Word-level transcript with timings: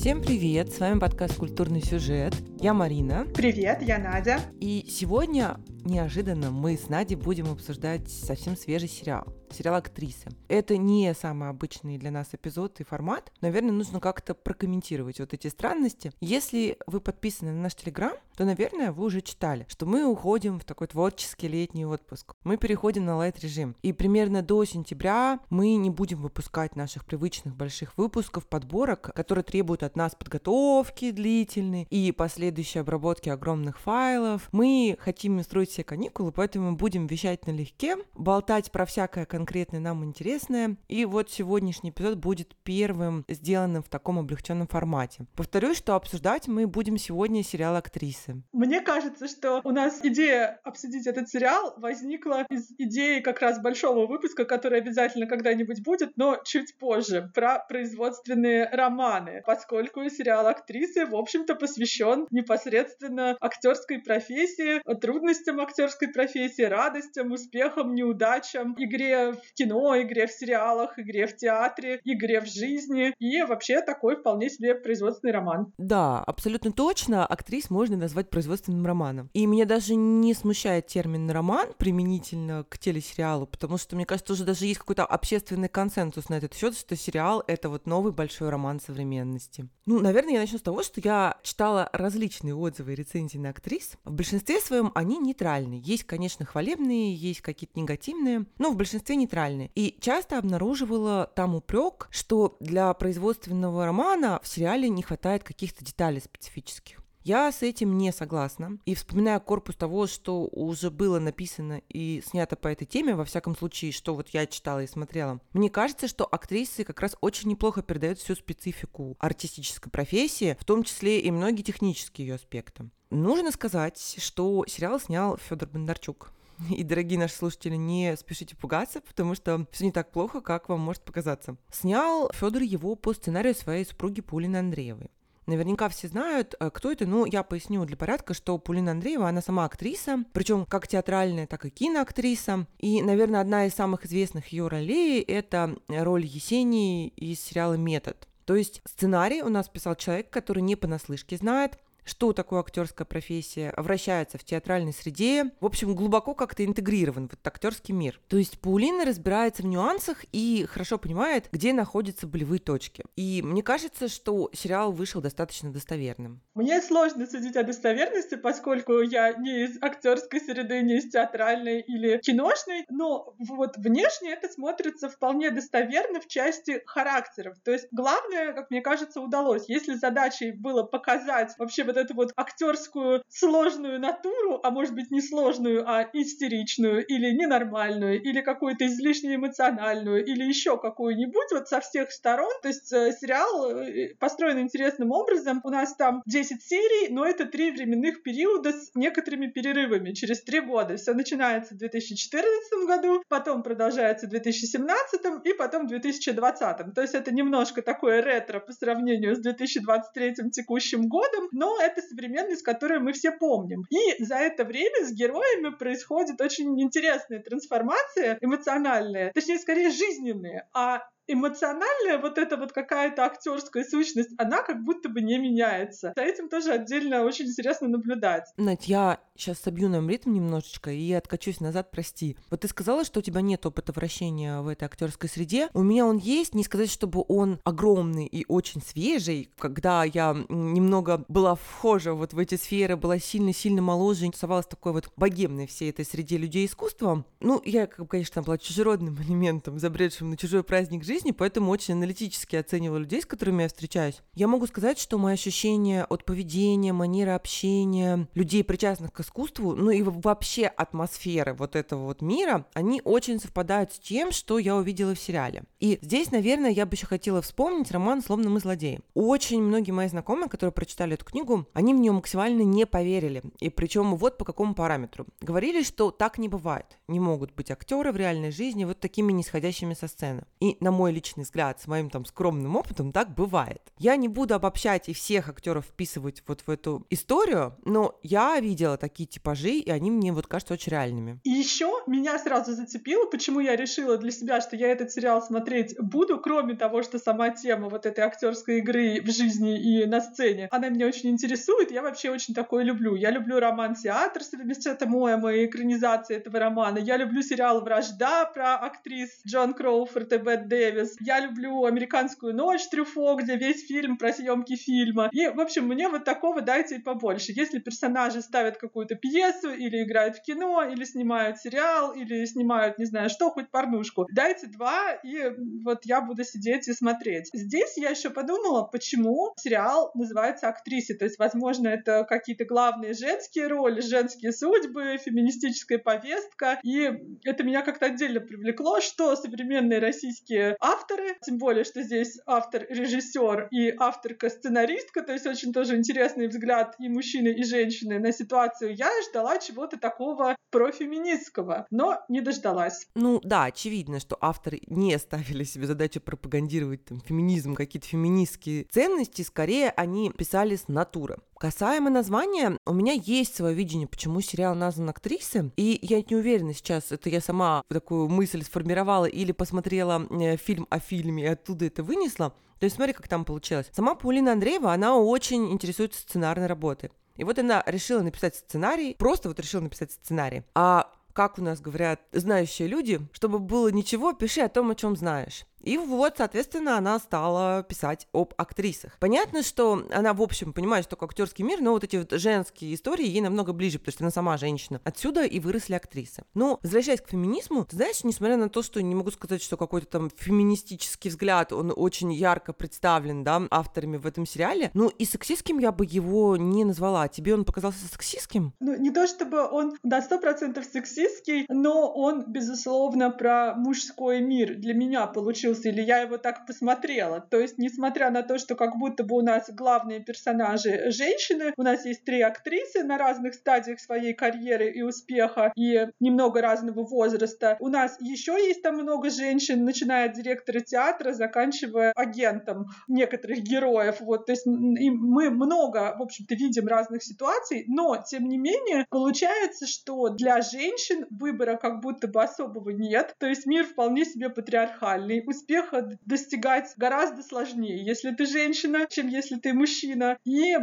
Всем 0.00 0.22
привет! 0.22 0.72
С 0.72 0.80
вами 0.80 0.98
подкаст 0.98 1.36
«Культурный 1.36 1.82
сюжет». 1.82 2.34
Я 2.58 2.72
Марина. 2.72 3.26
Привет, 3.34 3.82
я 3.82 3.98
Надя. 3.98 4.40
И 4.58 4.86
сегодня 4.88 5.58
неожиданно 5.84 6.50
мы 6.50 6.78
с 6.78 6.88
Надей 6.88 7.16
будем 7.16 7.52
обсуждать 7.52 8.10
совсем 8.10 8.56
свежий 8.56 8.88
сериал 8.88 9.26
сериал 9.52 9.76
«Актрисы». 9.76 10.28
Это 10.48 10.76
не 10.76 11.12
самый 11.14 11.48
обычный 11.48 11.98
для 11.98 12.10
нас 12.10 12.28
эпизод 12.32 12.80
и 12.80 12.84
формат. 12.84 13.32
Наверное, 13.40 13.72
нужно 13.72 14.00
как-то 14.00 14.34
прокомментировать 14.34 15.20
вот 15.20 15.34
эти 15.34 15.48
странности. 15.48 16.12
Если 16.20 16.78
вы 16.86 17.00
подписаны 17.00 17.52
на 17.52 17.62
наш 17.62 17.74
Телеграм, 17.74 18.14
то, 18.36 18.44
наверное, 18.44 18.90
вы 18.90 19.04
уже 19.04 19.20
читали, 19.20 19.66
что 19.68 19.84
мы 19.84 20.04
уходим 20.04 20.58
в 20.58 20.64
такой 20.64 20.86
творческий 20.86 21.46
летний 21.46 21.84
отпуск. 21.84 22.34
Мы 22.42 22.56
переходим 22.56 23.04
на 23.04 23.16
лайт-режим. 23.16 23.76
И 23.82 23.92
примерно 23.92 24.42
до 24.42 24.64
сентября 24.64 25.40
мы 25.50 25.76
не 25.76 25.90
будем 25.90 26.22
выпускать 26.22 26.74
наших 26.74 27.04
привычных 27.04 27.54
больших 27.54 27.96
выпусков, 27.98 28.46
подборок, 28.46 29.12
которые 29.14 29.44
требуют 29.44 29.82
от 29.82 29.96
нас 29.96 30.14
подготовки 30.14 31.10
длительной 31.10 31.86
и 31.90 32.12
последующей 32.12 32.78
обработки 32.78 33.28
огромных 33.28 33.78
файлов. 33.78 34.48
Мы 34.52 34.96
хотим 35.00 35.38
устроить 35.38 35.70
себе 35.70 35.84
каникулы, 35.84 36.32
поэтому 36.32 36.76
будем 36.76 37.06
вещать 37.06 37.46
налегке, 37.46 37.96
болтать 38.14 38.72
про 38.72 38.86
всякое 38.86 39.26
конкретное 39.40 39.80
нам 39.80 40.04
интересное. 40.04 40.76
И 40.88 41.06
вот 41.06 41.30
сегодняшний 41.30 41.90
эпизод 41.90 42.18
будет 42.18 42.54
первым 42.62 43.24
сделанным 43.26 43.82
в 43.82 43.88
таком 43.88 44.18
облегченном 44.18 44.66
формате. 44.66 45.24
Повторюсь, 45.34 45.78
что 45.78 45.94
обсуждать 45.94 46.46
мы 46.46 46.66
будем 46.66 46.98
сегодня 46.98 47.42
сериал 47.42 47.76
«Актрисы». 47.76 48.42
Мне 48.52 48.82
кажется, 48.82 49.28
что 49.28 49.62
у 49.64 49.70
нас 49.70 50.00
идея 50.02 50.60
обсудить 50.62 51.06
этот 51.06 51.30
сериал 51.30 51.72
возникла 51.78 52.44
из 52.50 52.70
идеи 52.76 53.20
как 53.20 53.40
раз 53.40 53.58
большого 53.62 54.06
выпуска, 54.06 54.44
который 54.44 54.78
обязательно 54.80 55.26
когда-нибудь 55.26 55.82
будет, 55.82 56.12
но 56.16 56.36
чуть 56.44 56.76
позже, 56.76 57.30
про 57.34 57.60
производственные 57.60 58.68
романы, 58.68 59.42
поскольку 59.46 60.06
сериал 60.10 60.48
«Актрисы», 60.48 61.06
в 61.06 61.14
общем-то, 61.14 61.54
посвящен 61.54 62.26
непосредственно 62.30 63.38
актерской 63.40 64.00
профессии, 64.00 64.82
трудностям 65.00 65.60
актерской 65.60 66.08
профессии, 66.08 66.62
радостям, 66.62 67.32
успехам, 67.32 67.94
неудачам, 67.94 68.74
игре 68.76 69.29
в 69.32 69.54
кино, 69.54 70.00
игре 70.00 70.26
в 70.26 70.32
сериалах, 70.32 70.98
игре 70.98 71.26
в 71.26 71.36
театре, 71.36 72.00
игре 72.04 72.40
в 72.40 72.46
жизни. 72.46 73.14
И 73.18 73.42
вообще 73.42 73.80
такой 73.82 74.16
вполне 74.16 74.50
себе 74.50 74.74
производственный 74.74 75.32
роман. 75.32 75.72
Да, 75.78 76.22
абсолютно 76.22 76.72
точно. 76.72 77.26
Актрис 77.26 77.70
можно 77.70 77.96
назвать 77.96 78.30
производственным 78.30 78.86
романом. 78.86 79.30
И 79.32 79.46
меня 79.46 79.64
даже 79.64 79.94
не 79.94 80.34
смущает 80.34 80.86
термин 80.86 81.30
роман 81.30 81.68
применительно 81.78 82.64
к 82.68 82.78
телесериалу, 82.78 83.46
потому 83.46 83.78
что, 83.78 83.96
мне 83.96 84.06
кажется, 84.06 84.32
уже 84.32 84.44
даже 84.44 84.66
есть 84.66 84.80
какой-то 84.80 85.04
общественный 85.04 85.68
консенсус 85.68 86.28
на 86.28 86.34
этот 86.34 86.54
счет, 86.54 86.76
что 86.76 86.96
сериал— 86.96 87.42
это 87.46 87.68
вот 87.68 87.86
новый 87.86 88.12
большой 88.12 88.48
роман 88.48 88.80
современности. 88.80 89.68
Ну, 89.86 90.00
наверное, 90.00 90.34
я 90.34 90.40
начну 90.40 90.58
с 90.58 90.62
того, 90.62 90.82
что 90.82 91.00
я 91.02 91.38
читала 91.42 91.88
различные 91.92 92.54
отзывы 92.54 92.92
и 92.92 92.96
рецензии 92.96 93.38
на 93.38 93.50
актрис. 93.50 93.92
В 94.04 94.12
большинстве 94.12 94.60
своем 94.60 94.92
они 94.94 95.18
нейтральны. 95.18 95.80
Есть, 95.82 96.04
конечно, 96.04 96.44
хвалебные, 96.44 97.14
есть 97.14 97.40
какие-то 97.40 97.78
негативные, 97.78 98.46
но 98.58 98.70
в 98.70 98.76
большинстве 98.76 99.16
нейтральны. 99.20 99.70
И 99.74 99.96
часто 100.00 100.38
обнаруживала 100.38 101.30
там 101.34 101.54
упрек, 101.54 102.08
что 102.10 102.56
для 102.60 102.92
производственного 102.94 103.86
романа 103.86 104.40
в 104.42 104.48
сериале 104.48 104.88
не 104.88 105.02
хватает 105.02 105.44
каких-то 105.44 105.84
деталей 105.84 106.20
специфических. 106.20 107.00
Я 107.22 107.52
с 107.52 107.62
этим 107.62 107.98
не 107.98 108.12
согласна. 108.12 108.78
И 108.86 108.94
вспоминая 108.94 109.40
корпус 109.40 109.76
того, 109.76 110.06
что 110.06 110.48
уже 110.52 110.90
было 110.90 111.18
написано 111.18 111.82
и 111.88 112.22
снято 112.26 112.56
по 112.56 112.68
этой 112.68 112.86
теме, 112.86 113.14
во 113.14 113.26
всяком 113.26 113.54
случае, 113.54 113.92
что 113.92 114.14
вот 114.14 114.30
я 114.30 114.46
читала 114.46 114.82
и 114.82 114.86
смотрела, 114.86 115.38
мне 115.52 115.68
кажется, 115.68 116.08
что 116.08 116.24
актрисы 116.24 116.82
как 116.82 117.00
раз 117.00 117.16
очень 117.20 117.50
неплохо 117.50 117.82
передают 117.82 118.18
всю 118.18 118.34
специфику 118.34 119.16
артистической 119.18 119.92
профессии, 119.92 120.56
в 120.58 120.64
том 120.64 120.82
числе 120.82 121.20
и 121.20 121.30
многие 121.30 121.62
технические 121.62 122.28
ее 122.28 122.34
аспекты. 122.36 122.88
Нужно 123.10 123.50
сказать, 123.50 124.16
что 124.18 124.64
сериал 124.66 124.98
снял 124.98 125.36
Федор 125.36 125.68
Бондарчук. 125.68 126.32
И, 126.70 126.82
дорогие 126.82 127.18
наши 127.18 127.34
слушатели, 127.34 127.76
не 127.76 128.16
спешите 128.16 128.56
пугаться, 128.56 129.00
потому 129.00 129.34
что 129.34 129.66
все 129.72 129.84
не 129.84 129.92
так 129.92 130.10
плохо, 130.10 130.40
как 130.40 130.68
вам 130.68 130.80
может 130.80 131.02
показаться. 131.02 131.56
Снял 131.70 132.30
Федор 132.32 132.62
его 132.62 132.94
по 132.94 133.12
сценарию 133.12 133.54
своей 133.54 133.84
супруги 133.84 134.20
Пулины 134.20 134.56
Андреевой. 134.56 135.10
Наверняка 135.46 135.88
все 135.88 136.06
знают, 136.06 136.54
э, 136.60 136.70
кто 136.70 136.92
это, 136.92 137.06
но 137.06 137.26
я 137.26 137.42
поясню 137.42 137.84
для 137.84 137.96
порядка, 137.96 138.34
что 138.34 138.56
Пулина 138.58 138.92
Андреева, 138.92 139.28
она 139.28 139.42
сама 139.42 139.64
актриса, 139.64 140.24
причем 140.32 140.64
как 140.64 140.86
театральная, 140.86 141.46
так 141.46 141.64
и 141.64 141.70
киноактриса. 141.70 142.66
И, 142.78 143.02
наверное, 143.02 143.40
одна 143.40 143.66
из 143.66 143.74
самых 143.74 144.06
известных 144.06 144.48
ее 144.48 144.68
ролей– 144.68 145.20
это 145.28 145.76
роль 145.88 146.24
Есении 146.24 147.08
из 147.08 147.40
сериала 147.40 147.74
«Метод». 147.74 148.28
То 148.44 148.54
есть 148.54 148.80
сценарий 148.84 149.42
у 149.42 149.48
нас 149.48 149.68
писал 149.68 149.94
человек, 149.94 150.30
который 150.30 150.62
не 150.62 150.76
понаслышке 150.76 151.36
знает, 151.36 151.78
что 152.10 152.32
такое 152.32 152.60
актерская 152.60 153.06
профессия, 153.06 153.72
вращается 153.76 154.36
в 154.36 154.44
театральной 154.44 154.92
среде, 154.92 155.52
в 155.60 155.66
общем, 155.66 155.94
глубоко 155.94 156.34
как-то 156.34 156.64
интегрирован 156.64 157.28
в 157.28 157.34
этот 157.34 157.46
актерский 157.46 157.94
мир. 157.94 158.20
То 158.28 158.36
есть 158.36 158.58
Паулина 158.58 159.04
разбирается 159.04 159.62
в 159.62 159.66
нюансах 159.66 160.24
и 160.32 160.66
хорошо 160.68 160.98
понимает, 160.98 161.48
где 161.52 161.72
находятся 161.72 162.26
болевые 162.26 162.58
точки. 162.58 163.04
И 163.16 163.42
мне 163.42 163.62
кажется, 163.62 164.08
что 164.08 164.50
сериал 164.52 164.90
вышел 164.92 165.20
достаточно 165.20 165.72
достоверным. 165.72 166.42
Мне 166.54 166.82
сложно 166.82 167.26
судить 167.26 167.56
о 167.56 167.62
достоверности, 167.62 168.34
поскольку 168.34 169.00
я 169.00 169.32
не 169.34 169.64
из 169.64 169.80
актерской 169.80 170.40
среды, 170.40 170.82
не 170.82 170.98
из 170.98 171.10
театральной 171.10 171.80
или 171.80 172.18
киношной, 172.18 172.86
но 172.90 173.34
вот 173.38 173.76
внешне 173.76 174.32
это 174.32 174.48
смотрится 174.48 175.08
вполне 175.08 175.50
достоверно 175.50 176.20
в 176.20 176.26
части 176.26 176.82
характеров. 176.86 177.56
То 177.64 177.70
есть 177.70 177.86
главное, 177.92 178.52
как 178.52 178.70
мне 178.70 178.80
кажется, 178.80 179.20
удалось. 179.20 179.68
Если 179.68 179.94
задачей 179.94 180.50
было 180.50 180.82
показать 180.82 181.54
вообще 181.56 181.84
вот 181.84 181.99
эту 182.00 182.14
вот 182.14 182.32
актерскую 182.36 183.22
сложную 183.28 184.00
натуру, 184.00 184.60
а 184.62 184.70
может 184.70 184.94
быть 184.94 185.10
не 185.10 185.20
сложную, 185.20 185.84
а 185.88 186.08
истеричную 186.12 187.04
или 187.06 187.30
ненормальную, 187.30 188.20
или 188.22 188.40
какую-то 188.40 188.86
излишне 188.86 189.36
эмоциональную, 189.36 190.24
или 190.24 190.44
еще 190.44 190.78
какую-нибудь 190.78 191.52
вот 191.52 191.68
со 191.68 191.80
всех 191.80 192.10
сторон. 192.10 192.52
То 192.62 192.68
есть 192.68 192.92
э, 192.92 193.12
сериал 193.12 193.70
э, 193.70 194.14
построен 194.18 194.58
интересным 194.60 195.12
образом. 195.12 195.60
У 195.64 195.70
нас 195.70 195.94
там 195.94 196.22
10 196.26 196.62
серий, 196.62 197.12
но 197.12 197.24
это 197.24 197.46
три 197.46 197.70
временных 197.70 198.22
периода 198.22 198.72
с 198.72 198.90
некоторыми 198.94 199.46
перерывами 199.46 200.12
через 200.12 200.42
три 200.42 200.60
года. 200.60 200.96
Все 200.96 201.14
начинается 201.14 201.74
в 201.74 201.78
2014 201.78 202.86
году, 202.86 203.22
потом 203.28 203.62
продолжается 203.62 204.26
в 204.26 204.30
2017 204.30 205.20
и 205.44 205.52
потом 205.52 205.86
в 205.86 205.88
2020. 205.88 206.94
То 206.94 207.02
есть 207.02 207.14
это 207.14 207.32
немножко 207.32 207.82
такое 207.82 208.22
ретро 208.22 208.60
по 208.60 208.72
сравнению 208.72 209.36
с 209.36 209.38
2023 209.40 210.50
текущим 210.50 211.08
годом, 211.08 211.48
но 211.52 211.79
это 211.82 212.02
современность, 212.02 212.62
которую 212.62 213.02
мы 213.02 213.12
все 213.12 213.32
помним. 213.32 213.84
И 213.90 214.22
за 214.22 214.36
это 214.36 214.64
время 214.64 215.06
с 215.06 215.12
героями 215.12 215.70
происходит 215.76 216.40
очень 216.40 216.80
интересная 216.80 217.40
трансформация 217.40 218.38
эмоциональная, 218.40 219.32
точнее, 219.32 219.58
скорее 219.58 219.90
жизненная. 219.90 220.68
А 220.74 221.02
эмоциональная 221.26 222.18
вот 222.18 222.38
эта 222.38 222.56
вот 222.56 222.72
какая-то 222.72 223.24
актерская 223.24 223.84
сущность, 223.84 224.30
она 224.38 224.62
как 224.62 224.82
будто 224.82 225.08
бы 225.08 225.20
не 225.20 225.38
меняется. 225.38 226.12
За 226.16 226.22
этим 226.22 226.48
тоже 226.48 226.72
отдельно 226.72 227.24
очень 227.24 227.46
интересно 227.46 227.88
наблюдать. 227.88 228.44
Надь, 228.56 228.88
я 228.88 229.20
сейчас 229.40 229.58
собью 229.58 229.88
нам 229.88 230.08
ритм 230.08 230.32
немножечко 230.32 230.90
и 230.90 231.12
откачусь 231.12 231.60
назад, 231.60 231.90
прости. 231.90 232.36
Вот 232.50 232.60
ты 232.60 232.68
сказала, 232.68 233.04
что 233.04 233.20
у 233.20 233.22
тебя 233.22 233.40
нет 233.40 233.64
опыта 233.64 233.92
вращения 233.92 234.60
в 234.60 234.68
этой 234.68 234.84
актерской 234.84 235.28
среде. 235.28 235.68
У 235.72 235.82
меня 235.82 236.06
он 236.06 236.18
есть, 236.18 236.54
не 236.54 236.62
сказать, 236.62 236.90
чтобы 236.90 237.24
он 237.26 237.58
огромный 237.64 238.26
и 238.26 238.44
очень 238.48 238.82
свежий. 238.82 239.50
Когда 239.58 240.04
я 240.04 240.36
немного 240.48 241.24
была 241.28 241.54
вхожа 241.54 242.12
вот 242.12 242.32
в 242.32 242.38
эти 242.38 242.56
сферы, 242.56 242.96
была 242.96 243.18
сильно-сильно 243.18 243.80
моложе, 243.80 244.26
интересовалась 244.26 244.66
такой 244.66 244.92
вот 244.92 245.10
богемной 245.16 245.66
всей 245.66 245.90
этой 245.90 246.04
среде 246.04 246.36
людей 246.36 246.66
искусства. 246.66 247.24
Ну, 247.40 247.62
я, 247.64 247.86
конечно, 247.86 248.42
была 248.42 248.58
чужеродным 248.58 249.20
элементом, 249.22 249.78
забредшим 249.78 250.30
на 250.30 250.36
чужой 250.36 250.62
праздник 250.62 251.04
жизни, 251.04 251.30
поэтому 251.30 251.70
очень 251.70 251.94
аналитически 251.94 252.56
оценивала 252.56 252.98
людей, 252.98 253.22
с 253.22 253.26
которыми 253.26 253.62
я 253.62 253.68
встречаюсь. 253.68 254.20
Я 254.34 254.48
могу 254.48 254.66
сказать, 254.66 254.98
что 254.98 255.16
мои 255.16 255.34
ощущения 255.34 256.04
от 256.04 256.24
поведения, 256.24 256.92
манеры 256.92 257.32
общения, 257.32 258.28
людей, 258.34 258.62
причастных 258.62 259.12
к 259.12 259.20
искусству, 259.30 259.74
ну 259.74 259.90
и 259.90 260.02
вообще 260.02 260.66
атмосферы 260.66 261.54
вот 261.54 261.76
этого 261.76 262.06
вот 262.06 262.20
мира, 262.20 262.66
они 262.74 263.00
очень 263.04 263.38
совпадают 263.38 263.92
с 263.92 263.98
тем, 263.98 264.32
что 264.32 264.58
я 264.58 264.76
увидела 264.76 265.14
в 265.14 265.20
сериале. 265.20 265.62
И 265.78 265.98
здесь, 266.02 266.30
наверное, 266.32 266.70
я 266.70 266.84
бы 266.84 266.94
еще 266.94 267.06
хотела 267.06 267.40
вспомнить 267.40 267.90
роман 267.92 268.22
«Словно 268.22 268.50
мы 268.50 268.60
злодеи». 268.60 269.00
Очень 269.14 269.62
многие 269.62 269.92
мои 269.92 270.08
знакомые, 270.08 270.48
которые 270.48 270.72
прочитали 270.72 271.14
эту 271.14 271.24
книгу, 271.24 271.66
они 271.72 271.94
в 271.94 271.98
нее 271.98 272.12
максимально 272.12 272.62
не 272.62 272.86
поверили. 272.86 273.42
И 273.60 273.70
причем 273.70 274.16
вот 274.16 274.36
по 274.36 274.44
какому 274.44 274.74
параметру. 274.74 275.26
Говорили, 275.40 275.82
что 275.82 276.10
так 276.10 276.38
не 276.38 276.48
бывает. 276.48 276.98
Не 277.08 277.20
могут 277.20 277.54
быть 277.54 277.70
актеры 277.70 278.12
в 278.12 278.16
реальной 278.16 278.50
жизни 278.50 278.84
вот 278.84 278.98
такими 278.98 279.32
нисходящими 279.32 279.94
со 279.94 280.08
сцены. 280.08 280.44
И, 280.60 280.76
на 280.80 280.90
мой 280.90 281.12
личный 281.12 281.44
взгляд, 281.44 281.80
с 281.80 281.86
моим 281.86 282.10
там 282.10 282.24
скромным 282.24 282.76
опытом, 282.76 283.12
так 283.12 283.34
бывает. 283.34 283.92
Я 283.98 284.16
не 284.16 284.28
буду 284.28 284.54
обобщать 284.54 285.08
и 285.08 285.12
всех 285.12 285.48
актеров 285.48 285.86
вписывать 285.86 286.42
вот 286.46 286.62
в 286.66 286.70
эту 286.70 287.06
историю, 287.10 287.76
но 287.84 288.18
я 288.22 288.58
видела 288.60 288.96
такие 288.96 289.19
типажи, 289.26 289.72
и 289.72 289.90
они 289.90 290.10
мне 290.10 290.32
вот 290.32 290.46
кажутся 290.46 290.74
очень 290.74 290.92
реальными. 290.92 291.40
И 291.44 291.50
еще 291.50 291.90
меня 292.06 292.38
сразу 292.38 292.72
зацепило, 292.72 293.26
почему 293.26 293.60
я 293.60 293.76
решила 293.76 294.16
для 294.16 294.30
себя, 294.30 294.60
что 294.60 294.76
я 294.76 294.88
этот 294.88 295.12
сериал 295.12 295.42
смотреть 295.42 295.96
буду, 295.98 296.38
кроме 296.38 296.74
того, 296.74 297.02
что 297.02 297.18
сама 297.18 297.50
тема 297.50 297.88
вот 297.88 298.06
этой 298.06 298.24
актерской 298.24 298.78
игры 298.78 299.20
в 299.22 299.30
жизни 299.30 299.78
и 299.80 300.06
на 300.06 300.20
сцене, 300.20 300.68
она 300.70 300.88
меня 300.88 301.06
очень 301.06 301.30
интересует. 301.30 301.90
Я 301.90 302.02
вообще 302.02 302.30
очень 302.30 302.54
такое 302.54 302.84
люблю. 302.84 303.14
Я 303.14 303.30
люблю 303.30 303.58
роман-театр 303.58 304.42
с 304.42 304.50
Селебесчета 304.50 305.06
Моэма 305.06 305.52
и 305.54 305.66
экранизации 305.66 306.36
этого 306.36 306.58
романа. 306.58 306.98
Я 306.98 307.16
люблю 307.16 307.42
сериал 307.42 307.82
«Вражда» 307.82 308.44
про 308.46 308.76
актрис 308.76 309.30
Джон 309.46 309.74
Кроуфорд 309.74 310.32
и 310.32 310.38
Бет 310.38 310.68
Дэвис. 310.68 311.16
Я 311.20 311.40
люблю 311.40 311.84
«Американскую 311.84 312.54
ночь» 312.54 312.88
Трюфо, 312.88 313.34
где 313.36 313.56
весь 313.56 313.86
фильм 313.86 314.16
про 314.16 314.32
съемки 314.32 314.76
фильма. 314.76 315.28
И, 315.32 315.46
в 315.48 315.60
общем, 315.60 315.86
мне 315.86 316.08
вот 316.08 316.24
такого 316.24 316.60
дайте 316.60 316.96
и 316.96 317.00
побольше. 317.00 317.52
Если 317.54 317.78
персонажи 317.78 318.42
ставят 318.42 318.76
какую-то 319.00 319.14
пьесу 319.14 319.70
или 319.70 320.02
играют 320.02 320.36
в 320.36 320.42
кино, 320.42 320.84
или 320.84 321.04
снимают 321.04 321.58
сериал, 321.58 322.12
или 322.12 322.44
снимают, 322.44 322.98
не 322.98 323.06
знаю 323.06 323.30
что, 323.30 323.50
хоть 323.50 323.70
порнушку, 323.70 324.26
дайте 324.30 324.66
два, 324.66 325.12
и 325.24 325.50
вот 325.82 326.00
я 326.04 326.20
буду 326.20 326.44
сидеть 326.44 326.86
и 326.88 326.92
смотреть. 326.92 327.48
Здесь 327.52 327.96
я 327.96 328.10
еще 328.10 328.30
подумала, 328.30 328.82
почему 328.82 329.54
сериал 329.56 330.10
называется 330.14 330.68
«Актрисе». 330.68 331.14
То 331.14 331.24
есть, 331.24 331.38
возможно, 331.38 331.88
это 331.88 332.24
какие-то 332.28 332.64
главные 332.64 333.14
женские 333.14 333.68
роли, 333.68 334.00
женские 334.00 334.52
судьбы, 334.52 335.16
феминистическая 335.18 335.98
повестка. 335.98 336.78
И 336.82 337.10
это 337.44 337.62
меня 337.62 337.82
как-то 337.82 338.06
отдельно 338.06 338.40
привлекло, 338.40 339.00
что 339.00 339.34
современные 339.34 339.98
российские 339.98 340.76
авторы, 340.80 341.38
тем 341.42 341.56
более, 341.56 341.84
что 341.84 342.02
здесь 342.02 342.38
автор-режиссер 342.46 343.68
и 343.70 343.94
авторка-сценаристка, 343.96 345.22
то 345.22 345.32
есть 345.32 345.46
очень 345.46 345.72
тоже 345.72 345.96
интересный 345.96 346.48
взгляд 346.48 346.96
и 346.98 347.08
мужчины, 347.08 347.48
и 347.48 347.64
женщины 347.64 348.18
на 348.18 348.32
ситуацию. 348.32 348.89
Я 348.90 349.10
ждала 349.28 349.58
чего-то 349.58 349.98
такого 349.98 350.56
профеминистского, 350.70 351.86
но 351.90 352.20
не 352.28 352.40
дождалась. 352.40 353.08
Ну 353.14 353.40
да, 353.42 353.64
очевидно, 353.64 354.20
что 354.20 354.36
авторы 354.40 354.80
не 354.86 355.18
ставили 355.18 355.64
себе 355.64 355.86
задачу 355.86 356.20
пропагандировать 356.20 357.04
там, 357.04 357.20
феминизм, 357.20 357.74
какие-то 357.74 358.06
феминистские 358.06 358.84
ценности, 358.84 359.42
скорее 359.42 359.90
они 359.90 360.30
писали 360.30 360.76
с 360.76 360.88
натуры. 360.88 361.38
Касаемо 361.58 362.08
названия, 362.08 362.78
у 362.86 362.94
меня 362.94 363.12
есть 363.12 363.54
свое 363.54 363.74
видение, 363.74 364.08
почему 364.08 364.40
сериал 364.40 364.74
назван 364.74 365.10
актрисы, 365.10 365.70
и 365.76 365.98
я 366.02 366.22
не 366.22 366.36
уверена 366.36 366.72
сейчас, 366.72 367.12
это 367.12 367.28
я 367.28 367.40
сама 367.40 367.82
такую 367.90 368.28
мысль 368.28 368.62
сформировала 368.62 369.26
или 369.26 369.52
посмотрела 369.52 370.26
э, 370.30 370.56
фильм 370.56 370.86
о 370.88 370.98
фильме 371.00 371.44
и 371.44 371.46
оттуда 371.46 371.84
это 371.84 372.02
вынесла. 372.02 372.54
То 372.78 372.84
есть 372.84 372.96
смотри, 372.96 373.12
как 373.12 373.28
там 373.28 373.44
получилось. 373.44 373.90
Сама 373.92 374.14
Паулина 374.14 374.52
Андреева, 374.52 374.92
она 374.92 375.14
очень 375.14 375.70
интересуется 375.70 376.22
сценарной 376.22 376.66
работой. 376.66 377.10
И 377.40 377.44
вот 377.44 377.58
она 377.58 377.82
решила 377.86 378.20
написать 378.20 378.54
сценарий, 378.54 379.14
просто 379.14 379.48
вот 379.48 379.58
решила 379.58 379.80
написать 379.80 380.12
сценарий. 380.12 380.62
А 380.74 381.10
как 381.32 381.58
у 381.58 381.62
нас 381.62 381.80
говорят 381.80 382.20
знающие 382.32 382.86
люди, 382.86 383.18
чтобы 383.32 383.58
было 383.58 383.90
ничего, 383.90 384.34
пиши 384.34 384.60
о 384.60 384.68
том, 384.68 384.90
о 384.90 384.94
чем 384.94 385.16
знаешь. 385.16 385.64
И 385.82 385.98
вот, 385.98 386.34
соответственно, 386.36 386.96
она 386.96 387.18
стала 387.18 387.82
писать 387.82 388.28
об 388.32 388.54
актрисах. 388.56 389.16
Понятно, 389.20 389.62
что 389.62 390.04
она, 390.10 390.34
в 390.34 390.42
общем, 390.42 390.72
понимает, 390.72 391.04
что 391.04 391.16
такое 391.16 391.28
актерский 391.28 391.64
мир, 391.64 391.80
но 391.80 391.92
вот 391.92 392.04
эти 392.04 392.16
вот 392.16 392.32
женские 392.32 392.94
истории 392.94 393.26
ей 393.26 393.40
намного 393.40 393.72
ближе, 393.72 393.98
потому 393.98 394.12
что 394.12 394.24
она 394.24 394.30
сама 394.30 394.56
женщина. 394.56 395.00
Отсюда 395.04 395.44
и 395.44 395.60
выросли 395.60 395.94
актрисы. 395.94 396.44
Но, 396.54 396.78
возвращаясь 396.82 397.20
к 397.20 397.28
феминизму, 397.28 397.84
ты 397.84 397.96
знаешь, 397.96 398.24
несмотря 398.24 398.56
на 398.56 398.68
то, 398.68 398.82
что 398.82 399.02
не 399.02 399.14
могу 399.14 399.30
сказать, 399.30 399.62
что 399.62 399.76
какой-то 399.76 400.06
там 400.06 400.30
феминистический 400.36 401.30
взгляд, 401.30 401.72
он 401.72 401.92
очень 401.94 402.32
ярко 402.32 402.72
представлен, 402.72 403.44
да, 403.44 403.62
авторами 403.70 404.16
в 404.16 404.26
этом 404.26 404.46
сериале, 404.46 404.90
ну 404.94 405.08
и 405.08 405.24
сексистским 405.24 405.78
я 405.78 405.92
бы 405.92 406.04
его 406.04 406.56
не 406.56 406.84
назвала. 406.84 407.28
Тебе 407.28 407.54
он 407.54 407.64
показался 407.64 408.06
сексистским? 408.06 408.74
Ну, 408.80 408.96
не 408.96 409.10
то 409.10 409.26
чтобы 409.26 409.68
он 409.68 409.96
на 410.02 410.20
сто 410.22 410.38
процентов 410.38 410.84
сексистский, 410.84 411.66
но 411.68 412.12
он, 412.12 412.44
безусловно, 412.46 413.30
про 413.30 413.74
мужской 413.74 414.40
мир 414.40 414.74
для 414.76 414.94
меня 414.94 415.26
получил 415.26 415.69
получился, 415.70 415.88
или 415.88 416.02
я 416.02 416.18
его 416.18 416.38
так 416.38 416.66
посмотрела. 416.66 417.40
То 417.40 417.60
есть, 417.60 417.78
несмотря 417.78 418.30
на 418.30 418.42
то, 418.42 418.58
что 418.58 418.74
как 418.74 418.96
будто 418.98 419.24
бы 419.24 419.36
у 419.36 419.42
нас 419.42 419.70
главные 419.70 420.20
персонажи 420.20 421.10
женщины, 421.10 421.72
у 421.76 421.82
нас 421.82 422.04
есть 422.04 422.24
три 422.24 422.40
актрисы 422.42 423.02
на 423.04 423.18
разных 423.18 423.54
стадиях 423.54 424.00
своей 424.00 424.34
карьеры 424.34 424.90
и 424.90 425.02
успеха, 425.02 425.72
и 425.76 426.08
немного 426.20 426.60
разного 426.60 427.04
возраста. 427.04 427.76
У 427.80 427.88
нас 427.88 428.16
еще 428.20 428.52
есть 428.52 428.82
там 428.82 428.96
много 428.96 429.30
женщин, 429.30 429.84
начиная 429.84 430.26
от 430.26 430.34
директора 430.34 430.80
театра, 430.80 431.32
заканчивая 431.32 432.12
агентом 432.14 432.86
некоторых 433.08 433.60
героев. 433.60 434.20
Вот, 434.20 434.46
то 434.46 434.52
есть 434.52 434.66
и 434.66 435.10
мы 435.10 435.50
много, 435.50 436.16
в 436.18 436.22
общем-то, 436.22 436.54
видим 436.54 436.86
разных 436.86 437.22
ситуаций, 437.22 437.84
но, 437.88 438.16
тем 438.16 438.48
не 438.48 438.58
менее, 438.58 439.06
получается, 439.10 439.86
что 439.86 440.28
для 440.30 440.60
женщин 440.60 441.26
выбора 441.30 441.76
как 441.76 442.00
будто 442.00 442.28
бы 442.28 442.42
особого 442.42 442.90
нет. 442.90 443.34
То 443.38 443.46
есть 443.46 443.66
мир 443.66 443.84
вполне 443.84 444.24
себе 444.24 444.48
патриархальный 444.50 445.42
успеха 445.60 446.18
достигать 446.24 446.92
гораздо 446.96 447.42
сложнее, 447.42 448.04
если 448.04 448.30
ты 448.32 448.46
женщина, 448.46 449.06
чем 449.08 449.28
если 449.28 449.56
ты 449.56 449.72
мужчина. 449.72 450.38
И 450.44 450.74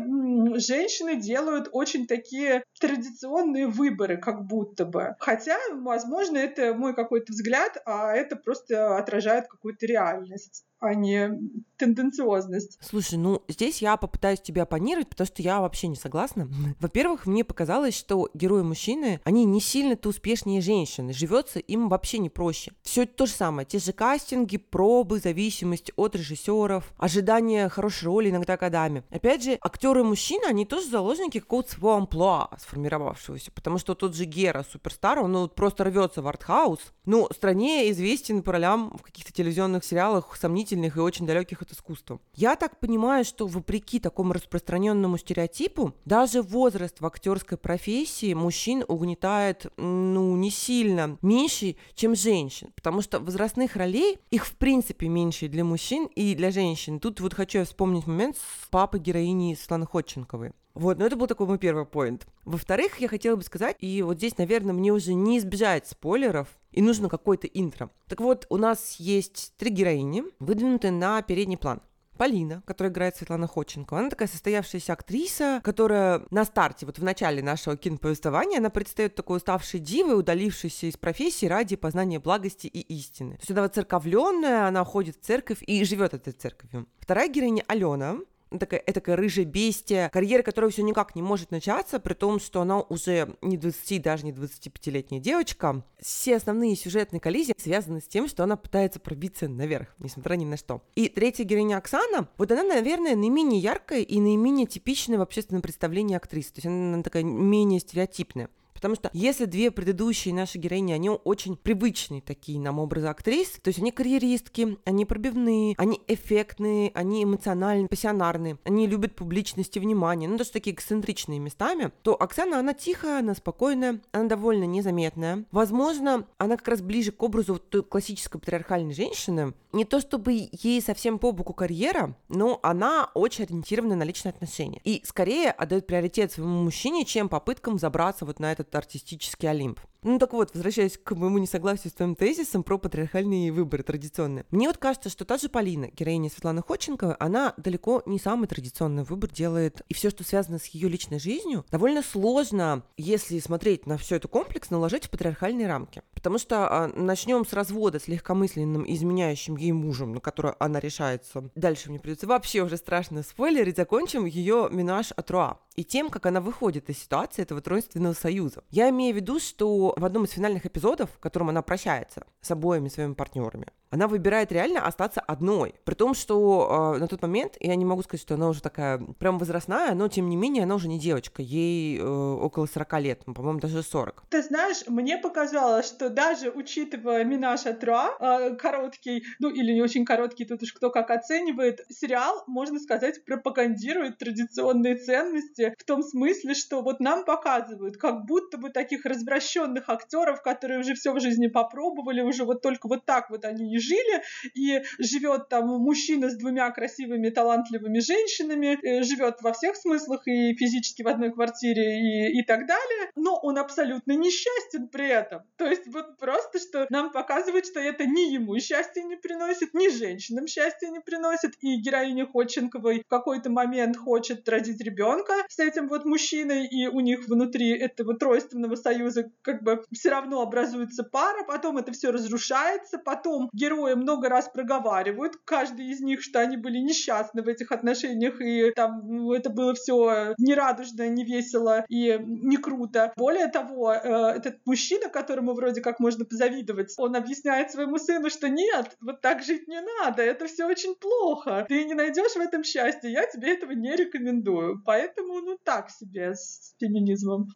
женщины 0.55 1.15
делают 1.15 1.69
очень 1.71 2.07
такие 2.07 2.63
традиционные 2.79 3.67
выборы, 3.67 4.17
как 4.17 4.45
будто 4.45 4.85
бы. 4.85 5.15
Хотя, 5.19 5.57
возможно, 5.73 6.37
это 6.37 6.73
мой 6.73 6.95
какой-то 6.95 7.31
взгляд, 7.31 7.77
а 7.85 8.13
это 8.13 8.35
просто 8.35 8.97
отражает 8.97 9.47
какую-то 9.47 9.85
реальность 9.85 10.63
а 10.79 10.93
не 10.93 11.31
тенденциозность. 11.77 12.77
Слушай, 12.81 13.17
ну 13.17 13.43
здесь 13.47 13.81
я 13.81 13.97
попытаюсь 13.97 14.41
тебя 14.41 14.63
оппонировать, 14.63 15.09
потому 15.09 15.27
что 15.27 15.41
я 15.41 15.61
вообще 15.61 15.87
не 15.87 15.95
согласна. 15.95 16.49
Во-первых, 16.79 17.25
мне 17.25 17.43
показалось, 17.43 17.95
что 17.95 18.29
герои 18.33 18.63
мужчины, 18.63 19.19
они 19.23 19.45
не 19.45 19.61
сильно-то 19.61 20.09
успешнее 20.09 20.61
женщины, 20.61 21.13
живется 21.13 21.59
им 21.59 21.89
вообще 21.89 22.19
не 22.19 22.29
проще. 22.29 22.73
Все 22.83 23.03
это 23.03 23.13
то 23.13 23.25
же 23.25 23.31
самое, 23.31 23.65
те 23.65 23.79
же 23.79 23.93
кастинги, 23.93 24.57
пробы, 24.57 25.19
зависимость 25.19 25.91
от 25.95 26.15
режиссеров, 26.15 26.91
ожидание 26.97 27.69
хорошей 27.69 28.05
роли 28.05 28.29
иногда 28.29 28.57
годами. 28.57 29.03
Опять 29.09 29.43
же, 29.43 29.57
актеры 29.61 30.03
мужчины, 30.03 30.45
они 30.45 30.65
тоже 30.65 30.89
заложники 30.89 31.39
какого-то 31.39 31.71
своего 31.71 31.95
амплуа 31.95 32.49
сформировавшегося, 32.59 33.51
потому 33.51 33.77
что 33.77 33.95
тот 33.95 34.15
же 34.15 34.25
Гера, 34.25 34.65
суперстар, 34.71 35.19
он 35.19 35.31
ну, 35.31 35.47
просто 35.47 35.83
рвется 35.83 36.21
в 36.21 36.27
артхаус, 36.27 36.79
ну, 37.05 37.27
стране 37.31 37.89
известен 37.91 38.41
по 38.41 38.51
ролям 38.51 38.97
в 38.97 39.01
каких-то 39.01 39.31
телевизионных 39.31 39.83
сериалах 39.83 40.35
сомнительных 40.35 40.66
сомнительных 40.67 40.97
и 40.97 40.99
очень 40.99 41.25
далеких 41.25 41.61
от 41.61 41.71
искусства. 41.71 42.19
Я 42.35 42.55
так 42.55 42.79
понимаю, 42.79 43.23
что 43.23 43.47
вопреки 43.47 43.99
такому 43.99 44.33
распространенному 44.33 45.17
стереотипу, 45.17 45.93
даже 46.05 46.41
возраст 46.41 46.99
в 46.99 47.05
актерской 47.05 47.57
профессии 47.57 48.33
мужчин 48.33 48.83
угнетает, 48.87 49.67
ну, 49.77 50.35
не 50.35 50.51
сильно 50.51 51.17
меньше, 51.21 51.75
чем 51.95 52.15
женщин, 52.15 52.69
потому 52.75 53.01
что 53.01 53.19
возрастных 53.19 53.75
ролей, 53.75 54.19
их 54.31 54.45
в 54.45 54.55
принципе 54.55 55.07
меньше 55.07 55.47
для 55.47 55.63
мужчин 55.63 56.07
и 56.15 56.35
для 56.35 56.51
женщин. 56.51 56.99
Тут 56.99 57.21
вот 57.21 57.33
хочу 57.33 57.63
вспомнить 57.63 58.07
момент 58.07 58.37
с 58.37 58.67
папой 58.69 58.99
героини 58.99 59.55
Светланы 59.55 59.85
Ходченковой. 59.85 60.51
Вот, 60.77 60.99
но 60.99 61.07
это 61.07 61.15
был 61.15 61.25
такой 61.25 61.47
мой 61.47 61.57
первый 61.57 61.85
поинт. 61.85 62.27
Во-вторых, 62.45 62.99
я 62.99 63.07
хотела 63.07 63.35
бы 63.35 63.41
сказать, 63.41 63.77
и 63.79 64.03
вот 64.03 64.17
здесь, 64.17 64.37
наверное, 64.37 64.73
мне 64.73 64.91
уже 64.91 65.15
не 65.15 65.39
избежать 65.39 65.87
спойлеров, 65.87 66.47
и 66.71 66.83
нужно 66.83 67.09
какое-то 67.09 67.47
интро. 67.47 67.89
Так 68.07 68.21
вот, 68.21 68.45
у 68.49 68.57
нас 68.57 68.97
есть 68.99 69.55
три 69.57 69.71
героини, 69.71 70.23
выдвинутые 70.37 70.91
на 70.91 71.23
передний 71.23 71.57
план. 71.57 71.81
Полина, 72.15 72.61
которая 72.65 72.91
играет 72.91 73.15
Светлана 73.15 73.47
Ходченко, 73.47 73.97
она 73.97 74.09
такая 74.11 74.27
состоявшаяся 74.27 74.93
актриса, 74.93 75.61
которая 75.63 76.23
на 76.29 76.45
старте, 76.45 76.85
вот 76.85 76.99
в 76.99 77.03
начале 77.03 77.41
нашего 77.41 77.75
киноповествования, 77.75 78.59
она 78.59 78.69
предстает 78.69 79.15
такой 79.15 79.37
уставшей 79.37 79.79
дивой, 79.79 80.19
удалившейся 80.19 80.87
из 80.87 80.97
профессии 80.97 81.47
ради 81.47 81.75
познания 81.75 82.19
благости 82.19 82.67
и 82.67 82.81
истины. 82.81 83.37
То 83.37 83.41
есть 83.41 83.51
она 83.51 83.67
церковленная, 83.69 84.67
она 84.67 84.83
ходит 84.83 85.17
в 85.17 85.25
церковь 85.25 85.63
и 85.63 85.83
живет 85.83 86.13
этой 86.13 86.33
церковью. 86.33 86.87
Вторая 86.99 87.29
героиня 87.29 87.63
Алена, 87.67 88.17
такая, 88.59 88.79
такая 88.81 89.15
рыжая 89.15 89.45
бестия, 89.45 90.09
карьера 90.09 90.43
которая 90.43 90.71
все 90.71 90.83
никак 90.83 91.15
не 91.15 91.21
может 91.21 91.51
начаться, 91.51 91.99
при 91.99 92.13
том, 92.13 92.39
что 92.39 92.61
она 92.61 92.81
уже 92.81 93.35
не 93.41 93.57
20, 93.57 94.01
даже 94.01 94.25
не 94.25 94.31
25-летняя 94.31 95.19
девочка. 95.19 95.83
Все 95.99 96.37
основные 96.37 96.75
сюжетные 96.75 97.19
коллизии 97.19 97.53
связаны 97.57 98.01
с 98.01 98.07
тем, 98.07 98.27
что 98.27 98.43
она 98.43 98.55
пытается 98.55 98.99
пробиться 98.99 99.47
наверх, 99.47 99.95
несмотря 99.99 100.35
ни 100.35 100.45
на 100.45 100.57
что. 100.57 100.81
И 100.95 101.09
третья 101.09 101.43
героиня 101.43 101.77
Оксана, 101.77 102.29
вот 102.37 102.51
она, 102.51 102.63
наверное, 102.63 103.15
наименее 103.15 103.59
яркая 103.59 104.01
и 104.01 104.19
наименее 104.19 104.67
типичная 104.67 105.17
в 105.17 105.21
общественном 105.21 105.61
представлении 105.61 106.15
актрисы. 106.15 106.53
То 106.53 106.57
есть 106.57 106.67
она 106.67 107.03
такая 107.03 107.23
менее 107.23 107.79
стереотипная. 107.79 108.49
Потому 108.77 108.93
что 108.93 109.09
если 109.11 109.45
две 109.45 109.71
предыдущие 109.71 110.35
наши 110.35 110.59
героини, 110.59 110.93
они 110.93 111.09
очень 111.09 111.57
привычные 111.57 112.21
такие 112.21 112.59
нам 112.59 112.77
образы 112.77 113.07
актрис, 113.07 113.59
то 113.61 113.69
есть 113.69 113.79
они 113.79 113.91
карьеристки, 113.91 114.77
они 114.85 115.05
пробивные, 115.05 115.73
они 115.77 115.99
эффектные, 116.07 116.91
они 116.93 117.23
эмоциональные, 117.23 117.87
пассионарные, 117.87 118.59
они 118.65 118.85
любят 118.85 119.15
публичность 119.15 119.75
и 119.75 119.79
внимание, 119.79 120.29
ну, 120.29 120.37
даже 120.37 120.51
такие 120.51 120.75
эксцентричные 120.75 121.39
местами, 121.39 121.91
то 122.03 122.15
Оксана, 122.21 122.59
она 122.59 122.75
тихая, 122.75 123.19
она 123.19 123.33
спокойная, 123.33 123.99
она 124.11 124.25
довольно 124.25 124.65
незаметная. 124.65 125.45
Возможно, 125.51 126.27
она 126.37 126.55
как 126.55 126.67
раз 126.67 126.81
ближе 126.81 127.11
к 127.11 127.23
образу 127.23 127.57
той 127.57 127.83
классической 127.83 128.39
патриархальной 128.39 128.93
женщины. 128.93 129.53
Не 129.73 129.85
то 129.85 129.99
чтобы 129.99 130.49
ей 130.51 130.81
совсем 130.81 131.19
по 131.19 131.31
боку 131.31 131.53
карьера, 131.53 132.15
но 132.29 132.59
она 132.63 133.09
очень 133.13 133.45
ориентирована 133.45 133.95
на 133.95 134.03
личные 134.03 134.31
отношения. 134.31 134.81
И 134.83 135.01
скорее 135.05 135.51
отдает 135.51 135.87
приоритет 135.87 136.31
своему 136.31 136.63
мужчине, 136.63 137.05
чем 137.05 137.27
попыткам 137.27 137.79
забраться 137.79 138.25
вот 138.25 138.39
на 138.39 138.51
этот 138.51 138.66
артистический 138.75 139.47
Олимп. 139.47 139.79
Ну 140.03 140.19
так 140.19 140.33
вот, 140.33 140.53
возвращаясь 140.53 140.97
к 140.97 141.15
моему 141.15 141.37
несогласию 141.37 141.91
с 141.91 141.93
твоим 141.93 142.15
тезисом 142.15 142.63
про 142.63 142.77
патриархальные 142.77 143.51
выборы 143.51 143.83
традиционные. 143.83 144.45
Мне 144.51 144.67
вот 144.67 144.77
кажется, 144.77 145.09
что 145.09 145.25
та 145.25 145.37
же 145.37 145.49
Полина, 145.49 145.89
героиня 145.91 146.29
Светланы 146.29 146.61
Ходченковой, 146.61 147.15
она 147.15 147.53
далеко 147.57 148.03
не 148.05 148.19
самый 148.19 148.47
традиционный 148.47 149.03
выбор 149.03 149.31
делает. 149.31 149.81
И 149.89 149.93
все, 149.93 150.09
что 150.09 150.23
связано 150.23 150.59
с 150.59 150.65
ее 150.67 150.89
личной 150.89 151.19
жизнью, 151.19 151.65
довольно 151.71 152.01
сложно, 152.01 152.83
если 152.95 153.39
смотреть 153.39 153.85
на 153.85 153.97
все 153.97 154.15
это 154.15 154.27
комплекс, 154.27 154.69
наложить 154.69 155.05
в 155.05 155.09
патриархальные 155.09 155.67
рамки. 155.67 156.01
Потому 156.13 156.37
что 156.37 156.67
а, 156.67 156.87
начнем 156.87 157.45
с 157.45 157.53
развода 157.53 157.99
с 157.99 158.07
легкомысленным 158.07 158.85
изменяющим 158.87 159.57
ей 159.57 159.71
мужем, 159.71 160.13
на 160.13 160.19
которое 160.19 160.55
она 160.59 160.79
решается. 160.79 161.49
Дальше 161.55 161.89
мне 161.89 161.99
придется 161.99 162.27
вообще 162.27 162.61
уже 162.61 162.77
страшно 162.77 163.23
спойлерить. 163.23 163.77
Закончим 163.77 164.25
ее 164.25 164.69
минаж 164.71 165.11
от 165.11 165.31
Руа 165.31 165.59
и 165.77 165.83
тем, 165.83 166.09
как 166.09 166.25
она 166.25 166.41
выходит 166.41 166.89
из 166.89 166.97
ситуации 166.97 167.43
этого 167.43 167.61
тройственного 167.61 168.13
союза. 168.13 168.63
Я 168.71 168.89
имею 168.89 169.13
в 169.13 169.17
виду, 169.17 169.39
что 169.39 169.86
в 169.95 170.05
одном 170.05 170.25
из 170.25 170.31
финальных 170.31 170.65
эпизодов, 170.65 171.09
в 171.11 171.19
котором 171.19 171.49
она 171.49 171.61
прощается 171.61 172.25
с 172.41 172.51
обоими 172.51 172.89
своими 172.89 173.13
партнерами, 173.13 173.67
она 173.89 174.07
выбирает 174.07 174.51
реально 174.51 174.85
остаться 174.85 175.21
одной. 175.21 175.75
При 175.85 175.93
том, 175.93 176.13
что 176.13 176.93
э, 176.95 176.99
на 176.99 177.07
тот 177.07 177.21
момент, 177.21 177.55
я 177.59 177.75
не 177.75 177.85
могу 177.85 178.03
сказать, 178.03 178.21
что 178.21 178.33
она 178.33 178.49
уже 178.49 178.61
такая 178.61 178.99
прям 179.19 179.37
возрастная, 179.37 179.93
но 179.93 180.07
тем 180.07 180.29
не 180.29 180.35
менее 180.35 180.63
она 180.63 180.75
уже 180.75 180.87
не 180.87 180.99
девочка, 180.99 181.41
ей 181.41 181.97
э, 181.97 182.03
около 182.03 182.65
40 182.65 182.99
лет, 182.99 183.21
ну, 183.25 183.33
по-моему, 183.33 183.59
даже 183.59 183.81
40. 183.81 184.23
Ты 184.29 184.43
знаешь, 184.43 184.83
мне 184.87 185.17
показалось, 185.17 185.87
что 185.87 186.09
даже 186.09 186.49
учитывая 186.49 187.23
Минаж 187.23 187.65
Атруа, 187.65 188.17
э, 188.19 188.55
короткий, 188.55 189.23
ну 189.39 189.49
или 189.49 189.73
не 189.73 189.81
очень 189.81 190.05
короткий, 190.05 190.45
тут 190.45 190.63
уж 190.63 190.73
кто 190.73 190.89
как 190.89 191.09
оценивает, 191.09 191.85
сериал, 191.89 192.43
можно 192.47 192.79
сказать, 192.79 193.23
пропагандирует 193.25 194.17
традиционные 194.17 194.95
ценности 194.95 195.73
в 195.77 195.83
том 195.85 196.03
смысле, 196.03 196.53
что 196.53 196.81
вот 196.81 196.99
нам 196.99 197.23
показывают, 197.23 197.97
как 197.97 198.25
будто 198.25 198.57
бы 198.57 198.69
таких 198.69 199.05
развращенных 199.05 199.76
актеров, 199.87 200.41
которые 200.41 200.79
уже 200.79 200.93
все 200.93 201.13
в 201.13 201.19
жизни 201.19 201.47
попробовали, 201.47 202.21
уже 202.21 202.43
вот 202.43 202.61
только 202.61 202.87
вот 202.87 203.05
так 203.05 203.29
вот 203.29 203.45
они 203.45 203.67
не 203.67 203.79
жили, 203.79 204.23
и 204.53 204.83
живет 204.99 205.49
там 205.49 205.67
мужчина 205.67 206.29
с 206.29 206.35
двумя 206.35 206.69
красивыми, 206.71 207.29
талантливыми 207.29 207.99
женщинами, 207.99 208.77
э, 208.81 209.03
живет 209.03 209.41
во 209.41 209.53
всех 209.53 209.75
смыслах 209.75 210.27
и 210.27 210.55
физически 210.55 211.03
в 211.03 211.07
одной 211.07 211.31
квартире 211.31 211.99
и, 211.99 212.39
и 212.39 212.43
так 212.43 212.67
далее, 212.67 213.11
но 213.15 213.39
он 213.41 213.57
абсолютно 213.57 214.13
несчастен 214.13 214.87
при 214.87 215.07
этом. 215.07 215.43
То 215.57 215.65
есть 215.65 215.87
вот 215.87 216.17
просто, 216.17 216.59
что 216.59 216.87
нам 216.89 217.11
показывают, 217.11 217.65
что 217.65 217.79
это 217.79 218.05
ни 218.05 218.33
ему 218.33 218.57
счастье 218.59 219.03
не 219.03 219.15
приносит, 219.15 219.73
ни 219.73 219.89
женщинам 219.89 220.47
счастье 220.47 220.89
не 220.89 220.99
приносит, 220.99 221.53
и 221.61 221.75
героиня 221.77 222.25
Ходченковой 222.25 223.03
в 223.05 223.09
какой-то 223.09 223.49
момент 223.49 223.97
хочет 223.97 224.47
родить 224.49 224.81
ребенка 224.81 225.33
с 225.49 225.59
этим 225.59 225.87
вот 225.87 226.05
мужчиной, 226.05 226.65
и 226.65 226.87
у 226.87 226.99
них 226.99 227.27
внутри 227.27 227.69
этого 227.77 228.15
тройственного 228.15 228.75
союза 228.75 229.31
как 229.41 229.63
бы 229.63 229.66
все 229.91 230.09
равно 230.09 230.41
образуется 230.41 231.03
пара, 231.03 231.43
потом 231.43 231.77
это 231.77 231.91
все 231.91 232.11
разрушается, 232.11 232.97
потом 232.97 233.49
герои 233.53 233.93
много 233.93 234.29
раз 234.29 234.49
проговаривают, 234.49 235.33
каждый 235.45 235.87
из 235.87 236.01
них, 236.01 236.21
что 236.21 236.39
они 236.39 236.57
были 236.57 236.77
несчастны 236.77 237.41
в 237.41 237.47
этих 237.47 237.71
отношениях, 237.71 238.41
и 238.41 238.71
там 238.75 239.01
ну, 239.05 239.33
это 239.33 239.49
было 239.49 239.73
все 239.73 240.33
не 240.37 240.53
радужно, 240.53 241.07
не 241.09 241.23
весело 241.23 241.85
и 241.89 242.17
не 242.19 242.57
круто. 242.57 243.13
Более 243.15 243.47
того, 243.47 243.93
э, 243.93 243.97
этот 244.37 244.57
мужчина, 244.65 245.09
которому 245.09 245.53
вроде 245.53 245.81
как 245.81 245.99
можно 245.99 246.25
позавидовать, 246.25 246.93
он 246.97 247.15
объясняет 247.15 247.71
своему 247.71 247.97
сыну, 247.97 248.29
что 248.29 248.49
нет, 248.49 248.95
вот 249.01 249.21
так 249.21 249.43
жить 249.43 249.67
не 249.67 249.81
надо, 249.81 250.21
это 250.21 250.47
все 250.47 250.65
очень 250.65 250.95
плохо. 250.95 251.65
Ты 251.67 251.85
не 251.85 251.93
найдешь 251.93 252.33
в 252.33 252.39
этом 252.39 252.63
счастья, 252.63 253.09
я 253.09 253.25
тебе 253.25 253.53
этого 253.53 253.71
не 253.71 253.95
рекомендую. 253.95 254.81
Поэтому, 254.85 255.41
ну 255.41 255.57
так 255.63 255.89
себе 255.89 256.33
с 256.33 256.73
феминизмом. 256.79 257.47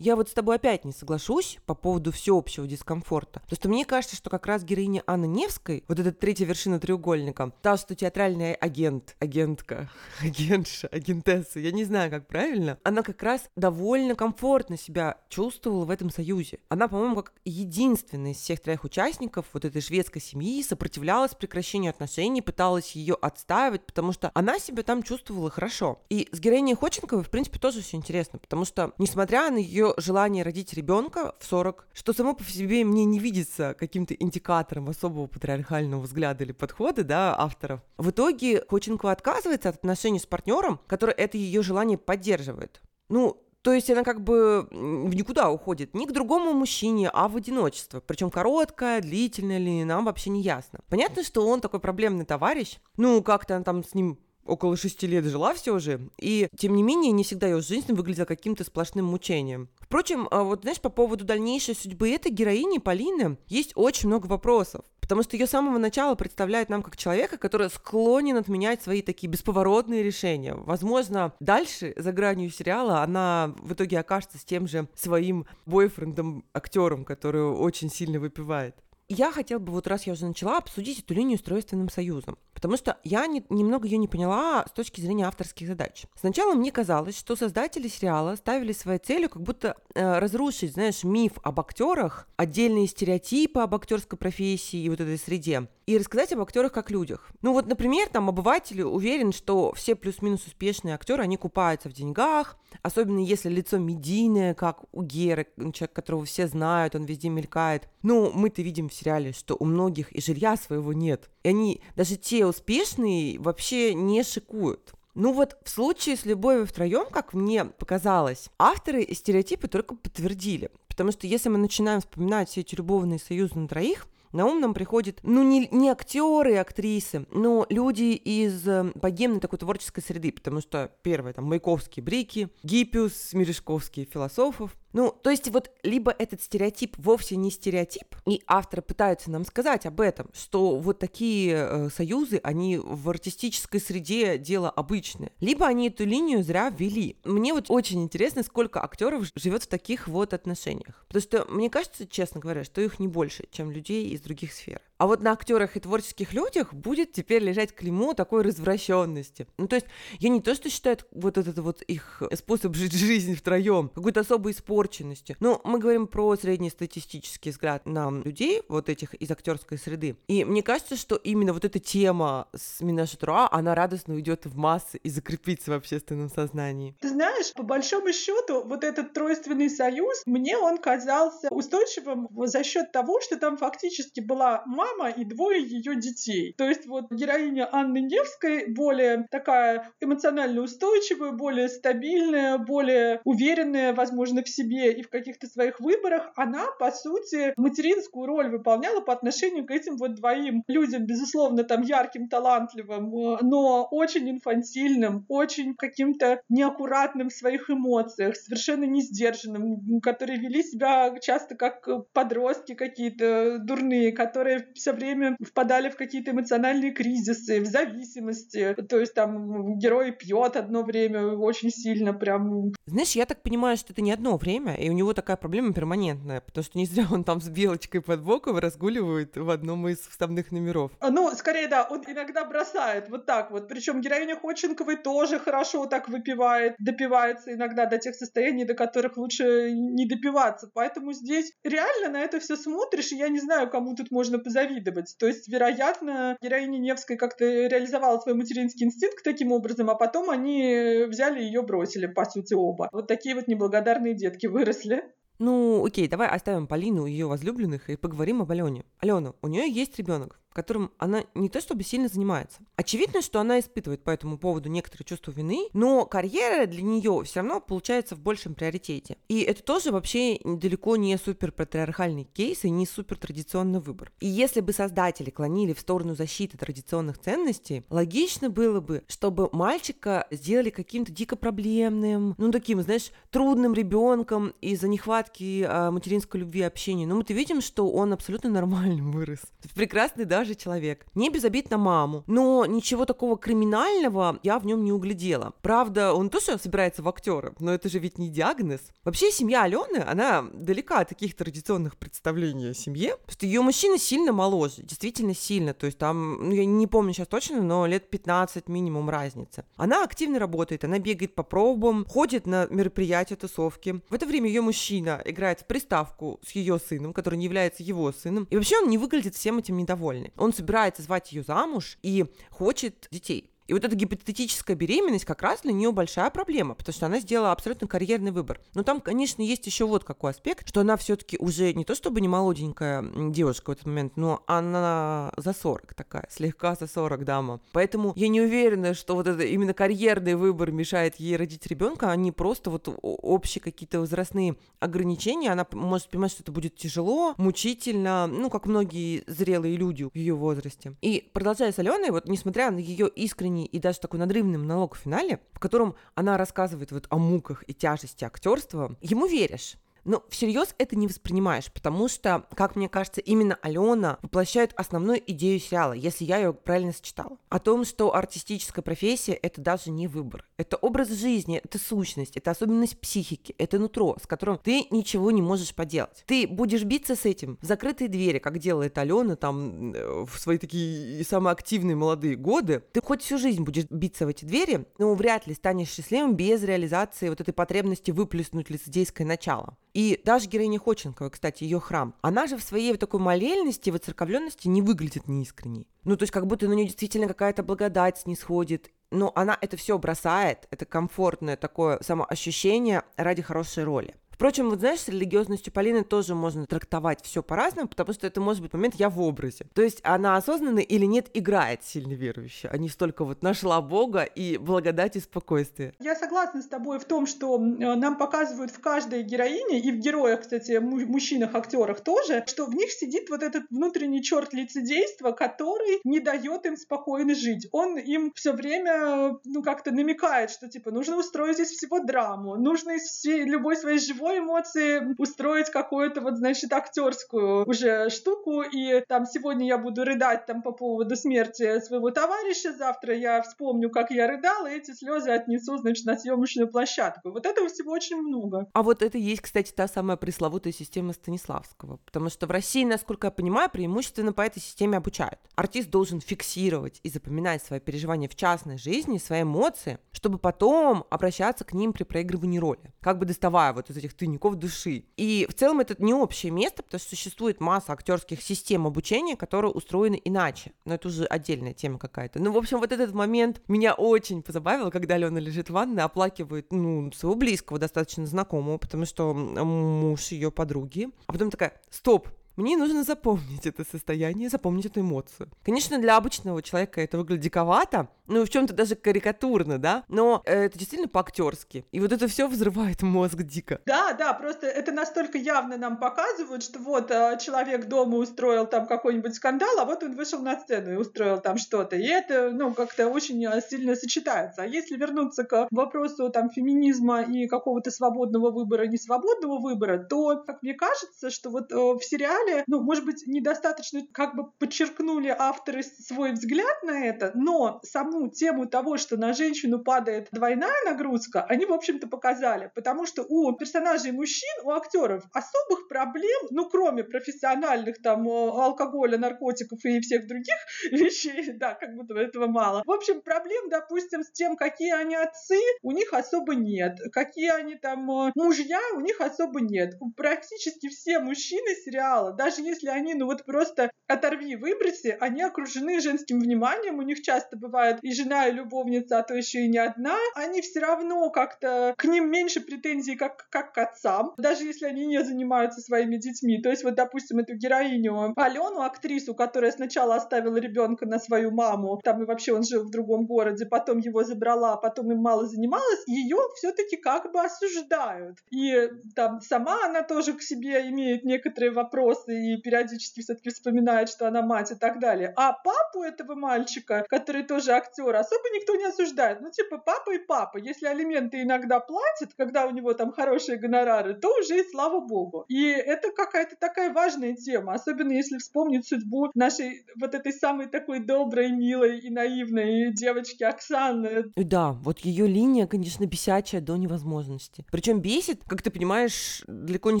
Я 0.00 0.16
вот 0.16 0.30
с 0.30 0.32
тобой 0.32 0.56
опять 0.56 0.86
не 0.86 0.92
соглашусь 0.92 1.58
по 1.66 1.74
поводу 1.74 2.10
всеобщего 2.10 2.66
дискомфорта. 2.66 3.40
Потому 3.40 3.56
что 3.56 3.68
мне 3.68 3.84
кажется, 3.84 4.16
что 4.16 4.30
как 4.30 4.46
раз 4.46 4.64
героиня 4.64 5.02
Анны 5.06 5.26
Невской, 5.26 5.84
вот 5.88 5.98
эта 5.98 6.10
третья 6.10 6.46
вершина 6.46 6.80
треугольника, 6.80 7.52
та, 7.60 7.76
что 7.76 7.94
театральный 7.94 8.54
агент, 8.54 9.14
агентка, 9.20 9.90
агентша, 10.22 10.88
агентесса, 10.88 11.60
я 11.60 11.70
не 11.70 11.84
знаю, 11.84 12.10
как 12.10 12.28
правильно, 12.28 12.78
она 12.82 13.02
как 13.02 13.22
раз 13.22 13.50
довольно 13.56 14.14
комфортно 14.14 14.78
себя 14.78 15.18
чувствовала 15.28 15.84
в 15.84 15.90
этом 15.90 16.08
союзе. 16.08 16.60
Она, 16.70 16.88
по-моему, 16.88 17.16
как 17.16 17.34
единственная 17.44 18.32
из 18.32 18.38
всех 18.38 18.60
троих 18.60 18.84
участников 18.84 19.44
вот 19.52 19.66
этой 19.66 19.82
шведской 19.82 20.22
семьи 20.22 20.62
сопротивлялась 20.62 21.34
прекращению 21.34 21.90
отношений, 21.90 22.40
пыталась 22.40 22.92
ее 22.92 23.18
отстаивать, 23.20 23.84
потому 23.84 24.12
что 24.12 24.30
она 24.32 24.58
себя 24.60 24.82
там 24.82 25.02
чувствовала 25.02 25.50
хорошо. 25.50 26.00
И 26.08 26.26
с 26.32 26.40
героиней 26.40 26.74
Ходченковой, 26.74 27.22
в 27.22 27.28
принципе, 27.28 27.58
тоже 27.58 27.82
все 27.82 27.98
интересно, 27.98 28.38
потому 28.38 28.64
что, 28.64 28.94
несмотря 28.96 29.50
на 29.50 29.58
ее 29.58 29.89
желание 29.96 30.42
родить 30.42 30.74
ребенка 30.74 31.34
в 31.38 31.46
40, 31.46 31.86
что 31.92 32.12
само 32.12 32.34
по 32.34 32.44
себе 32.44 32.84
мне 32.84 33.04
не 33.04 33.18
видится 33.18 33.74
каким-то 33.78 34.14
индикатором 34.14 34.88
особого 34.88 35.26
патриархального 35.26 36.00
взгляда 36.00 36.44
или 36.44 36.52
подхода, 36.52 37.04
да, 37.04 37.34
авторов. 37.38 37.80
В 37.98 38.10
итоге 38.10 38.64
Ходченкова 38.68 39.12
отказывается 39.12 39.68
от 39.68 39.76
отношений 39.76 40.18
с 40.18 40.26
партнером, 40.26 40.80
который 40.86 41.14
это 41.14 41.36
ее 41.36 41.62
желание 41.62 41.98
поддерживает. 41.98 42.80
Ну, 43.08 43.42
то 43.62 43.72
есть 43.72 43.90
она 43.90 44.04
как 44.04 44.22
бы 44.22 44.68
в 44.70 45.14
никуда 45.14 45.50
уходит, 45.50 45.94
не 45.94 46.06
к 46.06 46.12
другому 46.12 46.52
мужчине, 46.52 47.10
а 47.12 47.28
в 47.28 47.36
одиночество. 47.36 48.00
Причем 48.00 48.30
короткое, 48.30 49.00
длительное 49.02 49.58
ли, 49.58 49.84
нам 49.84 50.06
вообще 50.06 50.30
не 50.30 50.40
ясно. 50.40 50.80
Понятно, 50.88 51.22
что 51.22 51.46
он 51.46 51.60
такой 51.60 51.80
проблемный 51.80 52.24
товарищ. 52.24 52.78
Ну, 52.96 53.22
как-то 53.22 53.56
она 53.56 53.64
там 53.64 53.84
с 53.84 53.94
ним 53.94 54.18
около 54.50 54.76
шести 54.76 55.06
лет 55.06 55.24
жила 55.24 55.54
все 55.54 55.78
же, 55.78 56.10
и 56.18 56.48
тем 56.56 56.74
не 56.74 56.82
менее 56.82 57.12
не 57.12 57.24
всегда 57.24 57.46
ее 57.46 57.60
жизнь 57.60 57.92
выглядела 57.92 58.24
каким-то 58.24 58.64
сплошным 58.64 59.06
мучением. 59.06 59.68
Впрочем, 59.80 60.28
а 60.30 60.42
вот 60.42 60.62
знаешь, 60.62 60.80
по 60.80 60.90
поводу 60.90 61.24
дальнейшей 61.24 61.74
судьбы 61.74 62.10
этой 62.10 62.32
героини 62.32 62.78
Полины 62.78 63.38
есть 63.46 63.72
очень 63.74 64.08
много 64.08 64.26
вопросов. 64.26 64.84
Потому 65.00 65.24
что 65.24 65.36
ее 65.36 65.48
с 65.48 65.50
самого 65.50 65.78
начала 65.78 66.14
представляют 66.14 66.68
нам 66.68 66.84
как 66.84 66.96
человека, 66.96 67.36
который 67.36 67.68
склонен 67.68 68.36
отменять 68.36 68.80
свои 68.80 69.02
такие 69.02 69.28
бесповоротные 69.28 70.04
решения. 70.04 70.54
Возможно, 70.54 71.32
дальше, 71.40 71.94
за 71.96 72.12
гранью 72.12 72.48
сериала, 72.50 73.02
она 73.02 73.52
в 73.58 73.72
итоге 73.72 73.98
окажется 73.98 74.38
с 74.38 74.44
тем 74.44 74.68
же 74.68 74.88
своим 74.94 75.46
бойфрендом, 75.66 76.44
актером, 76.54 77.04
который 77.04 77.42
очень 77.42 77.90
сильно 77.90 78.20
выпивает. 78.20 78.76
Я 79.08 79.32
хотела 79.32 79.58
бы, 79.58 79.72
вот 79.72 79.88
раз 79.88 80.06
я 80.06 80.12
уже 80.12 80.24
начала, 80.24 80.58
обсудить 80.58 81.00
эту 81.00 81.14
линию 81.14 81.36
с 81.36 81.42
Тройственным 81.42 81.88
Союзом. 81.88 82.38
Потому 82.60 82.76
что 82.76 82.98
я 83.04 83.26
не, 83.26 83.42
немного 83.48 83.88
ее 83.88 83.96
не 83.96 84.06
поняла 84.06 84.66
с 84.68 84.72
точки 84.72 85.00
зрения 85.00 85.26
авторских 85.26 85.66
задач. 85.66 86.04
Сначала 86.14 86.52
мне 86.54 86.70
казалось, 86.70 87.18
что 87.18 87.34
создатели 87.34 87.88
сериала 87.88 88.36
ставили 88.36 88.72
своей 88.72 88.98
целью 88.98 89.30
как 89.30 89.42
будто 89.42 89.76
э, 89.94 90.18
разрушить, 90.18 90.74
знаешь, 90.74 91.02
миф 91.02 91.32
об 91.42 91.58
актерах, 91.58 92.28
отдельные 92.36 92.86
стереотипы 92.86 93.60
об 93.60 93.74
актерской 93.74 94.18
профессии 94.18 94.78
и 94.78 94.90
вот 94.90 95.00
этой 95.00 95.16
среде, 95.16 95.68
и 95.86 95.98
рассказать 95.98 96.32
об 96.32 96.42
актерах 96.42 96.72
как 96.72 96.90
людях. 96.90 97.30
Ну 97.40 97.52
вот, 97.52 97.66
например, 97.66 98.08
там 98.08 98.28
обыватель 98.28 98.82
уверен, 98.82 99.32
что 99.32 99.72
все 99.72 99.94
плюс-минус 99.94 100.46
успешные 100.46 100.94
актеры, 100.94 101.22
они 101.22 101.36
купаются 101.36 101.88
в 101.88 101.92
деньгах, 101.92 102.58
особенно 102.82 103.18
если 103.20 103.48
лицо 103.48 103.78
медийное, 103.78 104.54
как 104.54 104.84
у 104.92 105.02
Геры, 105.02 105.48
человек, 105.56 105.92
которого 105.92 106.24
все 106.24 106.46
знают, 106.46 106.94
он 106.94 107.04
везде 107.04 107.28
мелькает. 107.28 107.88
Ну, 108.02 108.30
мы-то 108.32 108.62
видим 108.62 108.88
в 108.88 108.94
сериале, 108.94 109.32
что 109.32 109.56
у 109.58 109.64
многих 109.64 110.12
и 110.12 110.20
жилья 110.20 110.56
своего 110.56 110.92
нет. 110.92 111.30
И 111.42 111.48
они, 111.48 111.80
даже 111.96 112.16
те 112.16 112.46
успешные, 112.50 113.38
вообще 113.38 113.94
не 113.94 114.22
шикуют. 114.22 114.94
Ну 115.14 115.32
вот 115.32 115.56
в 115.64 115.68
случае 115.68 116.16
с 116.16 116.24
любовью 116.24 116.66
втроем, 116.66 117.06
как 117.10 117.34
мне 117.34 117.64
показалось, 117.64 118.48
авторы 118.58 119.06
стереотипы 119.12 119.68
только 119.68 119.94
подтвердили. 119.94 120.70
Потому 120.88 121.12
что 121.12 121.26
если 121.26 121.48
мы 121.48 121.58
начинаем 121.58 122.00
вспоминать 122.00 122.48
все 122.48 122.60
эти 122.60 122.74
любовные 122.74 123.18
союзы 123.18 123.58
на 123.58 123.66
троих, 123.66 124.06
на 124.32 124.46
ум 124.46 124.60
нам 124.60 124.74
приходят, 124.74 125.18
ну, 125.22 125.42
не, 125.42 125.66
не 125.72 125.88
актеры 125.88 126.52
и 126.52 126.56
актрисы, 126.56 127.26
но 127.32 127.66
люди 127.68 128.14
из 128.14 128.66
э, 128.68 128.92
богемной 128.94 129.40
такой 129.40 129.58
творческой 129.58 130.02
среды, 130.02 130.30
потому 130.30 130.60
что 130.60 130.92
первое, 131.02 131.32
там, 131.32 131.46
Маяковские 131.46 132.04
брики, 132.04 132.48
Гиппиус, 132.62 133.32
Мережковские 133.32 134.06
философов, 134.06 134.76
Ну, 134.92 135.14
то 135.22 135.30
есть 135.30 135.48
вот 135.48 135.70
либо 135.82 136.10
этот 136.10 136.42
стереотип 136.42 136.96
вовсе 136.98 137.36
не 137.36 137.50
стереотип, 137.50 138.16
и 138.26 138.42
авторы 138.46 138.82
пытаются 138.82 139.30
нам 139.30 139.44
сказать 139.44 139.86
об 139.86 140.00
этом, 140.00 140.30
что 140.34 140.76
вот 140.76 140.98
такие 140.98 141.54
э, 141.54 141.88
союзы, 141.90 142.40
они 142.42 142.78
в 142.78 143.08
артистической 143.08 143.80
среде 143.80 144.38
дело 144.38 144.70
обычное, 144.70 145.32
либо 145.40 145.66
они 145.66 145.88
эту 145.88 146.04
линию 146.04 146.42
зря 146.42 146.70
ввели. 146.70 147.16
Мне 147.24 147.52
вот 147.52 147.66
очень 147.68 148.02
интересно, 148.02 148.42
сколько 148.42 148.82
актеров 148.82 149.28
живет 149.34 149.62
в 149.62 149.68
таких 149.68 150.08
вот 150.08 150.34
отношениях. 150.34 151.04
Потому 151.06 151.22
что 151.22 151.44
мне 151.48 151.70
кажется, 151.70 152.06
честно 152.06 152.40
говоря, 152.40 152.64
что 152.64 152.80
их 152.80 152.98
не 152.98 153.08
больше, 153.08 153.44
чем 153.50 153.70
людей 153.70 154.08
из 154.08 154.20
других 154.20 154.52
сфер. 154.52 154.80
А 155.00 155.06
вот 155.06 155.22
на 155.22 155.32
актерах 155.32 155.78
и 155.78 155.80
творческих 155.80 156.34
людях 156.34 156.74
будет 156.74 157.12
теперь 157.12 157.42
лежать 157.42 157.74
клеймо 157.74 158.12
такой 158.12 158.42
развращенности. 158.42 159.46
Ну, 159.56 159.66
то 159.66 159.76
есть 159.76 159.86
я 160.18 160.28
не 160.28 160.42
то, 160.42 160.54
что 160.54 160.68
считаю 160.68 160.98
вот 161.12 161.38
этот 161.38 161.58
вот 161.60 161.80
их 161.80 162.22
способ 162.34 162.76
жить 162.76 162.92
жизнь 162.92 163.34
втроем 163.34 163.88
какой-то 163.88 164.20
особой 164.20 164.52
испорченностью. 164.52 165.36
Но 165.40 165.62
мы 165.64 165.78
говорим 165.78 166.06
про 166.06 166.36
среднестатистический 166.36 167.48
взгляд 167.48 167.86
на 167.86 168.10
людей, 168.10 168.60
вот 168.68 168.90
этих 168.90 169.14
из 169.14 169.30
актерской 169.30 169.78
среды. 169.78 170.18
И 170.28 170.44
мне 170.44 170.62
кажется, 170.62 170.96
что 170.96 171.16
именно 171.16 171.54
вот 171.54 171.64
эта 171.64 171.78
тема 171.78 172.48
с 172.54 172.82
Минаж 172.82 173.16
она 173.22 173.74
радостно 173.74 174.12
уйдет 174.12 174.44
в 174.44 174.58
массы 174.58 174.98
и 174.98 175.08
закрепится 175.08 175.70
в 175.70 175.74
общественном 175.74 176.28
сознании. 176.28 176.94
Ты 177.00 177.08
знаешь, 177.08 177.54
по 177.54 177.62
большому 177.62 178.12
счету, 178.12 178.64
вот 178.64 178.84
этот 178.84 179.14
тройственный 179.14 179.70
союз, 179.70 180.22
мне 180.26 180.58
он 180.58 180.76
казался 180.76 181.48
устойчивым 181.50 182.28
за 182.46 182.62
счет 182.64 182.92
того, 182.92 183.22
что 183.22 183.38
там 183.38 183.56
фактически 183.56 184.20
была 184.20 184.62
мама, 184.66 184.89
мама 184.90 185.10
и 185.10 185.24
двое 185.24 185.62
ее 185.62 185.96
детей. 185.96 186.54
То 186.56 186.68
есть 186.68 186.86
вот 186.86 187.10
героиня 187.10 187.68
Анны 187.72 188.00
Невской 188.00 188.66
более 188.66 189.26
такая 189.30 189.92
эмоционально 190.00 190.62
устойчивая, 190.62 191.32
более 191.32 191.68
стабильная, 191.68 192.58
более 192.58 193.20
уверенная, 193.24 193.92
возможно, 193.94 194.42
в 194.42 194.48
себе 194.48 194.92
и 194.92 195.02
в 195.02 195.08
каких-то 195.08 195.46
своих 195.46 195.80
выборах, 195.80 196.32
она, 196.36 196.66
по 196.78 196.90
сути, 196.90 197.52
материнскую 197.56 198.26
роль 198.26 198.50
выполняла 198.50 199.00
по 199.00 199.12
отношению 199.12 199.66
к 199.66 199.70
этим 199.70 199.96
вот 199.96 200.14
двоим 200.14 200.62
людям, 200.68 201.06
безусловно, 201.06 201.64
там 201.64 201.82
ярким, 201.82 202.28
талантливым, 202.28 203.10
но 203.42 203.88
очень 203.90 204.30
инфантильным, 204.30 205.24
очень 205.28 205.74
каким-то 205.74 206.42
неаккуратным 206.48 207.28
в 207.28 207.34
своих 207.34 207.70
эмоциях, 207.70 208.36
совершенно 208.36 208.84
не 208.84 209.02
сдержанным, 209.02 210.00
которые 210.00 210.38
вели 210.38 210.62
себя 210.62 211.18
часто 211.20 211.54
как 211.54 211.88
подростки 212.12 212.74
какие-то 212.74 213.58
дурные, 213.58 214.12
которые 214.12 214.60
все 214.80 214.92
время 214.92 215.36
впадали 215.46 215.90
в 215.90 215.96
какие-то 215.96 216.30
эмоциональные 216.30 216.92
кризисы, 216.92 217.60
в 217.60 217.66
зависимости. 217.66 218.74
То 218.88 218.98
есть 218.98 219.14
там 219.14 219.78
герой 219.78 220.12
пьет 220.12 220.56
одно 220.56 220.82
время 220.82 221.36
очень 221.36 221.70
сильно, 221.70 222.14
прям. 222.14 222.72
Знаешь, 222.86 223.12
я 223.12 223.26
так 223.26 223.42
понимаю, 223.42 223.76
что 223.76 223.92
это 223.92 224.02
не 224.02 224.12
одно 224.12 224.36
время, 224.38 224.74
и 224.74 224.88
у 224.88 224.92
него 224.92 225.12
такая 225.12 225.36
проблема 225.36 225.74
перманентная, 225.74 226.40
потому 226.40 226.64
что 226.64 226.78
не 226.78 226.86
зря 226.86 227.06
он 227.10 227.24
там 227.24 227.40
с 227.40 227.48
белочкой 227.48 228.00
под 228.00 228.22
боком 228.22 228.58
разгуливает 228.58 229.36
в 229.36 229.50
одном 229.50 229.86
из 229.88 229.98
вставных 229.98 230.50
номеров. 230.50 230.92
А, 231.00 231.10
ну, 231.10 231.30
скорее, 231.36 231.68
да, 231.68 231.86
он 231.88 232.02
иногда 232.06 232.44
бросает 232.44 233.10
вот 233.10 233.26
так 233.26 233.50
вот. 233.50 233.68
Причем 233.68 234.00
героиня 234.00 234.36
Ходченковой 234.36 234.96
тоже 234.96 235.38
хорошо 235.38 235.86
так 235.86 236.08
выпивает, 236.08 236.74
допивается 236.78 237.52
иногда 237.52 237.86
до 237.86 237.98
тех 237.98 238.14
состояний, 238.14 238.64
до 238.64 238.74
которых 238.74 239.18
лучше 239.18 239.72
не 239.72 240.06
допиваться. 240.06 240.70
Поэтому 240.72 241.12
здесь 241.12 241.52
реально 241.64 242.18
на 242.18 242.20
это 242.22 242.40
все 242.40 242.56
смотришь, 242.56 243.12
и 243.12 243.16
я 243.16 243.28
не 243.28 243.40
знаю, 243.40 243.68
кому 243.68 243.94
тут 243.94 244.10
можно 244.10 244.38
позавидовать 244.38 244.59
завидовать. 244.60 245.14
То 245.18 245.26
есть, 245.26 245.48
вероятно, 245.48 246.36
героиня 246.40 246.78
Невской 246.78 247.16
как-то 247.16 247.44
реализовала 247.44 248.18
свой 248.20 248.34
материнский 248.34 248.86
инстинкт 248.86 249.22
таким 249.24 249.52
образом, 249.52 249.90
а 249.90 249.94
потом 249.94 250.30
они 250.30 251.04
взяли 251.08 251.42
ее 251.42 251.62
бросили, 251.62 252.06
по 252.06 252.24
сути, 252.24 252.54
оба. 252.54 252.88
Вот 252.92 253.06
такие 253.06 253.34
вот 253.34 253.48
неблагодарные 253.48 254.14
детки 254.14 254.46
выросли. 254.46 255.04
Ну, 255.38 255.84
окей, 255.86 256.06
давай 256.06 256.28
оставим 256.28 256.66
Полину 256.66 257.06
и 257.06 257.12
ее 257.12 257.26
возлюбленных 257.26 257.88
и 257.88 257.96
поговорим 257.96 258.42
об 258.42 258.50
Алене. 258.50 258.84
Алена, 258.98 259.32
у 259.40 259.48
нее 259.48 259.70
есть 259.70 259.98
ребенок 259.98 260.39
которым 260.52 260.90
она 260.98 261.24
не 261.34 261.48
то 261.48 261.60
чтобы 261.60 261.82
сильно 261.82 262.08
занимается. 262.08 262.60
Очевидно, 262.76 263.22
что 263.22 263.40
она 263.40 263.60
испытывает 263.60 264.02
по 264.02 264.10
этому 264.10 264.38
поводу 264.38 264.68
некоторые 264.68 265.06
чувства 265.06 265.30
вины, 265.30 265.68
но 265.72 266.06
карьера 266.06 266.66
для 266.66 266.82
нее 266.82 267.22
все 267.24 267.40
равно 267.40 267.60
получается 267.60 268.16
в 268.16 268.20
большем 268.20 268.54
приоритете. 268.54 269.16
И 269.28 269.40
это 269.40 269.62
тоже 269.62 269.92
вообще 269.92 270.38
далеко 270.44 270.96
не 270.96 271.16
супер 271.16 271.52
патриархальный 271.52 272.24
кейс 272.24 272.64
и 272.64 272.70
не 272.70 272.86
супер 272.86 273.16
традиционный 273.16 273.80
выбор. 273.80 274.12
И 274.20 274.26
если 274.26 274.60
бы 274.60 274.72
создатели 274.72 275.30
клонили 275.30 275.72
в 275.72 275.80
сторону 275.80 276.14
защиты 276.14 276.58
традиционных 276.58 277.18
ценностей, 277.18 277.84
логично 277.90 278.50
было 278.50 278.80
бы, 278.80 279.04
чтобы 279.06 279.48
мальчика 279.52 280.26
сделали 280.30 280.70
каким-то 280.70 281.12
дико 281.12 281.36
проблемным, 281.36 282.34
ну 282.38 282.50
таким, 282.50 282.82
знаешь, 282.82 283.12
трудным 283.30 283.74
ребенком 283.74 284.54
из-за 284.60 284.88
нехватки 284.88 285.64
а, 285.68 285.90
материнской 285.90 286.40
любви 286.40 286.60
и 286.60 286.64
общения. 286.64 287.06
Но 287.06 287.16
мы-то 287.16 287.32
видим, 287.32 287.60
что 287.60 287.90
он 287.90 288.12
абсолютно 288.12 288.50
нормальным 288.50 289.12
вырос. 289.12 289.40
Прекрасный, 289.74 290.24
да, 290.24 290.39
даже 290.40 290.54
человек. 290.54 291.06
Не 291.14 291.28
без 291.28 291.44
обид 291.44 291.70
на 291.70 291.76
маму. 291.76 292.24
Но 292.26 292.64
ничего 292.66 293.04
такого 293.04 293.36
криминального 293.36 294.38
я 294.42 294.58
в 294.58 294.64
нем 294.64 294.84
не 294.84 294.92
углядела. 294.92 295.52
Правда, 295.60 296.14
он 296.14 296.30
тоже 296.30 296.58
собирается 296.58 297.02
в 297.02 297.08
актеры, 297.08 297.54
но 297.60 297.74
это 297.74 297.90
же 297.90 297.98
ведь 297.98 298.16
не 298.18 298.30
диагноз. 298.30 298.80
Вообще, 299.04 299.30
семья 299.30 299.64
Алены, 299.64 299.98
она 299.98 300.42
далека 300.52 301.00
от 301.00 301.10
таких 301.10 301.36
традиционных 301.36 301.98
представлений 301.98 302.70
о 302.70 302.74
семье, 302.74 303.16
потому 303.16 303.32
что 303.32 303.46
ее 303.46 303.60
мужчина 303.60 303.98
сильно 303.98 304.32
моложе, 304.32 304.82
действительно 304.82 305.34
сильно. 305.34 305.74
То 305.74 305.86
есть 305.86 305.98
там, 305.98 306.48
ну, 306.48 306.54
я 306.54 306.64
не 306.64 306.86
помню 306.86 307.12
сейчас 307.12 307.28
точно, 307.28 307.60
но 307.60 307.86
лет 307.86 308.08
15 308.08 308.68
минимум 308.68 309.10
разница. 309.10 309.66
Она 309.76 310.04
активно 310.04 310.38
работает, 310.38 310.84
она 310.84 310.98
бегает 310.98 311.34
по 311.34 311.42
пробам, 311.42 312.06
ходит 312.06 312.46
на 312.46 312.66
мероприятия, 312.70 313.36
тусовки. 313.36 314.00
В 314.08 314.14
это 314.14 314.24
время 314.24 314.48
ее 314.48 314.62
мужчина 314.62 315.20
играет 315.26 315.60
в 315.60 315.66
приставку 315.66 316.40
с 316.46 316.52
ее 316.52 316.78
сыном, 316.78 317.12
который 317.12 317.36
не 317.36 317.44
является 317.44 317.82
его 317.82 318.10
сыном. 318.12 318.46
И 318.50 318.56
вообще 318.56 318.78
он 318.78 318.88
не 318.88 318.96
выглядит 318.96 319.34
всем 319.34 319.58
этим 319.58 319.76
недовольным. 319.76 320.29
Он 320.36 320.52
собирается 320.52 321.02
звать 321.02 321.32
ее 321.32 321.42
замуж 321.42 321.98
и 322.02 322.26
хочет 322.50 323.08
детей. 323.10 323.49
И 323.70 323.72
вот 323.72 323.84
эта 323.84 323.94
гипотетическая 323.94 324.74
беременность 324.74 325.24
как 325.24 325.42
раз 325.42 325.60
для 325.60 325.72
нее 325.72 325.92
большая 325.92 326.28
проблема, 326.30 326.74
потому 326.74 326.92
что 326.92 327.06
она 327.06 327.20
сделала 327.20 327.52
абсолютно 327.52 327.86
карьерный 327.86 328.32
выбор. 328.32 328.60
Но 328.74 328.82
там, 328.82 329.00
конечно, 329.00 329.42
есть 329.42 329.64
еще 329.64 329.84
вот 329.84 330.02
какой 330.02 330.32
аспект, 330.32 330.68
что 330.68 330.80
она 330.80 330.96
все-таки 330.96 331.38
уже 331.38 331.72
не 331.72 331.84
то 331.84 331.94
чтобы 331.94 332.20
не 332.20 332.26
молоденькая 332.26 333.04
девушка 333.30 333.70
в 333.70 333.72
этот 333.74 333.86
момент, 333.86 334.16
но 334.16 334.42
она 334.48 335.32
за 335.36 335.52
40 335.52 335.94
такая, 335.94 336.26
слегка 336.30 336.74
за 336.74 336.88
40 336.88 337.24
дама. 337.24 337.60
Поэтому 337.70 338.12
я 338.16 338.26
не 338.26 338.40
уверена, 338.40 338.92
что 338.92 339.14
вот 339.14 339.28
это 339.28 339.44
именно 339.44 339.72
карьерный 339.72 340.34
выбор 340.34 340.72
мешает 340.72 341.14
ей 341.20 341.36
родить 341.36 341.64
ребенка, 341.68 342.10
а 342.10 342.16
не 342.16 342.32
просто 342.32 342.70
вот 342.70 342.88
общие 343.02 343.62
какие-то 343.62 344.00
возрастные 344.00 344.56
ограничения. 344.80 345.52
Она 345.52 345.64
может 345.74 346.08
понимать, 346.08 346.32
что 346.32 346.42
это 346.42 346.50
будет 346.50 346.74
тяжело, 346.74 347.34
мучительно, 347.36 348.26
ну, 348.26 348.50
как 348.50 348.66
многие 348.66 349.22
зрелые 349.28 349.76
люди 349.76 350.02
в 350.02 350.16
ее 350.16 350.34
возрасте. 350.34 350.96
И 351.02 351.30
продолжая 351.32 351.70
с 351.70 351.78
Аленой, 351.78 352.10
вот 352.10 352.26
несмотря 352.26 352.72
на 352.72 352.78
ее 352.78 353.06
искренний 353.06 353.59
искренний 353.60 353.66
и 353.66 353.78
даже 353.78 354.00
такой 354.00 354.18
надрывный 354.18 354.58
монолог 354.58 354.94
в 354.94 354.98
финале, 354.98 355.40
в 355.52 355.58
котором 355.58 355.94
она 356.14 356.36
рассказывает 356.36 356.92
вот 356.92 357.06
о 357.10 357.18
муках 357.18 357.64
и 357.66 357.74
тяжести 357.74 358.24
актерства, 358.24 358.96
ему 359.00 359.26
веришь. 359.26 359.76
Но 360.04 360.24
всерьез 360.28 360.74
это 360.78 360.96
не 360.96 361.06
воспринимаешь, 361.06 361.72
потому 361.72 362.08
что, 362.08 362.46
как 362.54 362.76
мне 362.76 362.88
кажется, 362.88 363.20
именно 363.20 363.58
Алена 363.62 364.18
воплощает 364.22 364.72
основную 364.76 365.22
идею 365.30 365.60
сериала, 365.60 365.92
если 365.92 366.24
я 366.24 366.38
ее 366.38 366.52
правильно 366.52 366.92
сочетала. 366.92 367.38
О 367.48 367.58
том, 367.58 367.84
что 367.84 368.14
артистическая 368.14 368.82
профессия— 368.82 369.32
это 369.42 369.60
даже 369.60 369.90
не 369.90 370.08
выбор. 370.08 370.46
Это 370.56 370.76
образ 370.76 371.10
жизни, 371.10 371.60
это 371.62 371.78
сущность, 371.78 372.36
это 372.36 372.50
особенность 372.50 373.00
психики, 373.00 373.54
это 373.58 373.78
нутро, 373.78 374.16
с 374.22 374.26
которым 374.26 374.58
ты 374.58 374.86
ничего 374.90 375.30
не 375.30 375.42
можешь 375.42 375.74
поделать. 375.74 376.24
Ты 376.26 376.46
будешь 376.46 376.84
биться 376.84 377.16
с 377.16 377.24
этим 377.24 377.58
в 377.60 377.66
закрытые 377.66 378.08
двери, 378.08 378.38
как 378.38 378.58
делает 378.58 378.98
Алена 378.98 379.36
там 379.36 379.92
э, 379.92 380.24
в 380.26 380.38
свои 380.38 380.58
такие 380.58 381.24
самые 381.24 381.52
активные 381.52 381.96
молодые 381.96 382.36
годы. 382.36 382.82
Ты 382.92 383.02
хоть 383.02 383.22
всю 383.22 383.38
жизнь 383.38 383.62
будешь 383.62 383.84
биться 383.90 384.26
в 384.26 384.28
эти 384.28 384.44
двери, 384.44 384.86
но 384.98 385.14
вряд 385.14 385.46
ли 385.46 385.54
станешь 385.54 385.88
счастливым 385.88 386.36
без 386.36 386.62
реализации 386.62 387.28
вот 387.28 387.40
этой 387.40 387.52
потребности 387.52 388.10
выплеснуть 388.10 388.70
лицедейское 388.70 389.26
начало. 389.26 389.76
И 389.92 390.20
даже 390.24 390.48
героиня 390.48 390.78
Ходченкова, 390.78 391.30
кстати, 391.30 391.64
ее 391.64 391.80
храм, 391.80 392.14
она 392.22 392.46
же 392.46 392.56
в 392.56 392.62
своей 392.62 392.92
вот 392.92 393.00
такой 393.00 393.20
молельности, 393.20 393.90
воцерковленности 393.90 394.68
не 394.68 394.82
выглядит 394.82 395.28
неискренней. 395.28 395.88
Ну, 396.04 396.16
то 396.16 396.22
есть 396.22 396.32
как 396.32 396.46
будто 396.46 396.68
на 396.68 396.74
нее 396.74 396.86
действительно 396.86 397.26
какая-то 397.26 397.62
благодать 397.62 398.18
снисходит, 398.18 398.90
но 399.10 399.32
она 399.34 399.58
это 399.60 399.76
все 399.76 399.98
бросает, 399.98 400.68
это 400.70 400.84
комфортное 400.84 401.56
такое 401.56 401.98
самоощущение 402.02 403.02
ради 403.16 403.42
хорошей 403.42 403.84
роли. 403.84 404.14
Впрочем, 404.40 404.70
вот 404.70 404.78
знаешь, 404.78 405.00
с 405.00 405.08
религиозностью 405.08 405.70
Полины 405.70 406.02
тоже 406.02 406.34
можно 406.34 406.64
трактовать 406.64 407.22
все 407.22 407.42
по-разному, 407.42 407.88
потому 407.88 408.14
что 408.14 408.26
это 408.26 408.40
может 408.40 408.62
быть 408.62 408.72
момент 408.72 408.94
«я 408.94 409.10
в 409.10 409.20
образе». 409.20 409.66
То 409.74 409.82
есть 409.82 410.00
она 410.02 410.34
осознанно 410.36 410.78
или 410.78 411.04
нет 411.04 411.26
играет 411.34 411.84
сильно 411.84 412.14
верующая, 412.14 412.70
а 412.70 412.78
не 412.78 412.88
столько 412.88 413.26
вот 413.26 413.42
нашла 413.42 413.82
Бога 413.82 414.22
и 414.22 414.56
благодать 414.56 415.16
и 415.16 415.20
спокойствие. 415.20 415.92
Я 416.00 416.16
согласна 416.16 416.62
с 416.62 416.66
тобой 416.68 416.98
в 416.98 417.04
том, 417.04 417.26
что 417.26 417.58
нам 417.58 418.16
показывают 418.16 418.70
в 418.70 418.80
каждой 418.80 419.24
героине 419.24 419.78
и 419.78 419.92
в 419.92 419.96
героях, 419.96 420.40
кстати, 420.40 420.78
мужчинах, 420.78 421.54
актерах 421.54 422.00
тоже, 422.00 422.42
что 422.46 422.64
в 422.64 422.74
них 422.74 422.90
сидит 422.92 423.28
вот 423.28 423.42
этот 423.42 423.64
внутренний 423.68 424.22
черт 424.22 424.54
лицедейства, 424.54 425.32
который 425.32 426.00
не 426.04 426.18
дает 426.18 426.64
им 426.64 426.78
спокойно 426.78 427.34
жить. 427.34 427.68
Он 427.72 427.98
им 427.98 428.32
все 428.34 428.54
время, 428.54 429.38
ну, 429.44 429.62
как-то 429.62 429.90
намекает, 429.90 430.48
что, 430.50 430.66
типа, 430.66 430.92
нужно 430.92 431.18
устроить 431.18 431.58
из 431.58 431.68
всего 431.72 432.00
драму, 432.00 432.56
нужно 432.56 432.92
из 432.92 433.02
всей, 433.02 433.44
любой 433.44 433.76
своей 433.76 433.98
живой 433.98 434.29
его 434.30 434.50
эмоции 434.50 435.14
устроить 435.18 435.70
какую-то 435.70 436.20
вот, 436.20 436.36
значит, 436.36 436.72
актерскую 436.72 437.64
уже 437.66 438.10
штуку, 438.10 438.62
и 438.62 439.02
там 439.06 439.26
сегодня 439.26 439.66
я 439.66 439.78
буду 439.78 440.04
рыдать 440.04 440.46
там 440.46 440.62
по 440.62 440.72
поводу 440.72 441.16
смерти 441.16 441.80
своего 441.80 442.10
товарища, 442.10 442.72
завтра 442.72 443.16
я 443.16 443.42
вспомню, 443.42 443.90
как 443.90 444.10
я 444.10 444.26
рыдала, 444.26 444.66
и 444.66 444.76
эти 444.76 444.92
слезы 444.92 445.30
отнесу, 445.30 445.76
значит, 445.78 446.04
на 446.06 446.16
съемочную 446.16 446.68
площадку. 446.68 447.30
Вот 447.30 447.46
этого 447.46 447.68
всего 447.68 447.92
очень 447.92 448.20
много. 448.20 448.68
А 448.72 448.82
вот 448.82 449.02
это 449.02 449.18
есть, 449.18 449.42
кстати, 449.42 449.72
та 449.72 449.88
самая 449.88 450.16
пресловутая 450.16 450.72
система 450.72 451.12
Станиславского, 451.12 451.98
потому 452.04 452.30
что 452.30 452.46
в 452.46 452.50
России, 452.50 452.84
насколько 452.84 453.28
я 453.28 453.30
понимаю, 453.30 453.70
преимущественно 453.70 454.32
по 454.32 454.42
этой 454.42 454.60
системе 454.60 454.98
обучают. 454.98 455.38
Артист 455.54 455.90
должен 455.90 456.20
фиксировать 456.20 457.00
и 457.02 457.10
запоминать 457.10 457.62
свои 457.62 457.80
переживания 457.80 458.28
в 458.28 458.36
частной 458.36 458.78
жизни, 458.78 459.18
свои 459.18 459.42
эмоции, 459.42 459.98
чтобы 460.12 460.38
потом 460.38 461.04
обращаться 461.10 461.64
к 461.64 461.72
ним 461.72 461.92
при 461.92 462.04
проигрывании 462.04 462.58
роли, 462.58 462.92
как 463.00 463.18
бы 463.18 463.26
доставая 463.26 463.72
вот 463.72 463.90
из 463.90 463.96
этих 463.96 464.14
тайников 464.20 464.56
души. 464.56 465.04
И 465.16 465.46
в 465.48 465.54
целом 465.54 465.80
это 465.80 465.96
не 465.98 466.14
общее 466.14 466.52
место, 466.52 466.82
потому 466.82 467.00
что 467.00 467.10
существует 467.10 467.60
масса 467.60 467.92
актерских 467.92 468.42
систем 468.42 468.86
обучения, 468.86 469.36
которые 469.36 469.72
устроены 469.72 470.20
иначе. 470.22 470.72
Но 470.84 470.94
это 470.94 471.08
уже 471.08 471.24
отдельная 471.24 471.72
тема 471.72 471.98
какая-то. 471.98 472.40
Ну, 472.40 472.52
в 472.52 472.58
общем, 472.58 472.78
вот 472.78 472.92
этот 472.92 473.14
момент 473.14 473.62
меня 473.66 473.94
очень 473.94 474.42
позабавил, 474.42 474.90
когда 474.90 475.14
Алена 475.14 475.40
лежит 475.40 475.70
в 475.70 475.72
ванной, 475.72 476.02
оплакивает, 476.02 476.70
ну, 476.70 477.10
своего 477.12 477.34
близкого, 477.34 477.78
достаточно 477.78 478.26
знакомого, 478.26 478.76
потому 478.78 479.06
что 479.06 479.32
муж 479.32 480.28
ее 480.28 480.50
подруги. 480.50 481.08
А 481.26 481.32
потом 481.32 481.50
такая, 481.50 481.80
стоп, 481.90 482.28
мне 482.60 482.76
нужно 482.76 483.02
запомнить 483.02 483.66
это 483.66 483.84
состояние, 483.84 484.48
запомнить 484.48 484.86
эту 484.86 485.00
эмоцию. 485.00 485.48
Конечно, 485.64 485.98
для 485.98 486.16
обычного 486.16 486.62
человека 486.62 487.00
это 487.00 487.18
выглядит 487.18 487.44
диковато, 487.44 488.08
ну, 488.30 488.44
в 488.44 488.48
чем-то 488.48 488.72
даже 488.72 488.94
карикатурно, 488.94 489.78
да, 489.78 490.04
но 490.08 490.42
э, 490.44 490.66
это 490.66 490.78
действительно 490.78 491.08
по-актерски. 491.08 491.84
И 491.90 492.00
вот 492.00 492.12
это 492.12 492.28
все 492.28 492.46
взрывает 492.46 493.02
мозг 493.02 493.42
дико. 493.42 493.80
Да, 493.86 494.12
да, 494.12 494.32
просто 494.34 494.68
это 494.68 494.92
настолько 494.92 495.36
явно 495.36 495.76
нам 495.76 495.96
показывают, 495.96 496.62
что 496.62 496.78
вот 496.78 497.10
э, 497.10 497.38
человек 497.40 497.86
дома 497.86 498.18
устроил 498.18 498.66
там 498.66 498.86
какой-нибудь 498.86 499.34
скандал, 499.34 499.80
а 499.80 499.84
вот 499.84 500.04
он 500.04 500.14
вышел 500.14 500.40
на 500.40 500.58
сцену 500.60 500.92
и 500.92 500.96
устроил 500.96 501.40
там 501.40 501.58
что-то. 501.58 501.96
И 501.96 502.06
это, 502.06 502.50
ну, 502.52 502.72
как-то 502.72 503.08
очень 503.08 503.44
э, 503.44 503.60
сильно 503.68 503.96
сочетается. 503.96 504.62
А 504.62 504.66
если 504.66 504.96
вернуться 504.96 505.42
к 505.42 505.66
вопросу 505.72 506.30
там 506.30 506.50
феминизма 506.50 507.22
и 507.22 507.48
какого-то 507.48 507.90
свободного 507.90 508.52
выбора, 508.52 508.86
не 508.86 508.96
свободного 508.96 509.58
выбора, 509.58 509.98
то, 509.98 510.44
как 510.46 510.62
мне 510.62 510.74
кажется, 510.74 511.30
что 511.30 511.50
вот 511.50 511.72
в 511.72 512.00
сериале 512.02 512.49
далее. 512.50 512.64
Ну, 512.66 512.82
может 512.82 513.04
быть, 513.04 513.24
недостаточно 513.26 514.02
как 514.12 514.34
бы 514.34 514.50
подчеркнули 514.58 515.34
авторы 515.36 515.82
свой 515.82 516.32
взгляд 516.32 516.82
на 516.82 517.06
это, 517.06 517.32
но 517.34 517.80
саму 517.84 518.28
тему 518.30 518.66
того, 518.66 518.96
что 518.96 519.16
на 519.16 519.32
женщину 519.32 519.82
падает 519.82 520.28
двойная 520.32 520.74
нагрузка, 520.84 521.42
они, 521.42 521.66
в 521.66 521.72
общем-то, 521.72 522.08
показали. 522.08 522.70
Потому 522.74 523.06
что 523.06 523.24
у 523.28 523.52
персонажей 523.52 524.12
мужчин, 524.12 524.50
у 524.64 524.70
актеров 524.70 525.24
особых 525.32 525.88
проблем, 525.88 526.48
ну, 526.50 526.68
кроме 526.68 527.04
профессиональных 527.04 528.00
там 528.02 528.28
алкоголя, 528.28 529.18
наркотиков 529.18 529.84
и 529.84 530.00
всех 530.00 530.26
других 530.26 530.56
вещей, 530.90 531.52
да, 531.52 531.74
как 531.74 531.94
будто 531.94 532.14
этого 532.14 532.46
мало. 532.46 532.82
В 532.86 532.90
общем, 532.90 533.20
проблем, 533.20 533.68
допустим, 533.68 534.22
с 534.22 534.30
тем, 534.30 534.56
какие 534.56 534.92
они 534.92 535.16
отцы, 535.16 535.58
у 535.82 535.92
них 535.92 536.12
особо 536.12 536.54
нет. 536.54 536.98
Какие 537.12 537.50
они 537.50 537.74
там 537.76 538.32
мужья, 538.34 538.80
у 538.94 539.00
них 539.00 539.20
особо 539.20 539.60
нет. 539.60 539.94
Практически 540.16 540.88
все 540.88 541.20
мужчины 541.20 541.74
сериала 541.74 542.29
даже 542.32 542.62
если 542.62 542.88
они, 542.88 543.14
ну 543.14 543.26
вот 543.26 543.44
просто 543.44 543.90
оторви 544.06 544.56
выброси, 544.56 545.16
они 545.20 545.42
окружены 545.42 546.00
женским 546.00 546.40
вниманием, 546.40 546.98
у 546.98 547.02
них 547.02 547.22
часто 547.22 547.56
бывает 547.56 547.98
и 548.02 548.12
жена, 548.12 548.48
и 548.48 548.52
любовница, 548.52 549.18
а 549.18 549.22
то 549.22 549.34
еще 549.34 549.60
и 549.60 549.68
не 549.68 549.78
одна, 549.78 550.16
они 550.34 550.60
все 550.60 550.80
равно 550.80 551.30
как-то, 551.30 551.94
к 551.96 552.04
ним 552.04 552.30
меньше 552.30 552.60
претензий, 552.60 553.16
как, 553.16 553.48
как 553.50 553.72
к 553.72 553.78
отцам, 553.78 554.34
даже 554.36 554.64
если 554.64 554.86
они 554.86 555.06
не 555.06 555.22
занимаются 555.22 555.80
своими 555.80 556.16
детьми. 556.16 556.60
То 556.60 556.70
есть 556.70 556.84
вот, 556.84 556.94
допустим, 556.94 557.38
эту 557.38 557.54
героиню 557.54 558.32
Алену, 558.36 558.82
актрису, 558.82 559.34
которая 559.34 559.70
сначала 559.72 560.16
оставила 560.16 560.56
ребенка 560.56 561.06
на 561.06 561.18
свою 561.18 561.50
маму, 561.50 562.00
там 562.02 562.22
и 562.22 562.26
вообще 562.26 562.52
он 562.52 562.64
жил 562.64 562.84
в 562.84 562.90
другом 562.90 563.26
городе, 563.26 563.66
потом 563.66 563.98
его 563.98 564.24
забрала, 564.24 564.76
потом 564.76 565.12
им 565.12 565.18
мало 565.18 565.46
занималась, 565.46 566.02
ее 566.06 566.38
все-таки 566.56 566.96
как 566.96 567.32
бы 567.32 567.40
осуждают. 567.40 568.38
И 568.50 568.88
там 569.14 569.40
сама 569.40 569.84
она 569.84 570.02
тоже 570.02 570.34
к 570.34 570.42
себе 570.42 570.88
имеет 570.88 571.24
некоторые 571.24 571.72
вопросы, 571.72 572.19
и 572.28 572.56
периодически 572.56 573.20
все-таки 573.20 573.50
вспоминает, 573.50 574.08
что 574.08 574.26
она 574.26 574.42
мать 574.42 574.70
и 574.70 574.74
так 574.74 575.00
далее. 575.00 575.32
А 575.36 575.52
папу 575.52 576.02
этого 576.02 576.34
мальчика, 576.34 577.04
который 577.08 577.42
тоже 577.44 577.72
актер, 577.72 578.14
особо 578.14 578.44
никто 578.54 578.74
не 578.76 578.84
осуждает. 578.84 579.40
Ну, 579.40 579.50
типа, 579.50 579.78
папа 579.78 580.14
и 580.14 580.18
папа. 580.18 580.58
Если 580.58 580.86
алименты 580.86 581.42
иногда 581.42 581.80
платят, 581.80 582.34
когда 582.36 582.66
у 582.66 582.70
него 582.70 582.94
там 582.94 583.12
хорошие 583.12 583.58
гонорары, 583.58 584.14
то 584.14 584.28
уже 584.38 584.60
и 584.60 584.70
слава 584.70 585.00
богу. 585.00 585.44
И 585.48 585.68
это 585.70 586.10
какая-то 586.12 586.56
такая 586.56 586.92
важная 586.92 587.34
тема, 587.34 587.74
особенно 587.74 588.12
если 588.12 588.38
вспомнить 588.38 588.86
судьбу 588.86 589.30
нашей 589.34 589.84
вот 589.98 590.14
этой 590.14 590.32
самой 590.32 590.66
такой 590.66 591.00
доброй, 591.00 591.50
милой 591.50 591.98
и 591.98 592.10
наивной 592.10 592.92
девочки 592.92 593.44
Оксаны. 593.44 594.24
Да, 594.36 594.72
вот 594.72 595.00
ее 595.00 595.26
линия, 595.26 595.66
конечно, 595.66 596.06
бесячая 596.06 596.60
до 596.60 596.76
невозможности. 596.76 597.64
Причем 597.70 598.00
бесит, 598.00 598.42
как 598.46 598.62
ты 598.62 598.70
понимаешь, 598.70 599.42
далеко 599.46 599.90
не 599.90 600.00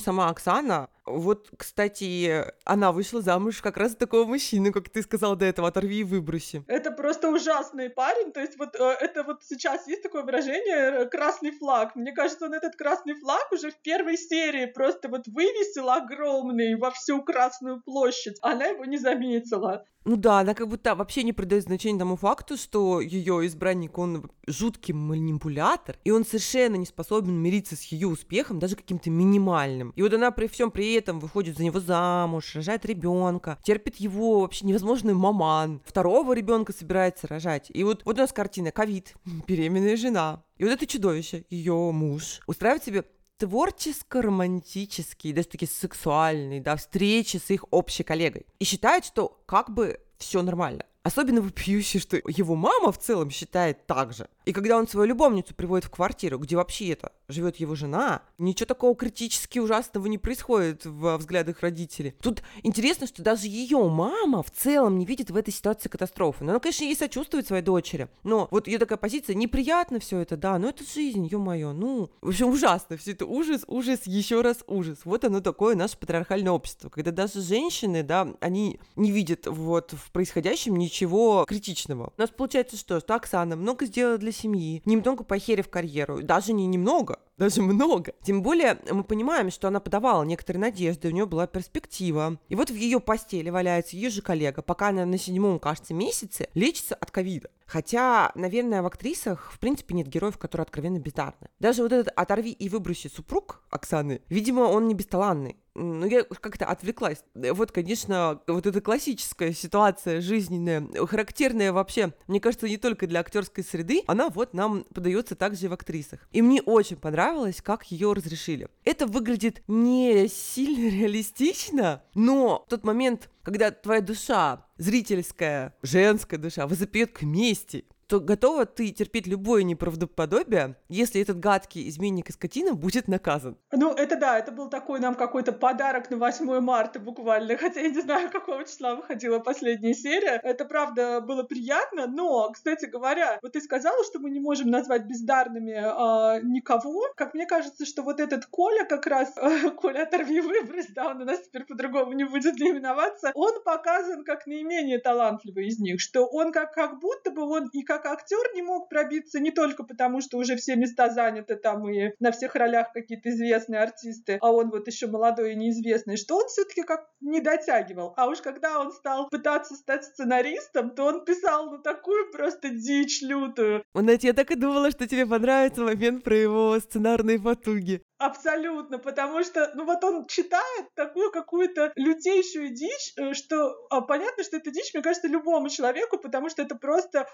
сама 0.00 0.28
Оксана. 0.28 0.88
Вот, 1.06 1.48
кстати, 1.56 2.44
она 2.64 2.92
вышла 2.92 3.22
замуж 3.22 3.60
как 3.62 3.76
раз 3.76 3.92
за 3.92 3.98
такого 3.98 4.24
мужчину, 4.24 4.72
как 4.72 4.88
ты 4.88 5.02
сказал 5.02 5.36
до 5.36 5.46
этого, 5.46 5.68
оторви 5.68 6.00
и 6.00 6.04
выброси. 6.04 6.62
Это 6.66 6.90
просто 6.90 7.30
ужасный 7.30 7.90
парень, 7.90 8.32
то 8.32 8.40
есть 8.40 8.58
вот 8.58 8.74
э, 8.74 8.96
это 9.00 9.24
вот 9.24 9.42
сейчас 9.42 9.86
есть 9.88 10.02
такое 10.02 10.22
выражение 10.22 11.02
э, 11.02 11.06
«красный 11.06 11.52
флаг». 11.52 11.96
Мне 11.96 12.12
кажется, 12.12 12.46
он 12.46 12.54
этот 12.54 12.76
красный 12.76 13.14
флаг 13.14 13.50
уже 13.52 13.70
в 13.70 13.80
первой 13.82 14.16
серии 14.16 14.66
просто 14.66 15.08
вот 15.08 15.26
вывесил 15.26 15.90
огромный 15.90 16.76
во 16.76 16.90
всю 16.90 17.22
Красную 17.22 17.82
площадь. 17.82 18.38
Она 18.42 18.66
его 18.66 18.84
не 18.84 18.98
заметила. 18.98 19.84
Ну 20.06 20.16
да, 20.16 20.40
она 20.40 20.54
как 20.54 20.66
будто 20.66 20.94
вообще 20.94 21.22
не 21.22 21.34
придает 21.34 21.64
значения 21.64 21.98
тому 21.98 22.16
факту, 22.16 22.56
что 22.56 23.02
ее 23.02 23.46
избранник, 23.46 23.98
он 23.98 24.30
жуткий 24.46 24.94
манипулятор, 24.94 25.98
и 26.04 26.10
он 26.10 26.24
совершенно 26.24 26.76
не 26.76 26.86
способен 26.86 27.34
мириться 27.34 27.76
с 27.76 27.82
ее 27.84 28.08
успехом, 28.08 28.58
даже 28.58 28.76
каким-то 28.76 29.10
минимальным. 29.10 29.92
И 29.96 30.02
вот 30.02 30.14
она 30.14 30.30
при 30.30 30.46
всем 30.46 30.70
при 30.70 30.94
этом 31.00 31.18
выходит 31.18 31.56
за 31.56 31.64
него 31.64 31.80
замуж, 31.80 32.54
рожает 32.54 32.84
ребенка, 32.84 33.58
терпит 33.62 33.96
его 33.96 34.40
вообще 34.40 34.66
невозможный 34.66 35.14
маман, 35.14 35.82
второго 35.84 36.32
ребенка 36.32 36.72
собирается 36.72 37.26
рожать. 37.26 37.70
И 37.70 37.82
вот, 37.82 38.04
вот 38.04 38.16
у 38.16 38.20
нас 38.20 38.32
картина 38.32 38.70
ковид, 38.70 39.14
беременная 39.46 39.96
жена. 39.96 40.44
И 40.56 40.64
вот 40.64 40.72
это 40.72 40.86
чудовище, 40.86 41.44
ее 41.50 41.90
муж, 41.90 42.40
устраивает 42.46 42.84
себе 42.84 43.04
творческо-романтические, 43.38 45.32
даже 45.32 45.48
такие 45.48 45.68
сексуальные, 45.68 46.60
да, 46.60 46.76
встречи 46.76 47.38
с 47.38 47.50
их 47.50 47.64
общей 47.70 48.02
коллегой. 48.02 48.44
И 48.58 48.64
считает, 48.64 49.06
что 49.06 49.40
как 49.46 49.72
бы 49.72 49.98
все 50.18 50.42
нормально. 50.42 50.84
Особенно 51.02 51.40
вопиюще, 51.40 51.98
что 51.98 52.20
его 52.26 52.54
мама 52.56 52.92
в 52.92 52.98
целом 52.98 53.30
считает 53.30 53.86
так 53.86 54.12
же. 54.12 54.28
И 54.44 54.52
когда 54.52 54.76
он 54.76 54.86
свою 54.86 55.06
любовницу 55.08 55.54
приводит 55.54 55.86
в 55.86 55.90
квартиру, 55.90 56.38
где 56.38 56.56
вообще 56.56 56.90
это 56.90 57.12
живет 57.28 57.56
его 57.56 57.74
жена, 57.74 58.22
ничего 58.36 58.66
такого 58.66 58.94
критически 58.94 59.58
ужасного 59.58 60.06
не 60.06 60.18
происходит 60.18 60.84
в 60.84 61.16
взглядах 61.16 61.60
родителей. 61.60 62.14
Тут 62.20 62.42
интересно, 62.62 63.06
что 63.06 63.22
даже 63.22 63.46
ее 63.46 63.78
мама 63.88 64.42
в 64.42 64.50
целом 64.50 64.98
не 64.98 65.06
видит 65.06 65.30
в 65.30 65.36
этой 65.36 65.54
ситуации 65.54 65.88
катастрофы. 65.88 66.44
Но 66.44 66.52
она, 66.52 66.60
конечно, 66.60 66.84
ей 66.84 66.96
сочувствует 66.96 67.46
своей 67.46 67.62
дочери. 67.62 68.08
Но 68.22 68.48
вот 68.50 68.66
ее 68.66 68.78
такая 68.78 68.98
позиция, 68.98 69.34
неприятно 69.34 70.00
все 70.00 70.18
это, 70.18 70.36
да, 70.36 70.58
но 70.58 70.68
это 70.68 70.84
жизнь, 70.84 71.26
ё-моё, 71.26 71.72
ну, 71.72 72.10
в 72.20 72.28
общем, 72.28 72.48
ужасно. 72.48 72.98
Все 72.98 73.12
это 73.12 73.24
ужас, 73.24 73.62
ужас, 73.66 74.00
еще 74.04 74.42
раз 74.42 74.58
ужас. 74.66 74.98
Вот 75.04 75.24
оно 75.24 75.40
такое 75.40 75.76
наше 75.76 75.96
патриархальное 75.96 76.52
общество, 76.52 76.90
когда 76.90 77.10
даже 77.10 77.40
женщины, 77.40 78.02
да, 78.02 78.28
они 78.40 78.80
не 78.96 79.12
видят 79.12 79.46
вот 79.46 79.92
в 79.92 80.10
происходящем 80.12 80.76
ничего 80.90 81.44
критичного. 81.46 82.12
У 82.16 82.20
нас 82.20 82.30
получается 82.30 82.76
что? 82.76 83.00
Что 83.00 83.14
Оксана 83.14 83.56
много 83.56 83.86
сделала 83.86 84.18
для 84.18 84.32
семьи, 84.32 84.82
немного 84.84 85.24
похерив 85.24 85.68
карьеру, 85.68 86.22
даже 86.22 86.52
не 86.52 86.66
немного, 86.66 87.20
даже 87.38 87.62
много. 87.62 88.12
Тем 88.22 88.42
более 88.42 88.78
мы 88.90 89.04
понимаем, 89.04 89.50
что 89.50 89.68
она 89.68 89.80
подавала 89.80 90.24
некоторые 90.24 90.60
надежды, 90.60 91.08
у 91.08 91.12
нее 91.12 91.26
была 91.26 91.46
перспектива. 91.46 92.38
И 92.48 92.56
вот 92.56 92.70
в 92.70 92.74
ее 92.74 93.00
постели 93.00 93.50
валяется 93.50 93.96
ее 93.96 94.10
же 94.10 94.20
коллега, 94.20 94.62
пока 94.62 94.88
она 94.88 95.06
на 95.06 95.18
седьмом, 95.18 95.58
кажется, 95.58 95.94
месяце 95.94 96.48
лечится 96.54 96.96
от 96.96 97.10
ковида. 97.10 97.50
Хотя, 97.66 98.32
наверное, 98.34 98.82
в 98.82 98.86
актрисах, 98.86 99.52
в 99.52 99.60
принципе, 99.60 99.94
нет 99.94 100.08
героев, 100.08 100.38
которые 100.38 100.64
откровенно 100.64 100.98
бездарны. 100.98 101.48
Даже 101.60 101.82
вот 101.82 101.92
этот 101.92 102.12
«оторви 102.16 102.50
и 102.50 102.68
выброси» 102.68 103.06
супруг 103.06 103.62
Оксаны, 103.70 104.22
видимо, 104.28 104.62
он 104.62 104.88
не 104.88 104.94
бесталанный. 104.94 105.56
Ну, 105.80 106.06
я 106.06 106.24
как-то 106.24 106.66
отвлеклась. 106.66 107.24
Вот, 107.34 107.72
конечно, 107.72 108.40
вот 108.46 108.66
эта 108.66 108.80
классическая 108.82 109.54
ситуация 109.54 110.20
жизненная, 110.20 110.86
характерная 111.06 111.72
вообще, 111.72 112.12
мне 112.26 112.38
кажется, 112.38 112.68
не 112.68 112.76
только 112.76 113.06
для 113.06 113.20
актерской 113.20 113.64
среды, 113.64 114.02
она 114.06 114.28
вот 114.28 114.52
нам 114.52 114.84
подается 114.94 115.36
также 115.36 115.66
и 115.66 115.68
в 115.68 115.72
актрисах. 115.72 116.28
И 116.32 116.42
мне 116.42 116.60
очень 116.60 116.96
понравилось, 116.96 117.62
как 117.62 117.84
ее 117.86 118.12
разрешили. 118.12 118.68
Это 118.84 119.06
выглядит 119.06 119.62
не 119.68 120.28
сильно 120.28 120.94
реалистично, 121.00 122.02
но 122.14 122.66
тот 122.68 122.84
момент, 122.84 123.30
когда 123.42 123.70
твоя 123.70 124.02
душа, 124.02 124.66
зрительская, 124.76 125.74
женская 125.82 126.36
душа, 126.36 126.66
возопьет 126.66 127.12
к 127.12 127.22
мести, 127.22 127.86
то 128.10 128.18
готова 128.18 128.66
ты 128.66 128.90
терпеть 128.90 129.28
любое 129.28 129.62
неправдоподобие, 129.62 130.74
если 130.88 131.22
этот 131.22 131.38
гадкий 131.38 131.88
изменник 131.88 132.28
и 132.28 132.32
скотина 132.32 132.74
будет 132.74 133.06
наказан. 133.06 133.56
Ну, 133.70 133.92
это 133.92 134.16
да, 134.16 134.36
это 134.36 134.50
был 134.50 134.68
такой 134.68 134.98
нам 134.98 135.14
какой-то 135.14 135.52
подарок 135.52 136.10
на 136.10 136.16
8 136.16 136.58
марта 136.58 136.98
буквально, 136.98 137.56
хотя 137.56 137.80
я 137.80 137.88
не 137.88 138.00
знаю, 138.00 138.28
какого 138.32 138.64
числа 138.64 138.96
выходила 138.96 139.38
последняя 139.38 139.94
серия. 139.94 140.40
Это, 140.42 140.64
правда, 140.64 141.20
было 141.20 141.44
приятно, 141.44 142.08
но, 142.08 142.50
кстати 142.50 142.86
говоря, 142.86 143.38
вот 143.42 143.52
ты 143.52 143.60
сказала, 143.60 144.02
что 144.04 144.18
мы 144.18 144.30
не 144.30 144.40
можем 144.40 144.70
назвать 144.70 145.04
бездарными 145.04 145.70
э, 145.70 146.40
никого. 146.42 147.04
Как 147.14 147.32
мне 147.34 147.46
кажется, 147.46 147.86
что 147.86 148.02
вот 148.02 148.18
этот 148.18 148.46
Коля 148.46 148.84
как 148.86 149.06
раз, 149.06 149.32
э, 149.36 149.70
Коля, 149.76 150.02
оторви 150.02 150.40
выброс, 150.40 150.86
да, 150.88 151.10
он 151.10 151.22
у 151.22 151.24
нас 151.24 151.42
теперь 151.42 151.64
по-другому 151.64 152.12
не 152.14 152.24
будет 152.24 152.60
именоваться, 152.60 153.30
он 153.34 153.62
показан 153.62 154.24
как 154.24 154.48
наименее 154.48 154.98
талантливый 154.98 155.68
из 155.68 155.78
них, 155.78 156.00
что 156.00 156.26
он 156.26 156.50
как, 156.50 156.74
как 156.74 156.98
будто 156.98 157.30
бы 157.30 157.42
он 157.42 157.68
и 157.72 157.82
как 157.82 157.99
актер 158.06 158.54
не 158.54 158.62
мог 158.62 158.88
пробиться 158.88 159.40
не 159.40 159.50
только 159.50 159.84
потому, 159.84 160.20
что 160.20 160.38
уже 160.38 160.56
все 160.56 160.76
места 160.76 161.10
заняты 161.10 161.56
там 161.56 161.88
и 161.88 162.12
на 162.20 162.32
всех 162.32 162.54
ролях 162.54 162.92
какие-то 162.92 163.30
известные 163.30 163.80
артисты, 163.80 164.38
а 164.40 164.52
он 164.52 164.70
вот 164.70 164.86
еще 164.86 165.06
молодой 165.06 165.52
и 165.52 165.56
неизвестный, 165.56 166.16
что 166.16 166.36
он 166.36 166.46
все-таки 166.48 166.82
как 166.82 167.08
не 167.20 167.40
дотягивал. 167.40 168.14
А 168.16 168.28
уж 168.28 168.40
когда 168.40 168.80
он 168.80 168.92
стал 168.92 169.28
пытаться 169.28 169.74
стать 169.74 170.04
сценаристом, 170.04 170.90
то 170.90 171.04
он 171.04 171.24
писал 171.24 171.70
ну 171.70 171.78
такую 171.78 172.30
просто 172.30 172.70
дичь 172.70 173.22
лютую. 173.22 173.84
Знаете, 173.94 174.28
я 174.28 174.32
так 174.32 174.50
и 174.50 174.56
думала, 174.56 174.90
что 174.90 175.06
тебе 175.06 175.26
понравится 175.26 175.82
момент 175.82 176.24
про 176.24 176.36
его 176.36 176.78
сценарные 176.80 177.38
потуги. 177.38 178.02
Абсолютно, 178.20 178.98
потому 178.98 179.42
что, 179.42 179.72
ну 179.74 179.86
вот 179.86 180.04
он 180.04 180.26
читает 180.26 180.94
такую 180.94 181.32
какую-то 181.32 181.90
лютейшую 181.96 182.68
дичь, 182.68 183.14
э, 183.16 183.32
что 183.32 183.86
а, 183.88 184.02
понятно, 184.02 184.44
что 184.44 184.58
это 184.58 184.70
дичь, 184.70 184.92
мне 184.92 185.02
кажется, 185.02 185.26
любому 185.26 185.70
человеку, 185.70 186.18
потому 186.18 186.50
что 186.50 186.60
это 186.60 186.74
просто 186.74 187.26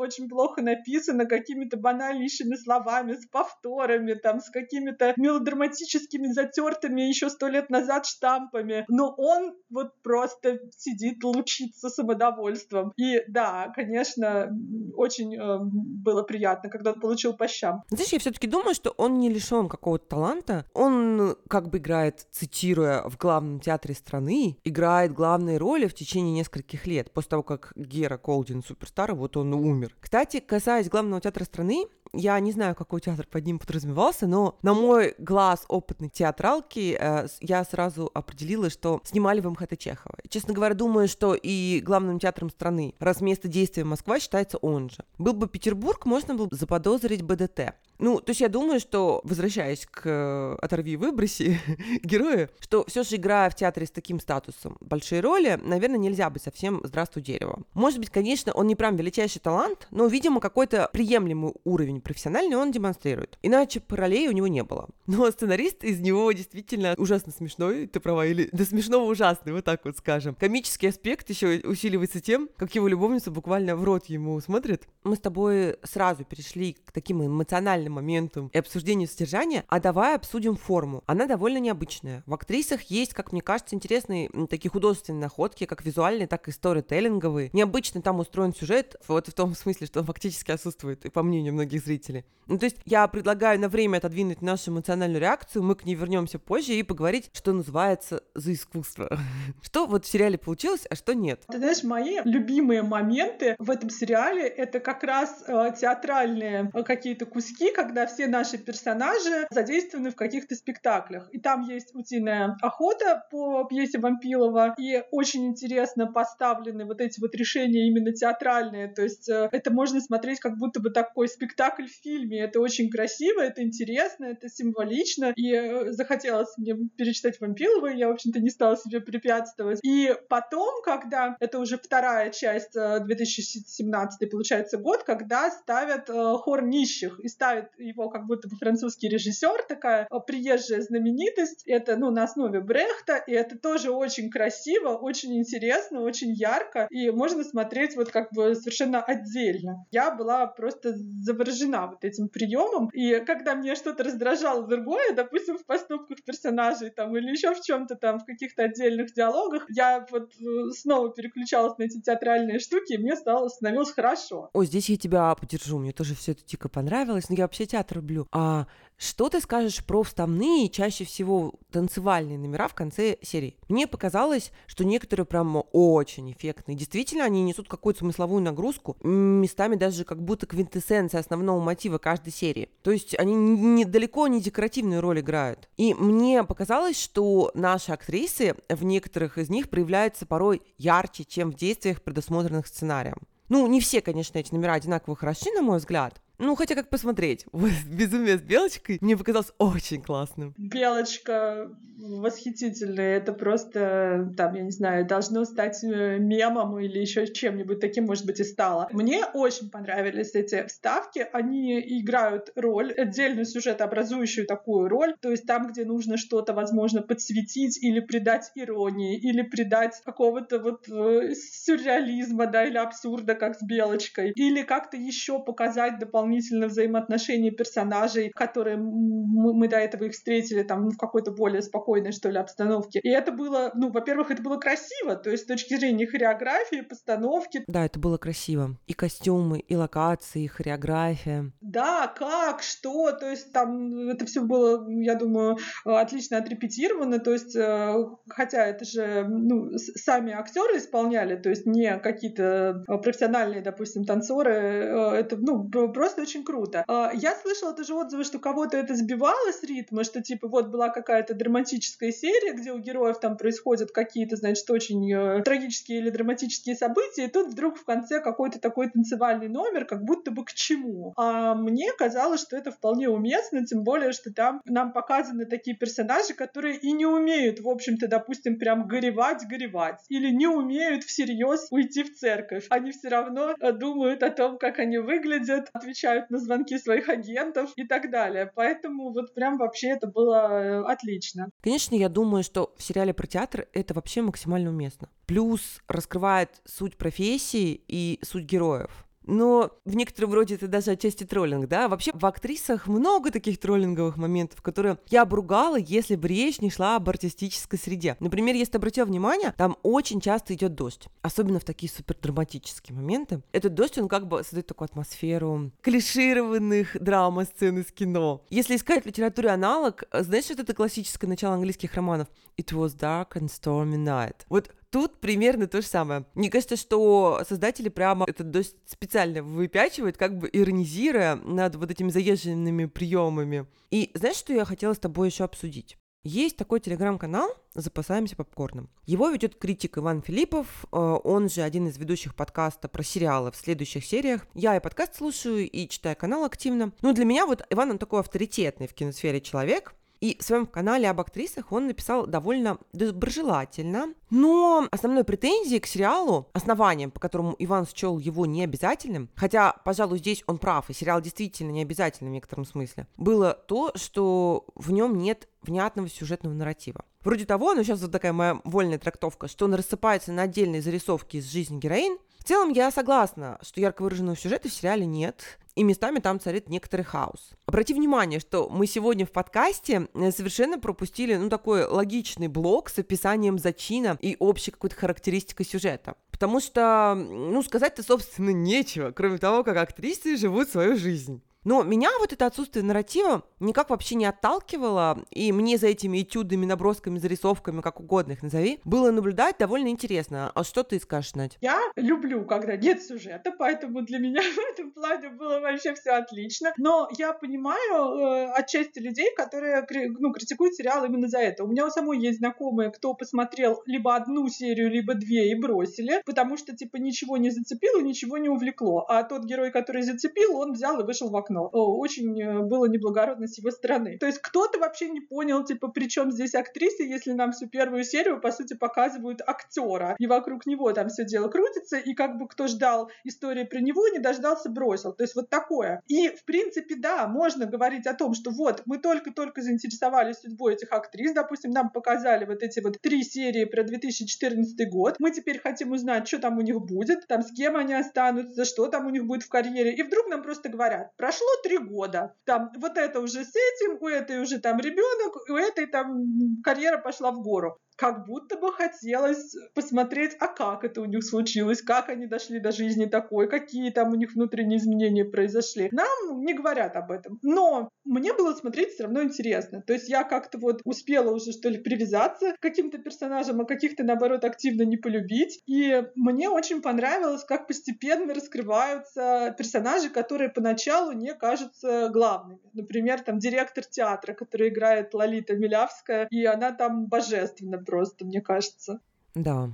очень-очень 0.00 0.28
плохо 0.28 0.62
написано 0.62 1.26
какими-то 1.26 1.76
банальнейшими 1.76 2.56
словами, 2.56 3.14
с 3.14 3.26
повторами, 3.26 4.14
там, 4.14 4.40
с 4.40 4.50
какими-то 4.50 5.14
мелодраматическими 5.16 6.32
затертыми 6.32 7.02
еще 7.02 7.30
сто 7.30 7.48
лет 7.48 7.70
назад 7.70 8.06
штампами. 8.06 8.84
Но 8.88 9.14
он 9.16 9.54
вот 9.70 10.00
просто 10.02 10.60
сидит, 10.76 11.22
лучится 11.22 11.88
самодовольством. 11.88 12.92
И 12.96 13.22
да, 13.28 13.72
конечно, 13.74 14.50
очень 14.96 15.36
э, 15.36 15.58
было 15.60 16.22
приятно, 16.22 16.70
когда 16.70 16.92
он 16.92 17.00
получил 17.00 17.34
по 17.34 17.48
щам. 17.48 17.82
Знаешь, 17.90 18.12
я 18.12 18.18
все-таки 18.18 18.46
думаю, 18.46 18.74
что 18.74 18.90
он 18.96 19.18
не 19.18 19.28
лишен 19.28 19.68
какого-то 19.68 20.06
таланта. 20.06 20.64
Он 20.74 21.36
как 21.48 21.68
бы 21.68 21.78
играет, 21.78 22.26
цитируя, 22.30 23.08
в 23.08 23.16
главном 23.16 23.60
театре 23.60 23.94
страны, 23.94 24.56
играет 24.64 25.12
главные 25.12 25.58
роли 25.58 25.86
в 25.86 25.94
течение 25.94 26.32
нескольких 26.32 26.86
лет, 26.86 27.12
после 27.12 27.30
того, 27.30 27.42
как 27.42 27.72
Гера 27.76 28.16
Колдин, 28.16 28.62
суперстар, 28.62 29.14
вот 29.14 29.36
он 29.36 29.54
умер. 29.54 29.89
Кстати, 29.98 30.40
касаясь 30.40 30.88
главного 30.88 31.20
театра 31.20 31.44
страны, 31.44 31.86
я 32.12 32.38
не 32.40 32.52
знаю, 32.52 32.74
какой 32.74 33.00
театр 33.00 33.26
под 33.30 33.46
ним 33.46 33.58
подразумевался, 33.58 34.26
но 34.26 34.58
на 34.62 34.74
мой 34.74 35.14
глаз 35.18 35.64
опытной 35.68 36.08
театралки 36.08 36.96
э, 36.98 37.28
я 37.40 37.64
сразу 37.64 38.10
определила, 38.14 38.70
что 38.70 39.00
снимали 39.04 39.40
в 39.40 39.50
МХТ 39.50 39.78
Чехова. 39.78 40.16
Честно 40.28 40.54
говоря, 40.54 40.74
думаю, 40.74 41.08
что 41.08 41.34
и 41.34 41.80
главным 41.80 42.18
театром 42.18 42.50
страны, 42.50 42.94
раз 42.98 43.20
место 43.20 43.48
действия 43.48 43.84
Москва 43.84 44.18
считается 44.18 44.58
он 44.58 44.90
же. 44.90 45.04
Был 45.18 45.32
бы 45.32 45.48
Петербург, 45.48 46.04
можно 46.04 46.34
было 46.34 46.46
бы 46.46 46.56
заподозрить 46.56 47.22
БДТ. 47.22 47.74
Ну, 48.00 48.18
то 48.18 48.30
есть 48.30 48.40
я 48.40 48.48
думаю, 48.48 48.80
что, 48.80 49.20
возвращаясь 49.24 49.86
к 49.86 50.02
э, 50.06 50.56
«Оторви 50.62 50.92
и 50.92 50.96
выброси» 50.96 51.60
героя, 52.02 52.48
что 52.58 52.84
все 52.88 53.02
же 53.02 53.16
играя 53.16 53.50
в 53.50 53.54
театре 53.54 53.86
с 53.86 53.90
таким 53.90 54.20
статусом 54.20 54.78
большие 54.80 55.20
роли, 55.20 55.60
наверное, 55.62 55.98
нельзя 55.98 56.30
быть 56.30 56.42
совсем 56.42 56.80
«Здравствуй, 56.82 57.22
дерево». 57.22 57.62
Может 57.74 57.98
быть, 57.98 58.08
конечно, 58.08 58.52
он 58.52 58.66
не 58.68 58.74
прям 58.74 58.96
величайший 58.96 59.40
талант, 59.40 59.86
но, 59.90 60.06
видимо, 60.06 60.40
какой-то 60.40 60.88
приемлемый 60.92 61.52
уровень 61.64 61.99
профессиональный 62.00 62.56
он 62.56 62.72
демонстрирует. 62.72 63.38
Иначе 63.42 63.80
параллелей 63.80 64.28
у 64.28 64.32
него 64.32 64.46
не 64.46 64.62
было. 64.62 64.88
Но 65.06 65.30
сценарист 65.30 65.84
из 65.84 66.00
него 66.00 66.30
действительно 66.32 66.94
ужасно 66.96 67.32
смешной, 67.32 67.86
ты 67.86 68.00
права, 68.00 68.26
или 68.26 68.48
до 68.52 68.64
смешного 68.64 69.04
ужасный, 69.04 69.52
вот 69.52 69.64
так 69.64 69.84
вот 69.84 69.96
скажем. 69.98 70.34
Комический 70.34 70.88
аспект 70.88 71.28
еще 71.30 71.60
усиливается 71.64 72.20
тем, 72.20 72.48
как 72.56 72.74
его 72.74 72.88
любовница 72.88 73.30
буквально 73.30 73.76
в 73.76 73.84
рот 73.84 74.06
ему 74.06 74.40
смотрит. 74.40 74.88
Мы 75.04 75.16
с 75.16 75.20
тобой 75.20 75.76
сразу 75.82 76.24
перешли 76.24 76.74
к 76.74 76.92
таким 76.92 77.24
эмоциональным 77.24 77.94
моментам 77.94 78.50
и 78.52 78.58
обсуждению 78.58 79.08
содержания, 79.08 79.64
а 79.68 79.80
давай 79.80 80.14
обсудим 80.14 80.56
форму. 80.56 81.02
Она 81.06 81.26
довольно 81.26 81.58
необычная. 81.58 82.22
В 82.26 82.34
актрисах 82.34 82.82
есть, 82.82 83.14
как 83.14 83.32
мне 83.32 83.42
кажется, 83.42 83.74
интересные 83.74 84.30
такие 84.48 84.70
художественные 84.70 85.22
находки, 85.22 85.64
как 85.64 85.84
визуальные, 85.84 86.26
так 86.26 86.48
и 86.48 86.52
сторителлинговые. 86.52 87.50
Необычно 87.52 88.02
там 88.02 88.20
устроен 88.20 88.54
сюжет, 88.54 88.96
вот 89.08 89.28
в 89.28 89.32
том 89.32 89.54
смысле, 89.54 89.86
что 89.86 90.00
он 90.00 90.06
фактически 90.06 90.50
отсутствует, 90.50 91.04
и 91.04 91.10
по 91.10 91.22
мнению 91.22 91.54
многих 91.54 91.82
зрителей. 91.90 92.24
Ну, 92.50 92.58
то 92.58 92.64
есть 92.64 92.78
я 92.84 93.06
предлагаю 93.06 93.60
на 93.60 93.68
время 93.68 93.98
отодвинуть 93.98 94.42
нашу 94.42 94.72
эмоциональную 94.72 95.20
реакцию, 95.20 95.62
мы 95.62 95.76
к 95.76 95.84
ней 95.84 95.94
вернемся 95.94 96.40
позже 96.40 96.72
и 96.72 96.82
поговорить, 96.82 97.30
что 97.32 97.52
называется, 97.52 98.24
за 98.34 98.52
искусство. 98.52 99.08
Что 99.62 99.86
вот 99.86 100.04
в 100.04 100.10
сериале 100.10 100.36
получилось, 100.36 100.84
а 100.90 100.96
что 100.96 101.14
нет? 101.14 101.42
Ты 101.48 101.58
знаешь, 101.58 101.84
мои 101.84 102.18
любимые 102.24 102.82
моменты 102.82 103.54
в 103.60 103.70
этом 103.70 103.88
сериале— 103.88 104.42
это 104.48 104.80
как 104.80 105.04
раз 105.04 105.44
э, 105.46 105.72
театральные 105.80 106.72
э, 106.74 106.82
какие-то 106.82 107.24
куски, 107.24 107.72
когда 107.72 108.06
все 108.06 108.26
наши 108.26 108.58
персонажи 108.58 109.46
задействованы 109.50 110.10
в 110.10 110.16
каких-то 110.16 110.56
спектаклях. 110.56 111.28
И 111.32 111.38
там 111.38 111.60
есть 111.62 111.94
«Утиная 111.94 112.56
охота» 112.62 113.26
по 113.30 113.62
пьесе 113.64 114.00
Вампилова, 114.00 114.74
и 114.76 115.04
очень 115.12 115.46
интересно 115.46 116.10
поставлены 116.10 116.84
вот 116.84 117.00
эти 117.00 117.20
вот 117.20 117.32
решения 117.36 117.86
именно 117.86 118.12
театральные. 118.12 118.88
То 118.88 119.02
есть 119.02 119.28
э, 119.28 119.48
это 119.52 119.72
можно 119.72 120.00
смотреть 120.00 120.40
как 120.40 120.58
будто 120.58 120.80
бы 120.80 120.90
такой 120.90 121.28
спектакль 121.28 121.86
в 121.86 121.92
фильме. 121.92 122.39
Это 122.40 122.60
очень 122.60 122.90
красиво, 122.90 123.40
это 123.40 123.62
интересно, 123.62 124.26
это 124.26 124.48
символично. 124.48 125.32
И 125.36 125.52
э, 125.52 125.92
захотелось 125.92 126.56
мне 126.56 126.76
перечитать 126.96 127.40
Вампилова, 127.40 127.92
и 127.92 127.98
я, 127.98 128.08
в 128.08 128.12
общем-то, 128.12 128.40
не 128.40 128.50
стала 128.50 128.76
себе 128.76 129.00
препятствовать. 129.00 129.80
И 129.82 130.14
потом, 130.28 130.82
когда 130.82 131.36
это 131.40 131.58
уже 131.58 131.78
вторая 131.78 132.30
часть 132.30 132.74
2017 132.74 134.22
э, 134.22 134.26
получается 134.26 134.78
год, 134.78 135.02
когда 135.04 135.50
ставят 135.50 136.08
хор 136.08 136.62
нищих 136.62 137.20
и 137.20 137.28
ставят 137.28 137.70
его 137.78 138.08
как 138.08 138.26
будто 138.26 138.48
бы 138.48 138.56
французский 138.56 139.08
режиссер, 139.08 139.64
такая 139.68 140.08
приезжая 140.26 140.82
знаменитость. 140.82 141.64
Это, 141.66 141.96
ну, 141.96 142.10
на 142.10 142.24
основе 142.24 142.60
Брехта, 142.60 143.16
и 143.26 143.32
это 143.32 143.58
тоже 143.58 143.90
очень 143.90 144.30
красиво, 144.30 144.90
очень 144.96 145.36
интересно, 145.38 146.00
очень 146.00 146.32
ярко, 146.32 146.86
и 146.90 147.10
можно 147.10 147.44
смотреть 147.44 147.96
вот 147.96 148.10
как 148.10 148.32
бы 148.32 148.54
совершенно 148.54 149.02
отдельно. 149.02 149.86
Я 149.90 150.10
была 150.10 150.46
просто 150.46 150.94
заворожена 150.96 151.88
вот 151.88 152.04
этим 152.04 152.28
приемом, 152.30 152.88
и 152.92 153.20
когда 153.20 153.54
мне 153.54 153.74
что-то 153.74 154.04
раздражало 154.04 154.66
другое, 154.66 155.14
допустим, 155.14 155.58
в 155.58 155.64
поступках 155.64 156.22
персонажей 156.22 156.90
там 156.90 157.16
или 157.16 157.30
еще 157.30 157.54
в 157.54 157.60
чем-то 157.60 157.96
там, 157.96 158.18
в 158.18 158.24
каких-то 158.24 158.64
отдельных 158.64 159.12
диалогах, 159.12 159.66
я 159.68 160.06
вот 160.10 160.32
э, 160.40 160.70
снова 160.72 161.12
переключалась 161.12 161.78
на 161.78 161.84
эти 161.84 162.00
театральные 162.00 162.58
штуки, 162.58 162.94
и 162.94 162.98
мне 162.98 163.16
стало, 163.16 163.48
становилось 163.48 163.92
хорошо. 163.92 164.50
О, 164.52 164.64
здесь 164.64 164.88
я 164.90 164.96
тебя 164.96 165.34
поддержу, 165.34 165.78
мне 165.78 165.92
тоже 165.92 166.14
все 166.14 166.32
это 166.32 166.42
дико 166.46 166.68
понравилось, 166.68 167.28
но 167.28 167.36
я 167.36 167.44
вообще 167.44 167.66
театр 167.66 167.98
люблю. 167.98 168.26
А 168.32 168.66
что 169.00 169.30
ты 169.30 169.40
скажешь 169.40 169.82
про 169.82 170.02
вставные, 170.02 170.68
чаще 170.68 171.06
всего 171.06 171.54
танцевальные 171.72 172.36
номера 172.36 172.68
в 172.68 172.74
конце 172.74 173.16
серии? 173.22 173.56
Мне 173.70 173.86
показалось, 173.86 174.52
что 174.66 174.84
некоторые 174.84 175.24
прям 175.24 175.64
очень 175.72 176.30
эффектные. 176.32 176.76
Действительно, 176.76 177.24
они 177.24 177.42
несут 177.42 177.66
какую-то 177.66 178.00
смысловую 178.00 178.42
нагрузку, 178.42 178.98
местами 179.02 179.76
даже 179.76 180.04
как 180.04 180.22
будто 180.22 180.44
квинтэссенция 180.44 181.20
основного 181.20 181.60
мотива 181.60 181.96
каждой 181.96 182.30
серии. 182.30 182.68
То 182.82 182.90
есть 182.90 183.18
они 183.18 183.34
не, 183.34 183.86
далеко 183.86 184.28
не 184.28 184.38
декоративную 184.38 185.00
роль 185.00 185.20
играют. 185.20 185.70
И 185.78 185.94
мне 185.94 186.44
показалось, 186.44 187.00
что 187.00 187.50
наши 187.54 187.92
актрисы 187.92 188.54
в 188.68 188.84
некоторых 188.84 189.38
из 189.38 189.48
них 189.48 189.70
проявляются 189.70 190.26
порой 190.26 190.60
ярче, 190.76 191.24
чем 191.24 191.52
в 191.52 191.56
действиях, 191.56 192.02
предусмотренных 192.02 192.66
сценарием. 192.66 193.16
Ну, 193.48 193.66
не 193.66 193.80
все, 193.80 194.02
конечно, 194.02 194.38
эти 194.38 194.52
номера 194.52 194.74
одинаково 194.74 195.16
хороши, 195.16 195.50
на 195.52 195.62
мой 195.62 195.78
взгляд, 195.78 196.20
ну, 196.40 196.54
хотя 196.56 196.74
как 196.74 196.88
посмотреть. 196.88 197.46
«Безумие 197.52 198.38
с 198.38 198.42
Белочкой» 198.42 198.98
мне 199.00 199.16
показалось 199.16 199.52
очень 199.58 200.02
классным. 200.02 200.54
Белочка 200.56 201.70
восхитительная. 202.00 203.18
Это 203.18 203.32
просто, 203.32 204.32
там, 204.36 204.54
я 204.54 204.62
не 204.62 204.70
знаю, 204.70 205.06
должно 205.06 205.44
стать 205.44 205.82
э, 205.84 206.18
мемом 206.18 206.78
или 206.80 206.98
еще 206.98 207.26
чем-нибудь 207.26 207.80
таким, 207.80 208.06
может 208.06 208.26
быть, 208.26 208.40
и 208.40 208.44
стало. 208.44 208.88
Мне 208.92 209.24
очень 209.34 209.70
понравились 209.70 210.34
эти 210.34 210.66
вставки. 210.66 211.26
Они 211.32 211.78
играют 212.00 212.52
роль, 212.56 212.92
отдельную 212.92 213.44
сюжетообразующую 213.44 214.46
такую 214.46 214.88
роль. 214.88 215.14
То 215.20 215.30
есть 215.30 215.46
там, 215.46 215.68
где 215.68 215.84
нужно 215.84 216.16
что-то, 216.16 216.52
возможно, 216.52 217.02
подсветить 217.02 217.82
или 217.82 218.00
придать 218.00 218.50
иронии, 218.54 219.18
или 219.18 219.42
придать 219.42 220.00
какого-то 220.04 220.58
вот 220.58 220.88
э, 220.88 221.34
сюрреализма, 221.34 222.46
да, 222.46 222.64
или 222.64 222.78
абсурда, 222.78 223.34
как 223.34 223.56
с 223.56 223.62
Белочкой. 223.62 224.32
Или 224.34 224.62
как-то 224.62 224.96
еще 224.96 225.42
показать 225.42 225.98
дополнительно 225.98 226.29
дополнительно 226.30 226.66
взаимоотношения 226.68 227.50
персонажей, 227.50 228.30
которые 228.30 228.76
мы, 228.76 229.52
мы 229.52 229.68
до 229.68 229.76
этого 229.76 230.04
их 230.04 230.12
встретили 230.12 230.62
там 230.62 230.88
в 230.90 230.96
какой-то 230.96 231.32
более 231.32 231.62
спокойной, 231.62 232.12
что 232.12 232.30
ли, 232.30 232.38
обстановке. 232.38 233.00
И 233.02 233.08
это 233.08 233.32
было, 233.32 233.72
ну, 233.74 233.90
во-первых, 233.90 234.30
это 234.30 234.42
было 234.42 234.56
красиво, 234.56 235.16
то 235.16 235.30
есть 235.30 235.44
с 235.44 235.46
точки 235.46 235.76
зрения 235.76 236.06
хореографии, 236.06 236.82
постановки. 236.82 237.64
Да, 237.66 237.84
это 237.84 237.98
было 237.98 238.16
красиво. 238.16 238.76
И 238.86 238.92
костюмы, 238.92 239.58
и 239.58 239.74
локации, 239.74 240.44
и 240.44 240.46
хореография. 240.46 241.52
Да, 241.60 242.06
как, 242.06 242.62
что, 242.62 243.12
то 243.12 243.28
есть 243.28 243.52
там 243.52 244.08
это 244.08 244.24
все 244.26 244.42
было, 244.42 244.88
я 244.88 245.14
думаю, 245.14 245.58
отлично 245.84 246.38
отрепетировано, 246.38 247.18
то 247.18 247.32
есть, 247.32 247.56
э, 247.56 247.94
хотя 248.28 248.66
это 248.66 248.84
же, 248.84 249.26
ну, 249.28 249.70
сами 249.76 250.32
актеры 250.32 250.78
исполняли, 250.78 251.36
то 251.36 251.48
есть 251.48 251.66
не 251.66 251.98
какие-то 251.98 252.84
профессиональные, 252.86 253.62
допустим, 253.62 254.04
танцоры, 254.04 254.54
э, 254.54 255.10
это, 255.16 255.36
ну, 255.36 255.68
просто 255.68 256.19
очень 256.20 256.44
круто. 256.44 256.84
А, 256.86 257.10
я 257.14 257.34
слышала 257.34 257.72
тоже 257.72 257.94
отзывы, 257.94 258.24
что 258.24 258.38
кого-то 258.38 258.76
это 258.76 258.94
сбивало 258.94 259.52
с 259.52 259.62
ритма, 259.62 260.04
что 260.04 260.22
типа 260.22 260.48
вот 260.48 260.68
была 260.68 260.88
какая-то 260.88 261.34
драматическая 261.34 262.12
серия, 262.12 262.52
где 262.52 262.72
у 262.72 262.78
героев 262.78 263.20
там 263.20 263.36
происходят 263.36 263.90
какие-то, 263.90 264.36
значит, 264.36 264.68
очень 264.70 265.12
э, 265.12 265.42
трагические 265.42 265.98
или 265.98 266.10
драматические 266.10 266.76
события, 266.76 267.24
и 267.24 267.30
тут 267.30 267.48
вдруг 267.48 267.78
в 267.78 267.84
конце 267.84 268.20
какой-то 268.20 268.60
такой 268.60 268.90
танцевальный 268.90 269.48
номер, 269.48 269.84
как 269.84 270.04
будто 270.04 270.30
бы 270.30 270.44
к 270.44 270.52
чему. 270.52 271.12
А 271.16 271.54
мне 271.54 271.90
казалось, 271.96 272.40
что 272.40 272.56
это 272.56 272.70
вполне 272.70 273.08
уместно, 273.08 273.64
тем 273.64 273.82
более, 273.82 274.12
что 274.12 274.32
там 274.32 274.60
нам 274.64 274.92
показаны 274.92 275.46
такие 275.46 275.76
персонажи, 275.76 276.34
которые 276.34 276.76
и 276.76 276.92
не 276.92 277.06
умеют, 277.06 277.60
в 277.60 277.68
общем-то, 277.68 278.08
допустим, 278.08 278.58
прям 278.58 278.86
горевать-горевать, 278.86 280.00
или 280.08 280.30
не 280.30 280.46
умеют 280.46 281.04
всерьез 281.04 281.68
уйти 281.70 282.02
в 282.02 282.14
церковь. 282.14 282.66
Они 282.70 282.92
все 282.92 283.08
равно 283.08 283.54
э, 283.58 283.72
думают 283.72 284.22
о 284.22 284.30
том, 284.30 284.58
как 284.58 284.78
они 284.78 284.98
выглядят, 284.98 285.68
отвечают 285.72 286.09
на 286.28 286.38
звонки 286.38 286.78
своих 286.78 287.08
агентов 287.08 287.72
и 287.76 287.86
так 287.86 288.10
далее. 288.10 288.50
Поэтому 288.54 289.12
вот 289.12 289.34
прям 289.34 289.58
вообще 289.58 289.88
это 289.88 290.06
было 290.06 290.62
э, 290.62 290.82
отлично. 290.84 291.50
Конечно, 291.60 291.94
я 291.94 292.08
думаю, 292.08 292.42
что 292.42 292.74
в 292.76 292.82
сериале 292.82 293.14
про 293.14 293.26
театр 293.26 293.68
это 293.72 293.94
вообще 293.94 294.22
максимально 294.22 294.70
уместно. 294.70 295.08
Плюс 295.26 295.80
раскрывает 295.88 296.50
суть 296.64 296.96
профессии 296.96 297.80
и 297.86 298.18
суть 298.22 298.44
героев 298.44 299.06
но 299.30 299.70
в 299.84 299.94
некотором 299.94 300.34
роде 300.34 300.56
это 300.56 300.68
даже 300.68 300.90
отчасти 300.92 301.24
троллинг, 301.24 301.68
да. 301.68 301.88
Вообще 301.88 302.10
в 302.12 302.26
актрисах 302.26 302.86
много 302.86 303.30
таких 303.30 303.58
троллинговых 303.58 304.16
моментов, 304.16 304.60
которые 304.60 304.98
я 305.08 305.24
бы 305.24 305.36
ругала, 305.36 305.76
если 305.76 306.16
бы 306.16 306.28
речь 306.28 306.60
не 306.60 306.70
шла 306.70 306.96
об 306.96 307.08
артистической 307.08 307.78
среде. 307.78 308.16
Например, 308.20 308.54
если 308.54 308.72
ты 308.72 308.78
обратил 308.78 309.06
внимание, 309.06 309.54
там 309.56 309.76
очень 309.82 310.20
часто 310.20 310.54
идет 310.54 310.74
дождь, 310.74 311.08
особенно 311.22 311.60
в 311.60 311.64
такие 311.64 311.90
супер 311.90 312.16
драматические 312.20 312.96
моменты. 312.96 313.42
Этот 313.52 313.74
дождь, 313.74 313.98
он 313.98 314.08
как 314.08 314.26
бы 314.26 314.42
создает 314.42 314.66
такую 314.66 314.86
атмосферу 314.86 315.70
клишированных 315.80 317.00
драма-сцен 317.00 317.78
из 317.78 317.92
кино. 317.92 318.42
Если 318.50 318.76
искать 318.76 319.04
в 319.04 319.06
литературе 319.06 319.50
аналог, 319.50 320.04
знаешь, 320.12 320.44
что 320.44 320.54
это 320.54 320.74
классическое 320.74 321.28
начало 321.28 321.54
английских 321.54 321.94
романов? 321.94 322.28
It 322.58 322.72
was 322.72 322.96
dark 322.98 323.32
and 323.34 323.48
stormy 323.48 323.96
night. 323.96 324.36
Вот 324.48 324.70
Тут 324.90 325.20
примерно 325.20 325.68
то 325.68 325.80
же 325.80 325.86
самое. 325.86 326.24
Мне 326.34 326.50
кажется, 326.50 326.76
что 326.76 327.42
создатели 327.48 327.88
прямо 327.88 328.26
это 328.26 328.62
специально 328.86 329.42
выпячивают, 329.42 330.16
как 330.16 330.36
бы 330.36 330.50
иронизируя 330.52 331.36
над 331.36 331.76
вот 331.76 331.90
этими 331.90 332.10
заезженными 332.10 332.86
приемами. 332.86 333.66
И 333.90 334.10
знаешь, 334.14 334.36
что 334.36 334.52
я 334.52 334.64
хотела 334.64 334.94
с 334.94 334.98
тобой 334.98 335.28
еще 335.28 335.44
обсудить? 335.44 335.96
Есть 336.22 336.58
такой 336.58 336.80
телеграм-канал 336.80 337.50
«Запасаемся 337.74 338.36
попкорном». 338.36 338.90
Его 339.06 339.30
ведет 339.30 339.56
критик 339.56 339.96
Иван 339.96 340.20
Филиппов, 340.20 340.84
э, 340.92 340.96
он 340.98 341.48
же 341.48 341.62
один 341.62 341.88
из 341.88 341.96
ведущих 341.96 342.34
подкаста 342.34 342.88
про 342.88 343.02
сериалы 343.02 343.50
в 343.52 343.56
следующих 343.56 344.04
сериях. 344.04 344.46
Я 344.52 344.76
и 344.76 344.80
подкаст 344.80 345.16
слушаю, 345.16 345.70
и 345.70 345.88
читаю 345.88 346.16
канал 346.16 346.44
активно. 346.44 346.92
Ну, 347.00 347.14
для 347.14 347.24
меня 347.24 347.46
вот 347.46 347.64
Иван, 347.70 347.92
он 347.92 347.98
такой 347.98 348.20
авторитетный 348.20 348.86
в 348.86 348.92
киносфере 348.92 349.40
человек, 349.40 349.94
и 350.20 350.36
в 350.38 350.42
своем 350.42 350.66
канале 350.66 351.08
об 351.08 351.20
актрисах 351.20 351.72
он 351.72 351.86
написал 351.86 352.26
довольно 352.26 352.78
доброжелательно. 352.92 354.14
Но 354.30 354.86
основной 354.90 355.24
претензией 355.24 355.80
к 355.80 355.86
сериалу, 355.86 356.48
основанием, 356.52 357.10
по 357.10 357.18
которому 357.18 357.56
Иван 357.58 357.86
счел 357.86 358.18
его 358.18 358.46
необязательным, 358.46 359.28
хотя, 359.34 359.72
пожалуй, 359.84 360.18
здесь 360.18 360.44
он 360.46 360.58
прав, 360.58 360.90
и 360.90 360.92
сериал 360.92 361.20
действительно 361.20 361.70
не 361.70 361.82
обязательный 361.82 362.28
в 362.28 362.32
некотором 362.32 362.64
смысле, 362.64 363.06
было 363.16 363.54
то, 363.54 363.92
что 363.96 364.66
в 364.74 364.92
нем 364.92 365.18
нет 365.18 365.48
внятного 365.62 366.08
сюжетного 366.08 366.54
нарратива. 366.54 367.04
Вроде 367.22 367.44
того, 367.44 367.74
но 367.74 367.82
сейчас 367.82 368.00
вот 368.00 368.12
такая 368.12 368.32
моя 368.32 368.60
вольная 368.64 368.98
трактовка, 368.98 369.48
что 369.48 369.66
он 369.66 369.74
рассыпается 369.74 370.32
на 370.32 370.42
отдельные 370.42 370.80
зарисовки 370.80 371.38
из 371.38 371.50
жизни 371.50 371.78
героинь. 371.78 372.18
В 372.40 372.44
целом 372.44 372.70
я 372.70 372.90
согласна, 372.90 373.58
что 373.60 373.80
ярко 373.80 374.00
выраженного 374.00 374.34
сюжета 374.34 374.70
в 374.70 374.72
сериале 374.72 375.04
нет, 375.04 375.58
и 375.76 375.84
местами 375.84 376.20
там 376.20 376.40
царит 376.40 376.70
некоторый 376.70 377.02
хаос. 377.02 377.50
Обрати 377.66 377.92
внимание, 377.92 378.40
что 378.40 378.70
мы 378.70 378.86
сегодня 378.86 379.26
в 379.26 379.30
подкасте 379.30 380.08
э, 380.14 380.30
совершенно 380.32 380.78
пропустили, 380.78 381.36
ну, 381.36 381.50
такой 381.50 381.84
логичный 381.84 382.48
блок 382.48 382.88
с 382.88 382.98
описанием 382.98 383.58
зачина 383.58 384.16
и 384.20 384.36
общей 384.38 384.70
какой-то 384.70 384.96
характеристикой 384.96 385.66
сюжета. 385.66 386.16
Потому 386.30 386.60
что, 386.60 387.14
ну, 387.14 387.62
сказать-то, 387.62 388.02
собственно, 388.02 388.50
нечего, 388.50 389.10
кроме 389.10 389.36
того, 389.36 389.62
как 389.62 389.76
актрисы 389.76 390.38
живут 390.38 390.70
свою 390.70 390.96
жизнь. 390.96 391.42
Но 391.64 391.82
меня 391.82 392.08
вот 392.18 392.32
это 392.32 392.46
отсутствие 392.46 392.84
нарратива 392.84 393.42
никак 393.60 393.90
вообще 393.90 394.14
не 394.14 394.24
отталкивало, 394.24 395.24
и 395.30 395.52
мне 395.52 395.76
за 395.76 395.88
этими 395.88 396.22
этюдами, 396.22 396.64
набросками, 396.64 397.18
зарисовками, 397.18 397.82
как 397.82 398.00
угодно 398.00 398.32
их 398.32 398.42
назови, 398.42 398.80
было 398.84 399.10
наблюдать 399.10 399.58
довольно 399.58 399.88
интересно. 399.88 400.50
А 400.54 400.64
что 400.64 400.82
ты 400.82 400.98
скажешь, 400.98 401.34
Надь? 401.34 401.58
Я 401.60 401.78
люблю, 401.96 402.46
когда 402.46 402.76
нет 402.76 403.02
сюжета, 403.02 403.52
поэтому 403.58 404.02
для 404.02 404.18
меня 404.18 404.40
в 404.56 404.72
этом 404.72 404.92
плане 404.92 405.28
было 405.28 405.60
вообще 405.60 405.94
все 405.94 406.12
отлично. 406.12 406.72
Но 406.78 407.08
я 407.18 407.34
понимаю 407.34 408.16
э, 408.16 408.52
отчасти 408.52 408.98
людей, 408.98 409.34
которые 409.36 409.86
ну, 410.18 410.32
критикуют 410.32 410.74
сериал 410.74 411.04
именно 411.04 411.28
за 411.28 411.38
это. 411.38 411.64
У 411.64 411.68
меня 411.68 411.86
у 411.86 411.90
самой 411.90 412.18
есть 412.18 412.38
знакомые, 412.38 412.90
кто 412.90 413.12
посмотрел 413.12 413.82
либо 413.84 414.16
одну 414.16 414.48
серию, 414.48 414.90
либо 414.90 415.14
две 415.14 415.50
и 415.50 415.54
бросили, 415.54 416.22
потому 416.24 416.56
что, 416.56 416.74
типа, 416.74 416.96
ничего 416.96 417.36
не 417.36 417.50
зацепило, 417.50 418.00
ничего 418.00 418.38
не 418.38 418.48
увлекло. 418.48 419.04
А 419.08 419.22
тот 419.24 419.44
герой, 419.44 419.70
который 419.70 420.02
зацепил, 420.02 420.56
он 420.56 420.72
взял 420.72 420.98
и 421.00 421.04
вышел 421.04 421.28
в 421.28 421.36
окно 421.36 421.49
окно. 421.50 421.68
Очень 421.72 422.40
э, 422.40 422.60
было 422.60 422.86
неблагородно 422.86 423.46
с 423.46 423.58
его 423.58 423.70
стороны. 423.70 424.18
То 424.18 424.26
есть 424.26 424.38
кто-то 424.40 424.78
вообще 424.78 425.08
не 425.08 425.20
понял, 425.20 425.64
типа, 425.64 425.88
при 425.88 426.08
чем 426.08 426.30
здесь 426.30 426.54
актриса, 426.54 427.02
если 427.02 427.32
нам 427.32 427.52
всю 427.52 427.68
первую 427.68 428.04
серию, 428.04 428.40
по 428.40 428.50
сути, 428.52 428.74
показывают 428.74 429.40
актера, 429.46 430.16
и 430.18 430.26
вокруг 430.26 430.66
него 430.66 430.92
там 430.92 431.08
все 431.08 431.24
дело 431.24 431.48
крутится, 431.48 431.98
и 431.98 432.14
как 432.14 432.38
бы 432.38 432.48
кто 432.48 432.66
ждал 432.66 433.10
истории 433.24 433.64
про 433.64 433.80
него, 433.80 434.08
не 434.08 434.18
дождался, 434.18 434.70
бросил. 434.70 435.12
То 435.12 435.24
есть 435.24 435.34
вот 435.34 435.50
такое. 435.50 436.02
И, 436.06 436.28
в 436.28 436.44
принципе, 436.44 436.96
да, 436.96 437.26
можно 437.26 437.66
говорить 437.66 438.06
о 438.06 438.14
том, 438.14 438.34
что 438.34 438.50
вот, 438.50 438.82
мы 438.86 438.98
только-только 438.98 439.62
заинтересовались 439.62 440.38
судьбой 440.38 440.74
этих 440.74 440.92
актрис, 440.92 441.32
допустим, 441.32 441.70
нам 441.70 441.90
показали 441.90 442.44
вот 442.44 442.62
эти 442.62 442.80
вот 442.80 443.00
три 443.00 443.22
серии 443.22 443.64
про 443.64 443.82
2014 443.82 444.90
год, 444.90 445.16
мы 445.18 445.32
теперь 445.32 445.60
хотим 445.60 445.92
узнать, 445.92 446.28
что 446.28 446.38
там 446.38 446.58
у 446.58 446.60
них 446.60 446.80
будет, 446.80 447.26
там 447.26 447.42
с 447.42 447.52
кем 447.52 447.76
они 447.76 447.94
останутся, 447.94 448.64
что 448.64 448.88
там 448.88 449.06
у 449.06 449.10
них 449.10 449.26
будет 449.26 449.42
в 449.42 449.48
карьере, 449.48 449.94
и 449.94 450.02
вдруг 450.02 450.28
нам 450.28 450.42
просто 450.42 450.68
говорят, 450.68 451.14
прошло 451.16 451.39
прошло 451.40 451.62
три 451.62 451.78
года. 451.78 452.34
Там 452.44 452.70
вот 452.76 452.96
это 452.96 453.20
уже 453.20 453.44
с 453.44 453.54
этим, 453.54 453.98
у 454.00 454.08
этой 454.08 454.40
уже 454.40 454.58
там 454.60 454.78
ребенок, 454.78 455.36
у 455.48 455.54
этой 455.54 455.86
там 455.86 456.24
карьера 456.62 456.98
пошла 456.98 457.30
в 457.30 457.42
гору 457.42 457.78
как 457.96 458.26
будто 458.26 458.56
бы 458.56 458.72
хотелось 458.72 459.54
посмотреть, 459.74 460.36
а 460.40 460.48
как 460.48 460.84
это 460.84 461.00
у 461.00 461.04
них 461.04 461.24
случилось, 461.24 461.82
как 461.82 462.08
они 462.08 462.26
дошли 462.26 462.58
до 462.58 462.72
жизни 462.72 463.06
такой, 463.06 463.48
какие 463.48 463.90
там 463.90 464.12
у 464.12 464.14
них 464.14 464.34
внутренние 464.34 464.78
изменения 464.78 465.24
произошли. 465.24 465.88
Нам 465.92 466.42
не 466.44 466.54
говорят 466.54 466.96
об 466.96 467.10
этом. 467.10 467.38
Но 467.42 467.90
мне 468.04 468.32
было 468.32 468.54
смотреть 468.54 468.90
все 468.90 469.04
равно 469.04 469.22
интересно. 469.22 469.82
То 469.86 469.92
есть 469.92 470.08
я 470.08 470.24
как-то 470.24 470.58
вот 470.58 470.80
успела 470.84 471.30
уже, 471.34 471.52
что 471.52 471.68
ли, 471.68 471.78
привязаться 471.78 472.52
к 472.52 472.60
каким-то 472.60 472.98
персонажам, 472.98 473.60
а 473.60 473.64
каких-то, 473.64 474.02
наоборот, 474.02 474.44
активно 474.44 474.82
не 474.82 474.96
полюбить. 474.96 475.60
И 475.66 476.02
мне 476.14 476.48
очень 476.48 476.82
понравилось, 476.82 477.44
как 477.44 477.66
постепенно 477.66 478.34
раскрываются 478.34 479.54
персонажи, 479.56 480.08
которые 480.08 480.50
поначалу 480.50 481.12
не 481.12 481.34
кажутся 481.34 482.08
главными. 482.08 482.60
Например, 482.72 483.20
там 483.20 483.38
директор 483.38 483.84
театра, 483.84 484.32
который 484.32 484.68
играет 484.68 485.12
Лолита 485.14 485.54
Милявская, 485.54 486.26
и 486.30 486.44
она 486.44 486.72
там 486.72 487.06
божественна 487.06 487.78
просто, 487.90 488.24
мне 488.24 488.40
кажется. 488.40 489.00
Да, 489.34 489.70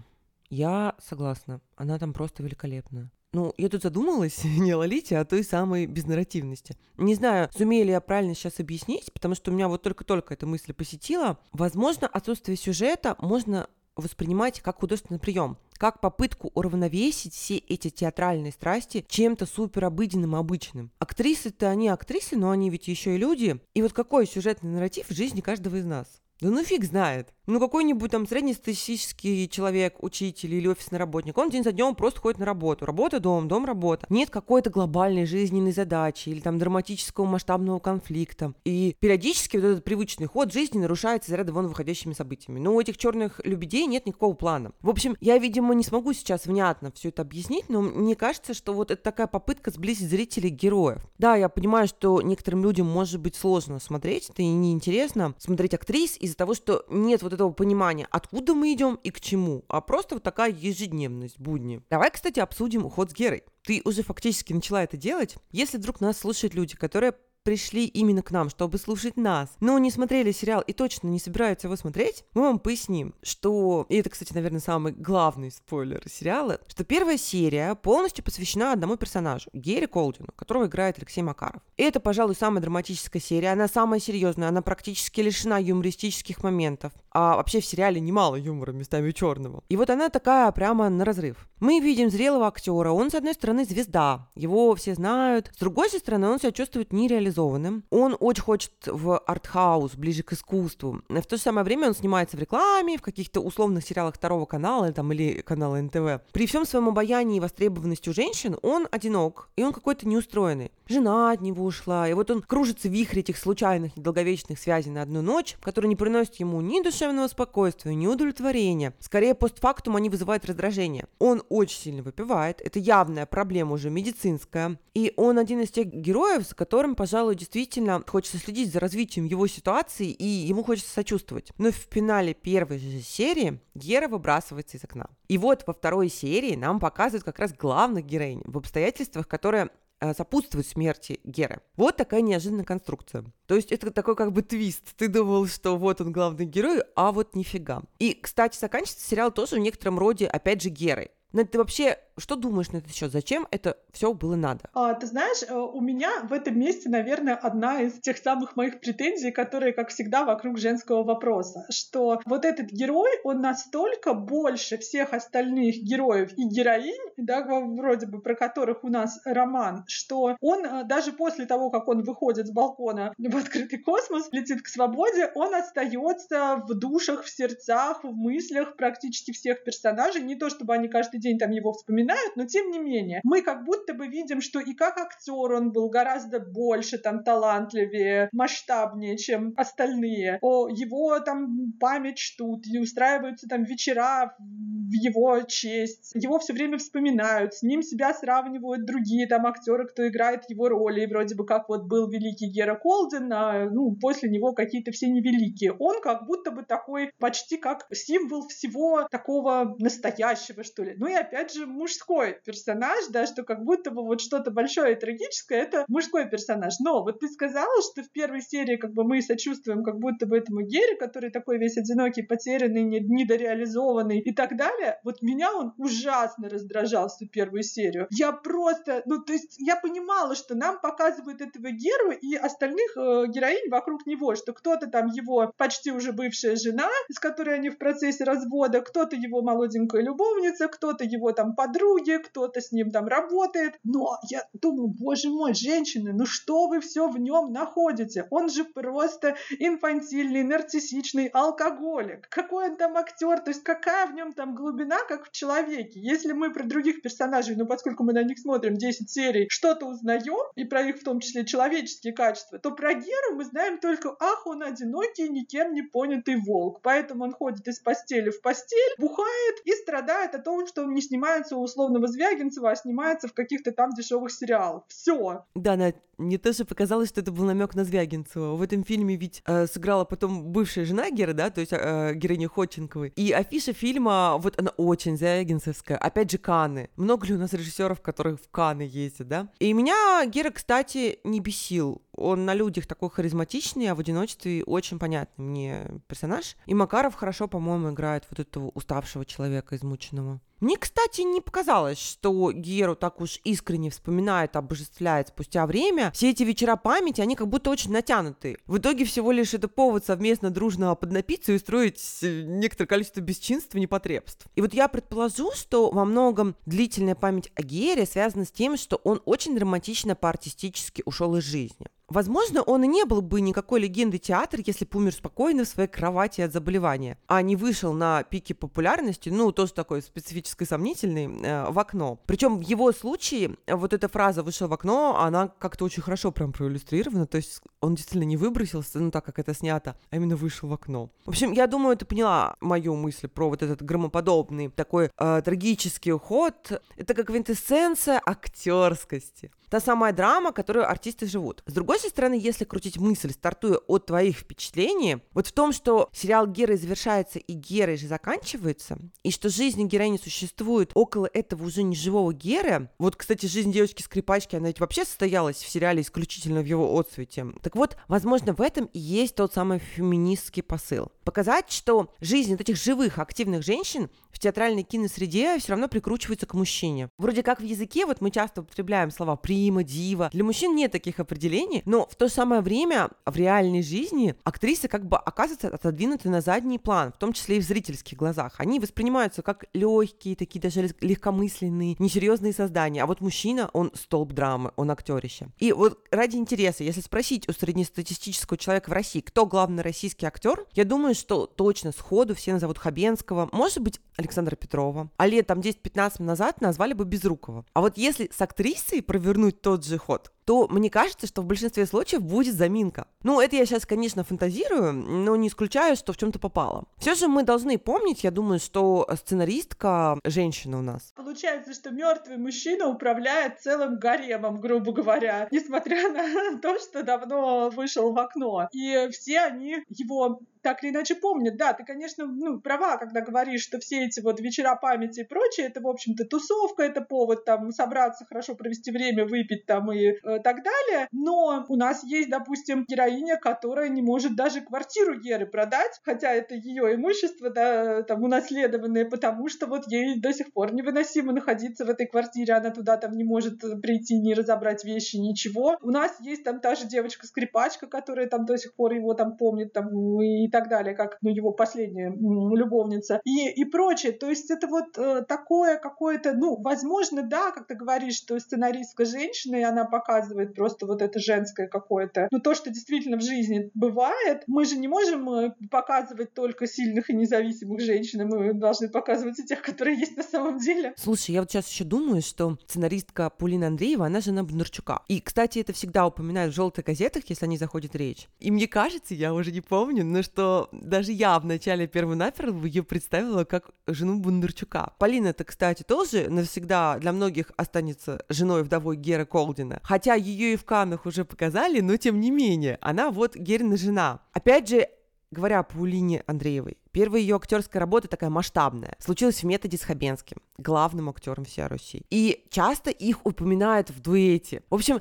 я 0.48 0.94
согласна. 0.98 1.60
Она 1.76 1.98
там 1.98 2.12
просто 2.12 2.42
великолепная. 2.42 3.10
Ну, 3.32 3.52
я 3.58 3.68
тут 3.68 3.82
задумалась 3.82 4.42
не 4.44 4.72
о 4.72 4.78
Лолите, 4.78 5.18
а 5.18 5.20
о 5.20 5.24
той 5.24 5.44
самой 5.44 5.86
безнарративности. 5.86 6.76
Не 6.96 7.14
знаю, 7.14 7.50
сумею 7.54 7.84
ли 7.84 7.90
я 7.92 8.00
правильно 8.00 8.34
сейчас 8.34 8.60
объяснить, 8.60 9.12
потому 9.12 9.34
что 9.34 9.50
у 9.50 9.54
меня 9.54 9.68
вот 9.68 9.82
только-только 9.82 10.34
эта 10.34 10.46
мысль 10.46 10.72
посетила. 10.72 11.38
Возможно, 11.52 12.06
отсутствие 12.06 12.56
сюжета 12.56 13.16
можно 13.18 13.68
воспринимать 13.96 14.60
как 14.60 14.80
художественный 14.80 15.18
прием, 15.18 15.56
как 15.74 16.00
попытку 16.00 16.50
уравновесить 16.54 17.34
все 17.34 17.56
эти 17.56 17.88
театральные 17.88 18.52
страсти 18.52 19.04
чем-то 19.08 19.46
супер 19.46 19.86
обыденным, 19.86 20.34
обычным. 20.34 20.90
Актрисы-то 20.98 21.68
они 21.68 21.88
актрисы, 21.88 22.36
но 22.36 22.50
они 22.50 22.70
ведь 22.70 22.88
еще 22.88 23.14
и 23.14 23.18
люди. 23.18 23.60
И 23.74 23.82
вот 23.82 23.92
какой 23.92 24.26
сюжетный 24.26 24.70
нарратив 24.70 25.08
в 25.08 25.14
жизни 25.14 25.40
каждого 25.40 25.76
из 25.76 25.84
нас? 25.84 26.22
Да 26.40 26.50
ну 26.50 26.62
фиг 26.62 26.84
знает. 26.84 27.32
Ну, 27.46 27.60
какой-нибудь 27.60 28.10
там 28.10 28.26
среднестатистический 28.26 29.48
человек, 29.48 30.02
учитель 30.02 30.54
или 30.54 30.66
офисный 30.66 30.98
работник, 30.98 31.38
он 31.38 31.48
день 31.48 31.62
за 31.62 31.70
днем 31.70 31.94
просто 31.94 32.20
ходит 32.20 32.40
на 32.40 32.44
работу. 32.46 32.84
Работа, 32.84 33.20
дом, 33.20 33.46
дом, 33.46 33.64
работа. 33.64 34.04
Нет 34.10 34.30
какой-то 34.30 34.68
глобальной 34.68 35.26
жизненной 35.26 35.70
задачи 35.70 36.28
или 36.28 36.40
там 36.40 36.58
драматического 36.58 37.24
масштабного 37.24 37.78
конфликта. 37.78 38.52
И 38.64 38.96
периодически 38.98 39.58
вот 39.58 39.64
этот 39.64 39.84
привычный 39.84 40.26
ход 40.26 40.52
жизни 40.52 40.78
нарушается 40.78 41.30
из 41.30 41.34
ряда 41.34 41.52
вон 41.52 41.68
выходящими 41.68 42.14
событиями. 42.14 42.58
Но 42.58 42.74
у 42.74 42.80
этих 42.80 42.98
черных 42.98 43.40
лебедей 43.44 43.86
нет 43.86 44.06
никакого 44.06 44.34
плана. 44.34 44.72
В 44.80 44.90
общем, 44.90 45.16
я, 45.20 45.38
видимо, 45.38 45.72
не 45.74 45.84
смогу 45.84 46.12
сейчас 46.14 46.46
внятно 46.46 46.90
все 46.96 47.10
это 47.10 47.22
объяснить, 47.22 47.68
но 47.68 47.80
мне 47.80 48.16
кажется, 48.16 48.54
что 48.54 48.72
вот 48.72 48.90
это 48.90 49.00
такая 49.00 49.28
попытка 49.28 49.70
сблизить 49.70 50.10
зрителей 50.10 50.50
героев. 50.50 51.00
Да, 51.18 51.36
я 51.36 51.48
понимаю, 51.48 51.86
что 51.86 52.20
некоторым 52.22 52.64
людям 52.64 52.88
может 52.88 53.20
быть 53.20 53.36
сложно 53.36 53.78
смотреть, 53.78 54.30
это 54.30 54.42
и 54.42 54.46
неинтересно 54.46 55.34
смотреть 55.38 55.74
актрис 55.74 56.16
из-за 56.26 56.36
того, 56.36 56.54
что 56.54 56.84
нет 56.88 57.22
вот 57.22 57.32
этого 57.32 57.50
понимания, 57.52 58.06
откуда 58.10 58.54
мы 58.54 58.72
идем 58.72 58.98
и 59.02 59.10
к 59.10 59.20
чему, 59.20 59.64
а 59.68 59.80
просто 59.80 60.16
вот 60.16 60.22
такая 60.22 60.52
ежедневность, 60.52 61.38
будни. 61.38 61.82
Давай, 61.88 62.10
кстати, 62.10 62.40
обсудим 62.40 62.84
уход 62.84 63.10
с 63.10 63.14
Герой. 63.14 63.44
Ты 63.62 63.80
уже 63.84 64.02
фактически 64.02 64.52
начала 64.52 64.82
это 64.82 64.96
делать. 64.96 65.36
Если 65.50 65.78
вдруг 65.78 66.00
нас 66.00 66.18
слушают 66.18 66.54
люди, 66.54 66.76
которые 66.76 67.14
пришли 67.46 67.86
именно 67.86 68.22
к 68.22 68.32
нам, 68.32 68.50
чтобы 68.50 68.76
слушать 68.76 69.16
нас, 69.16 69.48
но 69.60 69.78
не 69.78 69.92
смотрели 69.92 70.32
сериал 70.32 70.62
и 70.62 70.72
точно 70.72 71.06
не 71.06 71.20
собираются 71.20 71.68
его 71.68 71.76
смотреть, 71.76 72.24
мы 72.34 72.42
вам 72.42 72.58
поясним, 72.58 73.14
что, 73.22 73.86
и 73.88 73.98
это, 73.98 74.10
кстати, 74.10 74.32
наверное, 74.32 74.58
самый 74.58 74.92
главный 74.92 75.52
спойлер 75.52 76.02
сериала, 76.10 76.58
что 76.66 76.82
первая 76.82 77.16
серия 77.16 77.76
полностью 77.76 78.24
посвящена 78.24 78.72
одному 78.72 78.96
персонажу, 78.96 79.48
Герри 79.52 79.86
Колдину, 79.86 80.30
которого 80.34 80.66
играет 80.66 80.98
Алексей 80.98 81.22
Макаров. 81.22 81.62
И 81.76 81.84
это, 81.84 82.00
пожалуй, 82.00 82.34
самая 82.34 82.60
драматическая 82.60 83.22
серия, 83.22 83.52
она 83.52 83.68
самая 83.68 84.00
серьезная, 84.00 84.48
она 84.48 84.60
практически 84.60 85.20
лишена 85.20 85.58
юмористических 85.58 86.42
моментов. 86.42 86.92
А 87.12 87.36
вообще 87.36 87.60
в 87.60 87.64
сериале 87.64 88.00
немало 88.00 88.34
юмора, 88.34 88.72
местами 88.72 89.12
черного. 89.12 89.62
И 89.68 89.76
вот 89.76 89.88
она 89.88 90.08
такая 90.08 90.50
прямо 90.50 90.88
на 90.88 91.04
разрыв. 91.04 91.48
Мы 91.60 91.80
видим 91.80 92.10
зрелого 92.10 92.46
актера, 92.46 92.90
он, 92.90 93.10
с 93.10 93.14
одной 93.14 93.34
стороны, 93.34 93.64
звезда, 93.64 94.28
его 94.34 94.74
все 94.74 94.94
знают, 94.94 95.50
с 95.54 95.58
другой 95.58 95.88
стороны, 95.88 96.28
он 96.28 96.38
себя 96.38 96.52
чувствует 96.52 96.92
нереализованным 96.92 97.26
реализованным. 97.26 97.84
Он 97.90 98.16
очень 98.20 98.42
хочет 98.42 98.72
в 98.86 99.18
артхаус, 99.18 99.94
ближе 99.94 100.22
к 100.22 100.32
искусству. 100.32 101.02
В 101.08 101.22
то 101.22 101.36
же 101.36 101.42
самое 101.42 101.64
время 101.64 101.88
он 101.88 101.94
снимается 101.94 102.36
в 102.36 102.40
рекламе, 102.40 102.98
в 102.98 103.02
каких-то 103.02 103.40
условных 103.40 103.84
сериалах 103.84 104.14
второго 104.14 104.46
канала 104.46 104.92
там, 104.92 105.12
или 105.12 105.42
канала 105.42 105.80
НТВ. 105.80 106.22
При 106.32 106.46
всем 106.46 106.64
своем 106.64 106.88
обаянии 106.88 107.38
и 107.38 107.40
востребованности 107.40 108.08
у 108.08 108.14
женщин 108.14 108.56
он 108.62 108.88
одинок, 108.90 109.48
и 109.56 109.64
он 109.64 109.72
какой-то 109.72 110.06
неустроенный. 110.08 110.72
Жена 110.88 111.32
от 111.32 111.40
него 111.40 111.64
ушла, 111.64 112.08
и 112.08 112.14
вот 112.14 112.30
он 112.30 112.42
кружится 112.42 112.88
в 112.88 112.92
вихре 112.92 113.20
этих 113.20 113.38
случайных 113.38 113.96
недолговечных 113.96 114.58
связей 114.58 114.90
на 114.90 115.02
одну 115.02 115.22
ночь, 115.22 115.56
которые 115.60 115.88
не 115.88 115.96
приносят 115.96 116.36
ему 116.36 116.60
ни 116.60 116.82
душевного 116.82 117.28
спокойствия, 117.28 117.94
ни 117.94 118.06
удовлетворения. 118.06 118.94
Скорее, 119.00 119.34
постфактум 119.34 119.96
они 119.96 120.08
вызывают 120.08 120.44
раздражение. 120.44 121.06
Он 121.18 121.42
очень 121.48 121.78
сильно 121.78 122.02
выпивает, 122.02 122.60
это 122.60 122.78
явная 122.78 123.26
проблема 123.26 123.72
уже 123.72 123.90
медицинская, 123.90 124.78
и 124.94 125.12
он 125.16 125.38
один 125.38 125.60
из 125.60 125.70
тех 125.70 125.86
героев, 125.86 126.46
с 126.46 126.54
которым, 126.54 126.94
пожалуй, 126.94 127.34
действительно 127.34 128.02
хочется 128.06 128.38
следить 128.38 128.72
за 128.72 128.80
развитием 128.80 129.26
его 129.26 129.46
ситуации, 129.46 130.10
и 130.10 130.24
ему 130.24 130.64
хочется 130.64 130.92
сочувствовать. 130.92 131.52
Но 131.58 131.70
в 131.70 131.74
финале 131.74 132.34
первой 132.34 132.78
же 132.78 133.00
серии 133.00 133.60
Гера 133.74 134.08
выбрасывается 134.08 134.76
из 134.76 134.84
окна. 134.84 135.08
И 135.28 135.38
вот 135.38 135.64
во 135.66 135.74
второй 135.74 136.08
серии 136.08 136.56
нам 136.56 136.80
показывают 136.80 137.24
как 137.24 137.38
раз 137.38 137.52
главных 137.52 138.06
героинь 138.06 138.42
в 138.44 138.56
обстоятельствах, 138.58 139.28
которые 139.28 139.70
э, 140.00 140.14
сопутствуют 140.14 140.66
смерти 140.66 141.20
Геры. 141.24 141.60
Вот 141.76 141.96
такая 141.96 142.20
неожиданная 142.20 142.64
конструкция. 142.64 143.24
То 143.46 143.54
есть 143.54 143.72
это 143.72 143.90
такой 143.90 144.16
как 144.16 144.32
бы 144.32 144.42
твист. 144.42 144.96
Ты 144.96 145.08
думал, 145.08 145.46
что 145.46 145.76
вот 145.76 146.00
он 146.00 146.12
главный 146.12 146.46
герой, 146.46 146.82
а 146.94 147.12
вот 147.12 147.34
нифига. 147.34 147.82
И, 147.98 148.14
кстати, 148.14 148.58
заканчивается 148.58 149.08
сериал 149.08 149.30
тоже 149.30 149.56
в 149.56 149.60
некотором 149.60 149.98
роде, 149.98 150.26
опять 150.26 150.62
же, 150.62 150.70
Герой. 150.70 151.10
Но 151.36 151.44
ты 151.44 151.58
вообще 151.58 151.98
что 152.18 152.36
думаешь 152.36 152.70
на 152.70 152.78
этот 152.78 152.92
счет? 152.94 153.12
Зачем 153.12 153.46
это 153.50 153.76
все 153.92 154.12
было 154.14 154.36
надо? 154.36 154.70
А, 154.72 154.94
ты 154.94 155.06
знаешь, 155.06 155.42
э, 155.46 155.54
у 155.54 155.80
меня 155.80 156.10
в 156.22 156.32
этом 156.32 156.58
месте, 156.58 156.88
наверное, 156.88 157.34
одна 157.34 157.82
из 157.82 158.00
тех 158.00 158.16
самых 158.16 158.56
моих 158.56 158.80
претензий, 158.80 159.30
которые, 159.30 159.72
как 159.72 159.90
всегда, 159.90 160.24
вокруг 160.24 160.58
женского 160.58 161.02
вопроса, 161.02 161.66
что 161.70 162.20
вот 162.24 162.44
этот 162.44 162.70
герой, 162.70 163.10
он 163.24 163.40
настолько 163.40 164.14
больше 164.14 164.78
всех 164.78 165.12
остальных 165.12 165.76
героев 165.76 166.32
и 166.36 166.44
героинь, 166.44 167.12
да, 167.16 167.44
вроде 167.44 168.06
бы 168.06 168.20
про 168.20 168.34
которых 168.34 168.82
у 168.84 168.88
нас 168.88 169.20
роман, 169.24 169.84
что 169.86 170.36
он 170.40 170.64
э, 170.64 170.84
даже 170.84 171.12
после 171.12 171.46
того, 171.46 171.70
как 171.70 171.88
он 171.88 172.02
выходит 172.02 172.46
с 172.46 172.50
балкона 172.50 173.12
в 173.18 173.36
открытый 173.36 173.78
космос, 173.78 174.28
летит 174.32 174.62
к 174.62 174.68
свободе, 174.68 175.30
он 175.34 175.54
остается 175.54 176.62
в 176.66 176.74
душах, 176.74 177.24
в 177.24 177.30
сердцах, 177.30 178.04
в 178.04 178.12
мыслях 178.12 178.76
практически 178.76 179.32
всех 179.32 179.64
персонажей. 179.64 180.22
Не 180.22 180.36
то, 180.36 180.48
чтобы 180.48 180.74
они 180.74 180.88
каждый 180.88 181.20
день 181.20 181.38
там 181.38 181.50
его 181.50 181.72
вспоминают, 181.72 182.05
вспоминают, 182.06 182.36
но 182.36 182.46
тем 182.46 182.70
не 182.70 182.78
менее, 182.78 183.20
мы 183.24 183.42
как 183.42 183.64
будто 183.64 183.94
бы 183.94 184.06
видим, 184.06 184.40
что 184.40 184.60
и 184.60 184.74
как 184.74 184.98
актер 184.98 185.52
он 185.52 185.72
был 185.72 185.88
гораздо 185.88 186.40
больше, 186.40 186.98
там, 186.98 187.22
талантливее, 187.22 188.28
масштабнее, 188.32 189.16
чем 189.16 189.54
остальные. 189.56 190.38
О, 190.42 190.68
его 190.68 191.18
там 191.20 191.72
память 191.80 192.18
чтут, 192.18 192.66
и 192.66 192.78
устраиваются 192.78 193.48
там 193.48 193.64
вечера 193.64 194.34
в 194.38 194.92
его 194.92 195.40
честь. 195.42 196.12
Его 196.14 196.38
все 196.38 196.52
время 196.52 196.78
вспоминают, 196.78 197.54
с 197.54 197.62
ним 197.62 197.82
себя 197.82 198.14
сравнивают 198.14 198.86
другие 198.86 199.26
там 199.26 199.46
актеры, 199.46 199.86
кто 199.88 200.06
играет 200.06 200.48
его 200.48 200.68
роли. 200.68 201.02
И 201.02 201.06
вроде 201.06 201.34
бы 201.34 201.44
как 201.44 201.68
вот 201.68 201.84
был 201.84 202.08
великий 202.08 202.46
Гера 202.46 202.76
Колден, 202.76 203.32
а 203.32 203.68
ну, 203.68 203.96
после 204.00 204.30
него 204.30 204.52
какие-то 204.52 204.92
все 204.92 205.08
невеликие. 205.08 205.72
Он 205.72 206.00
как 206.00 206.26
будто 206.26 206.50
бы 206.50 206.62
такой 206.62 207.10
почти 207.18 207.56
как 207.56 207.86
символ 207.92 208.46
всего 208.48 209.08
такого 209.10 209.76
настоящего, 209.78 210.62
что 210.62 210.84
ли. 210.84 210.94
Ну 210.96 211.08
и 211.08 211.12
опять 211.12 211.52
же, 211.52 211.66
муж 211.66 211.95
мужской 211.96 212.38
персонаж, 212.44 213.06
да, 213.10 213.26
что 213.26 213.42
как 213.42 213.64
будто 213.64 213.90
бы 213.90 214.04
вот 214.04 214.20
что-то 214.20 214.50
большое 214.50 214.92
и 214.92 215.00
трагическое, 215.00 215.62
это 215.62 215.84
мужской 215.88 216.28
персонаж. 216.28 216.74
Но 216.80 217.02
вот 217.02 217.20
ты 217.20 217.28
сказала, 217.28 217.82
что 217.82 218.02
в 218.02 218.10
первой 218.10 218.42
серии 218.42 218.76
как 218.76 218.92
бы 218.92 219.04
мы 219.04 219.22
сочувствуем 219.22 219.82
как 219.82 219.98
будто 219.98 220.26
бы 220.26 220.36
этому 220.36 220.60
Гере, 220.60 220.96
который 220.96 221.30
такой 221.30 221.58
весь 221.58 221.78
одинокий, 221.78 222.22
потерянный, 222.22 222.82
недореализованный 222.82 224.20
и 224.20 224.34
так 224.34 224.56
далее. 224.56 225.00
Вот 225.04 225.22
меня 225.22 225.54
он 225.54 225.72
ужасно 225.78 226.48
раздражал 226.48 227.08
всю 227.08 227.26
первую 227.28 227.62
серию. 227.62 228.06
Я 228.10 228.32
просто, 228.32 229.02
ну 229.06 229.22
то 229.22 229.32
есть 229.32 229.56
я 229.58 229.76
понимала, 229.76 230.34
что 230.34 230.54
нам 230.54 230.80
показывают 230.80 231.40
этого 231.40 231.70
Геру 231.70 232.10
и 232.10 232.34
остальных 232.34 232.96
э, 232.96 233.26
героинь 233.28 233.70
вокруг 233.70 234.06
него, 234.06 234.34
что 234.34 234.52
кто-то 234.52 234.86
там 234.86 235.06
его 235.06 235.52
почти 235.56 235.92
уже 235.92 236.12
бывшая 236.12 236.56
жена, 236.56 236.90
с 237.10 237.18
которой 237.18 237.54
они 237.54 237.70
в 237.70 237.78
процессе 237.78 238.24
развода, 238.24 238.80
кто-то 238.80 239.16
его 239.16 239.42
молоденькая 239.42 240.02
любовница, 240.02 240.68
кто-то 240.68 241.04
его 241.04 241.32
там 241.32 241.54
подруга, 241.54 241.85
подруги, 241.86 242.18
кто-то 242.22 242.60
с 242.60 242.72
ним 242.72 242.90
там 242.90 243.06
работает. 243.06 243.78
Но 243.84 244.18
я 244.28 244.44
думаю, 244.52 244.88
боже 244.88 245.28
мой, 245.28 245.54
женщины, 245.54 246.12
ну 246.12 246.26
что 246.26 246.68
вы 246.68 246.80
все 246.80 247.08
в 247.08 247.18
нем 247.18 247.52
находите? 247.52 248.26
Он 248.30 248.48
же 248.48 248.64
просто 248.64 249.36
инфантильный, 249.58 250.42
нарциссичный 250.42 251.28
алкоголик. 251.28 252.28
Какой 252.28 252.70
он 252.70 252.76
там 252.76 252.96
актер? 252.96 253.40
То 253.40 253.50
есть 253.50 253.62
какая 253.62 254.06
в 254.06 254.14
нем 254.14 254.32
там 254.32 254.54
глубина, 254.54 254.98
как 255.08 255.28
в 255.28 255.32
человеке? 255.32 256.00
Если 256.00 256.32
мы 256.32 256.52
про 256.52 256.64
других 256.64 257.02
персонажей, 257.02 257.56
ну 257.56 257.66
поскольку 257.66 258.04
мы 258.04 258.12
на 258.12 258.22
них 258.22 258.38
смотрим 258.38 258.76
10 258.76 259.10
серий, 259.10 259.46
что-то 259.48 259.86
узнаем, 259.86 260.16
и 260.54 260.64
про 260.64 260.82
их 260.82 261.00
в 261.00 261.04
том 261.04 261.20
числе 261.20 261.44
человеческие 261.44 262.12
качества, 262.12 262.58
то 262.58 262.70
про 262.70 262.94
Геру 262.94 263.36
мы 263.36 263.44
знаем 263.44 263.78
только, 263.78 264.14
ах, 264.18 264.46
он 264.46 264.62
одинокий, 264.62 265.28
никем 265.28 265.72
не 265.72 265.82
понятый 265.82 266.36
волк. 266.36 266.80
Поэтому 266.82 267.24
он 267.24 267.32
ходит 267.32 267.68
из 267.68 267.78
постели 267.78 268.30
в 268.30 268.40
постель, 268.40 268.94
бухает 268.98 269.56
и 269.64 269.72
страдает 269.72 270.34
о 270.34 270.38
том, 270.38 270.66
что 270.66 270.82
он 270.82 270.94
не 270.94 271.02
снимается 271.02 271.56
у 271.56 271.66
условного 271.76 272.08
Звягинцева, 272.08 272.70
а 272.70 272.76
снимается 272.76 273.28
в 273.28 273.34
каких-то 273.34 273.70
там 273.70 273.90
дешевых 273.90 274.32
сериалах. 274.32 274.84
Все. 274.88 275.44
Да, 275.54 275.76
Надь, 275.76 275.96
мне 276.18 276.38
тоже 276.38 276.64
показалось, 276.64 277.08
что 277.08 277.20
это 277.20 277.32
был 277.32 277.44
намек 277.44 277.74
на 277.74 277.84
Звягинцева. 277.84 278.54
В 278.54 278.62
этом 278.62 278.84
фильме 278.84 279.16
ведь 279.16 279.42
э, 279.46 279.66
сыграла 279.66 280.04
потом 280.04 280.44
бывшая 280.44 280.84
жена 280.84 281.10
Гера, 281.10 281.32
да, 281.32 281.50
то 281.50 281.60
есть 281.60 281.72
э, 281.72 282.12
героиня 282.14 282.48
Ходченковой. 282.48 283.12
И 283.16 283.32
афиша 283.32 283.72
фильма, 283.72 284.36
вот 284.38 284.58
она 284.58 284.70
очень 284.76 285.16
звягинцевская. 285.16 285.98
Опять 285.98 286.30
же, 286.30 286.38
Каны. 286.38 286.90
Много 286.96 287.26
ли 287.26 287.34
у 287.34 287.38
нас 287.38 287.52
режиссеров, 287.52 288.00
которые 288.00 288.36
в 288.36 288.48
Каны 288.50 288.82
ездят, 288.82 289.28
да? 289.28 289.48
И 289.58 289.72
меня 289.72 290.24
Гера, 290.26 290.50
кстати, 290.50 291.18
не 291.24 291.40
бесил. 291.40 292.02
Он 292.12 292.44
на 292.44 292.54
людях 292.54 292.86
такой 292.86 293.10
харизматичный, 293.10 293.88
а 293.88 293.94
в 293.94 294.00
одиночестве 294.00 294.64
очень 294.64 294.98
понятный 294.98 295.44
мне 295.44 295.86
персонаж. 296.06 296.56
И 296.66 296.74
Макаров 296.74 297.14
хорошо, 297.14 297.46
по-моему, 297.46 297.90
играет 297.90 298.24
вот 298.30 298.40
этого 298.40 298.70
уставшего 298.74 299.24
человека, 299.24 299.76
измученного. 299.76 300.40
Мне, 300.60 300.78
кстати, 300.78 301.20
не 301.20 301.42
показалось, 301.42 301.98
что 301.98 302.50
Геру 302.50 302.96
так 302.96 303.20
уж 303.20 303.40
искренне 303.44 303.90
вспоминает, 303.90 304.56
обожествляет 304.56 305.28
спустя 305.28 305.66
время. 305.66 306.05
Все 306.12 306.30
эти 306.30 306.42
вечера 306.42 306.76
памяти, 306.76 307.20
они 307.20 307.36
как 307.36 307.48
будто 307.48 307.70
очень 307.70 307.92
натянуты. 307.92 308.58
В 308.66 308.78
итоге 308.78 309.04
всего 309.04 309.32
лишь 309.32 309.54
это 309.54 309.68
повод 309.68 310.04
совместно 310.04 310.50
дружно 310.50 310.94
поднапиться 310.94 311.52
и 311.52 311.56
устроить 311.56 312.00
э, 312.22 312.42
некоторое 312.42 312.86
количество 312.86 313.20
бесчинств 313.20 313.74
и 313.74 313.80
непотребств. 313.80 314.46
И 314.54 314.60
вот 314.60 314.74
я 314.74 314.88
предположу, 314.88 315.52
что 315.52 315.90
во 315.90 316.04
многом 316.04 316.56
длительная 316.66 317.14
память 317.14 317.50
о 317.54 317.62
Гере 317.62 318.06
связана 318.06 318.44
с 318.44 318.50
тем, 318.50 318.76
что 318.76 318.96
он 318.96 319.20
очень 319.24 319.54
драматично 319.54 320.14
по-артистически 320.14 321.02
ушел 321.04 321.36
из 321.36 321.44
жизни. 321.44 321.86
Возможно, 322.08 322.62
он 322.62 322.84
и 322.84 322.86
не 322.86 323.04
был 323.04 323.20
бы 323.20 323.40
никакой 323.40 323.80
легендой 323.80 324.20
театра, 324.20 324.62
если 324.64 324.84
бы 324.84 324.98
умер 324.98 325.12
спокойно 325.12 325.64
в 325.64 325.68
своей 325.68 325.88
кровати 325.88 326.40
от 326.40 326.52
заболевания, 326.52 327.18
а 327.26 327.42
не 327.42 327.56
вышел 327.56 327.92
на 327.92 328.22
пике 328.22 328.54
популярности, 328.54 329.28
ну, 329.28 329.50
тоже 329.50 329.72
такой 329.72 330.02
специфической 330.02 330.66
сомнительный, 330.66 331.26
э, 331.26 331.70
в 331.70 331.78
окно. 331.78 332.20
Причем 332.26 332.58
в 332.58 332.60
его 332.60 332.92
случае 332.92 333.56
вот 333.66 333.92
эта 333.92 334.08
фраза 334.08 334.44
«вышел 334.44 334.68
в 334.68 334.72
окно», 334.72 335.18
она 335.18 335.48
как-то 335.58 335.84
очень 335.84 336.02
хорошо 336.02 336.30
прям 336.30 336.52
проиллюстрирована, 336.52 337.26
то 337.26 337.38
есть 337.38 337.60
он 337.86 337.94
действительно 337.94 338.24
не 338.24 338.36
выбросился, 338.36 338.98
ну, 338.98 339.10
так 339.10 339.24
как 339.24 339.38
это 339.38 339.54
снято, 339.54 339.96
а 340.10 340.16
именно 340.16 340.36
вышел 340.36 340.68
в 340.68 340.72
окно. 340.72 341.10
В 341.24 341.30
общем, 341.30 341.52
я 341.52 341.66
думаю, 341.66 341.96
ты 341.96 342.04
поняла 342.04 342.56
мою 342.60 342.94
мысль 342.96 343.28
про 343.28 343.48
вот 343.48 343.62
этот 343.62 343.82
громоподобный 343.82 344.68
такой 344.68 345.10
э, 345.16 345.42
трагический 345.44 346.12
уход. 346.12 346.82
Это 346.96 347.14
как 347.14 347.26
квинтэссенция 347.26 348.20
актерскости. 348.24 349.50
Та 349.68 349.80
самая 349.80 350.12
драма, 350.12 350.52
которую 350.52 350.88
артисты 350.88 351.26
живут. 351.26 351.62
С 351.66 351.72
другой 351.72 351.98
стороны, 351.98 352.34
если 352.34 352.64
крутить 352.64 352.98
мысль, 352.98 353.32
стартуя 353.32 353.78
от 353.78 354.06
твоих 354.06 354.38
впечатлений, 354.38 355.18
вот 355.32 355.48
в 355.48 355.52
том, 355.52 355.72
что 355.72 356.08
сериал 356.12 356.46
Герой 356.46 356.76
завершается 356.76 357.38
и 357.40 357.52
Герой 357.52 357.96
же 357.96 358.06
заканчивается, 358.06 358.98
и 359.24 359.30
что 359.30 359.48
жизнь 359.48 359.84
героини 359.86 360.18
существует 360.22 360.92
около 360.94 361.28
этого 361.32 361.64
уже 361.64 361.82
неживого 361.82 362.32
Геры, 362.32 362.90
вот, 362.98 363.16
кстати, 363.16 363.46
жизнь 363.46 363.72
девочки-скрипачки, 363.72 364.56
она 364.56 364.68
ведь 364.68 364.80
вообще 364.80 365.04
состоялась 365.04 365.56
в 365.56 365.68
сериале 365.68 366.02
исключительно 366.02 366.60
в 366.60 366.66
его 366.66 366.98
отцвете. 366.98 367.46
Так 367.62 367.74
вот, 367.76 367.96
возможно, 368.08 368.54
в 368.54 368.60
этом 368.60 368.86
и 368.86 368.98
есть 368.98 369.34
тот 369.34 369.52
самый 369.52 369.78
феминистский 369.78 370.62
посыл. 370.62 371.12
Показать, 371.24 371.70
что 371.70 372.10
жизнь 372.20 372.52
вот 372.52 372.60
этих 372.60 372.76
живых, 372.76 373.18
активных 373.18 373.62
женщин 373.62 374.08
в 374.30 374.38
театральной 374.38 374.82
киносреде 374.82 375.58
все 375.58 375.72
равно 375.72 375.88
прикручивается 375.88 376.46
к 376.46 376.54
мужчине. 376.54 377.08
Вроде 377.18 377.42
как 377.42 377.60
в 377.60 377.64
языке 377.64 378.06
вот 378.06 378.20
мы 378.20 378.30
часто 378.30 378.60
употребляем 378.60 379.10
слова 379.10 379.36
прима, 379.36 379.82
дива. 379.82 380.30
Для 380.32 380.44
мужчин 380.44 380.74
нет 380.74 380.92
таких 380.92 381.20
определений, 381.20 381.82
но 381.86 382.06
в 382.06 382.14
то 382.16 382.28
самое 382.28 382.60
время 382.60 383.10
в 383.24 383.36
реальной 383.36 383.82
жизни 383.82 384.34
актрисы 384.44 384.88
как 384.88 385.06
бы 385.06 385.16
оказываются 385.16 385.68
отодвинуты 385.68 386.28
на 386.28 386.40
задний 386.40 386.78
план, 386.78 387.12
в 387.12 387.18
том 387.18 387.32
числе 387.32 387.56
и 387.56 387.60
в 387.60 387.64
зрительских 387.64 388.18
глазах. 388.18 388.54
Они 388.58 388.78
воспринимаются 388.78 389.42
как 389.42 389.64
легкие, 389.72 390.36
такие 390.36 390.60
даже 390.60 390.90
легкомысленные, 391.00 391.96
несерьезные 391.98 392.52
создания. 392.52 393.02
А 393.02 393.06
вот 393.06 393.20
мужчина, 393.20 393.70
он 393.72 393.90
столб 393.94 394.32
драмы, 394.32 394.72
он 394.76 394.90
актерище. 394.90 395.48
И 395.58 395.72
вот 395.72 395.98
ради 396.10 396.36
интереса, 396.36 396.84
если 396.84 397.00
спросить 397.00 397.48
у 397.48 397.52
среднестатистического 397.58 398.58
человека 398.58 398.90
в 398.90 398.92
России, 398.92 399.20
кто 399.20 399.46
главный 399.46 399.82
российский 399.82 400.26
актер, 400.26 400.64
я 400.72 400.84
думаю, 400.84 401.14
что 401.14 401.46
точно 401.46 401.92
сходу 401.92 402.34
все 402.34 402.52
назовут 402.52 402.78
Хабенского, 402.78 403.48
может 403.52 403.80
быть, 403.80 404.00
Александра 404.16 404.56
Петрова. 404.56 405.10
А 405.16 405.26
лет 405.26 405.46
там 405.46 405.60
10-15 405.60 406.22
назад 406.22 406.60
назвали 406.60 406.92
бы 406.92 407.04
Безрукова. 407.04 407.64
А 407.72 407.80
вот 407.80 407.96
если 407.98 408.30
с 408.32 408.40
актрисой 408.40 409.02
провернуть 409.02 409.60
тот 409.60 409.84
же 409.84 409.98
ход, 409.98 410.32
то 410.46 410.68
мне 410.68 410.88
кажется, 410.90 411.26
что 411.26 411.42
в 411.42 411.46
большинстве 411.46 411.86
случаев 411.86 412.22
будет 412.22 412.54
заминка. 412.54 413.08
Ну, 413.24 413.40
это 413.40 413.56
я 413.56 413.66
сейчас, 413.66 413.84
конечно, 413.84 414.22
фантазирую, 414.22 414.92
но 414.92 415.34
не 415.34 415.48
исключаю, 415.48 415.96
что 415.96 416.12
в 416.12 416.16
чем-то 416.16 416.38
попало. 416.38 416.84
Все 416.98 417.14
же 417.14 417.26
мы 417.26 417.42
должны 417.42 417.78
помнить, 417.78 418.22
я 418.22 418.30
думаю, 418.30 418.60
что 418.60 419.08
сценаристка 419.16 420.18
женщина 420.24 420.78
у 420.78 420.82
нас. 420.82 421.12
Получается, 421.16 421.74
что 421.74 421.90
мертвый 421.90 422.38
мужчина 422.38 422.86
управляет 422.86 423.60
целым 423.60 423.98
гаремом, 423.98 424.60
грубо 424.60 424.92
говоря, 424.92 425.48
несмотря 425.50 426.08
на 426.10 426.58
то, 426.62 426.78
что 426.78 427.02
давно 427.02 427.68
вышел 427.70 428.12
в 428.12 428.18
окно. 428.18 428.68
И 428.72 429.08
все 429.10 429.40
они 429.40 429.84
его 429.88 430.40
так 430.62 430.82
или 430.82 430.90
иначе 430.90 431.14
помнят. 431.14 431.56
Да, 431.56 431.72
ты, 431.72 431.84
конечно, 431.84 432.26
ну, 432.26 432.60
права, 432.60 432.96
когда 432.96 433.20
говоришь, 433.20 433.62
что 433.62 433.78
все 433.78 434.04
эти 434.04 434.20
вот 434.20 434.40
вечера 434.40 434.76
памяти 434.76 435.20
и 435.20 435.24
прочее, 435.24 435.66
это, 435.66 435.80
в 435.80 435.88
общем-то, 435.88 436.24
тусовка, 436.24 436.82
это 436.82 437.00
повод 437.00 437.44
там 437.44 437.70
собраться, 437.70 438.24
хорошо 438.26 438.54
провести 438.54 438.90
время, 438.90 439.26
выпить 439.26 439.66
там 439.66 439.92
и 439.92 440.06
э, 440.06 440.38
так 440.40 440.62
далее. 440.62 441.08
Но 441.12 441.64
у 441.68 441.76
нас 441.76 442.04
есть, 442.04 442.30
допустим, 442.30 442.84
героиня, 442.88 443.36
которая 443.36 443.88
не 443.88 444.02
может 444.02 444.36
даже 444.36 444.60
квартиру 444.60 445.18
Геры 445.20 445.46
продать, 445.46 446.00
хотя 446.02 446.32
это 446.32 446.54
ее 446.54 446.94
имущество, 446.94 447.50
да, 447.50 448.02
там, 448.02 448.22
унаследованное, 448.22 449.04
потому 449.04 449.48
что 449.48 449.66
вот 449.66 449.86
ей 449.88 450.20
до 450.20 450.32
сих 450.32 450.52
пор 450.52 450.72
невыносимо 450.74 451.32
находиться 451.32 451.84
в 451.84 451.90
этой 451.90 452.06
квартире, 452.06 452.54
она 452.54 452.70
туда 452.70 452.96
там 452.96 453.12
не 453.12 453.24
может 453.24 453.60
прийти, 453.82 454.18
не 454.18 454.34
разобрать 454.34 454.84
вещи, 454.84 455.16
ничего. 455.16 455.76
У 455.82 455.90
нас 455.90 456.16
есть 456.20 456.44
там 456.44 456.60
та 456.60 456.74
же 456.74 456.86
девочка-скрипачка, 456.86 457.86
которая 457.86 458.26
там 458.26 458.44
до 458.44 458.56
сих 458.56 458.74
пор 458.74 458.92
его 458.92 459.14
там 459.14 459.36
помнит, 459.36 459.72
там, 459.72 460.20
и 460.20 460.48
так 460.56 460.70
далее, 460.70 460.94
как 460.94 461.18
ну, 461.20 461.30
его 461.30 461.52
последняя 461.52 462.10
любовница 462.10 463.20
и, 463.24 463.50
и 463.50 463.64
прочее. 463.66 464.12
То 464.12 464.30
есть 464.30 464.50
это 464.50 464.66
вот 464.68 464.96
э, 464.96 465.22
такое 465.28 465.76
какое-то, 465.76 466.32
ну, 466.32 466.56
возможно, 466.62 467.22
да, 467.22 467.50
как 467.50 467.66
ты 467.66 467.74
говоришь, 467.74 468.16
что 468.16 468.38
сценаристка 468.40 469.04
женщина, 469.04 469.56
и 469.56 469.62
она 469.62 469.84
показывает 469.84 470.54
просто 470.54 470.86
вот 470.86 471.02
это 471.02 471.18
женское 471.18 471.66
какое-то, 471.68 472.28
ну, 472.30 472.40
то, 472.40 472.54
что 472.54 472.70
действительно 472.70 473.18
в 473.18 473.22
жизни 473.22 473.70
бывает. 473.74 474.44
Мы 474.46 474.64
же 474.64 474.78
не 474.78 474.88
можем 474.88 475.28
э, 475.28 475.54
показывать 475.70 476.32
только 476.32 476.66
сильных 476.66 477.10
и 477.10 477.14
независимых 477.14 477.80
женщин, 477.80 478.26
мы 478.26 478.54
должны 478.54 478.88
показывать 478.88 479.38
и 479.38 479.44
тех, 479.44 479.60
которые 479.60 479.98
есть 479.98 480.16
на 480.16 480.22
самом 480.22 480.58
деле. 480.58 480.94
Слушай, 480.96 481.32
я 481.32 481.40
вот 481.40 481.50
сейчас 481.50 481.68
еще 481.68 481.84
думаю, 481.84 482.22
что 482.22 482.56
сценаристка 482.66 483.28
Полина 483.28 483.66
Андреева, 483.66 484.06
она 484.06 484.22
жена 484.22 484.42
Бондарчука. 484.42 485.02
И, 485.08 485.20
кстати, 485.20 485.58
это 485.58 485.74
всегда 485.74 486.06
упоминают 486.06 486.54
в 486.54 486.56
желтых 486.56 486.86
газетах, 486.86 487.24
если 487.26 487.44
о 487.44 487.48
ней 487.48 487.58
заходит 487.58 487.94
речь. 487.94 488.28
И 488.40 488.50
мне 488.50 488.66
кажется, 488.66 489.14
я 489.14 489.34
уже 489.34 489.52
не 489.52 489.60
помню, 489.60 490.04
но 490.04 490.22
что 490.22 490.35
даже 490.72 491.12
я 491.12 491.38
в 491.38 491.44
начале 491.44 491.86
первонаперво 491.86 492.66
ее 492.66 492.82
представила 492.82 493.44
как 493.44 493.70
жену 493.86 494.18
Бондарчука. 494.18 494.92
Полина 494.98 495.28
это, 495.28 495.44
кстати, 495.44 495.82
тоже 495.82 496.28
навсегда 496.28 496.98
для 496.98 497.12
многих 497.12 497.52
останется 497.56 498.24
женой 498.28 498.62
вдовой 498.62 498.96
Гера 498.96 499.24
Колдина. 499.24 499.80
Хотя 499.82 500.14
ее 500.14 500.54
и 500.54 500.56
в 500.56 500.64
Каннах 500.64 501.06
уже 501.06 501.24
показали, 501.24 501.80
но 501.80 501.96
тем 501.96 502.20
не 502.20 502.30
менее, 502.30 502.78
она 502.80 503.10
вот 503.10 503.36
Герина 503.36 503.76
жена. 503.76 504.20
Опять 504.32 504.68
же, 504.68 504.88
говоря 505.30 505.60
о 505.60 505.62
Паулине 505.62 506.22
Андреевой, 506.26 506.78
первая 506.92 507.20
ее 507.20 507.36
актерская 507.36 507.80
работа 507.80 508.08
такая 508.08 508.30
масштабная 508.30 508.96
случилась 508.98 509.42
в 509.42 509.46
методе 509.46 509.76
с 509.76 509.82
Хабенским, 509.82 510.38
главным 510.58 511.08
актером 511.08 511.44
всей 511.44 511.66
Руси. 511.66 512.02
И 512.10 512.44
часто 512.50 512.90
их 512.90 513.24
упоминают 513.24 513.90
в 513.90 514.00
дуэте. 514.00 514.62
В 514.70 514.74
общем, 514.74 515.00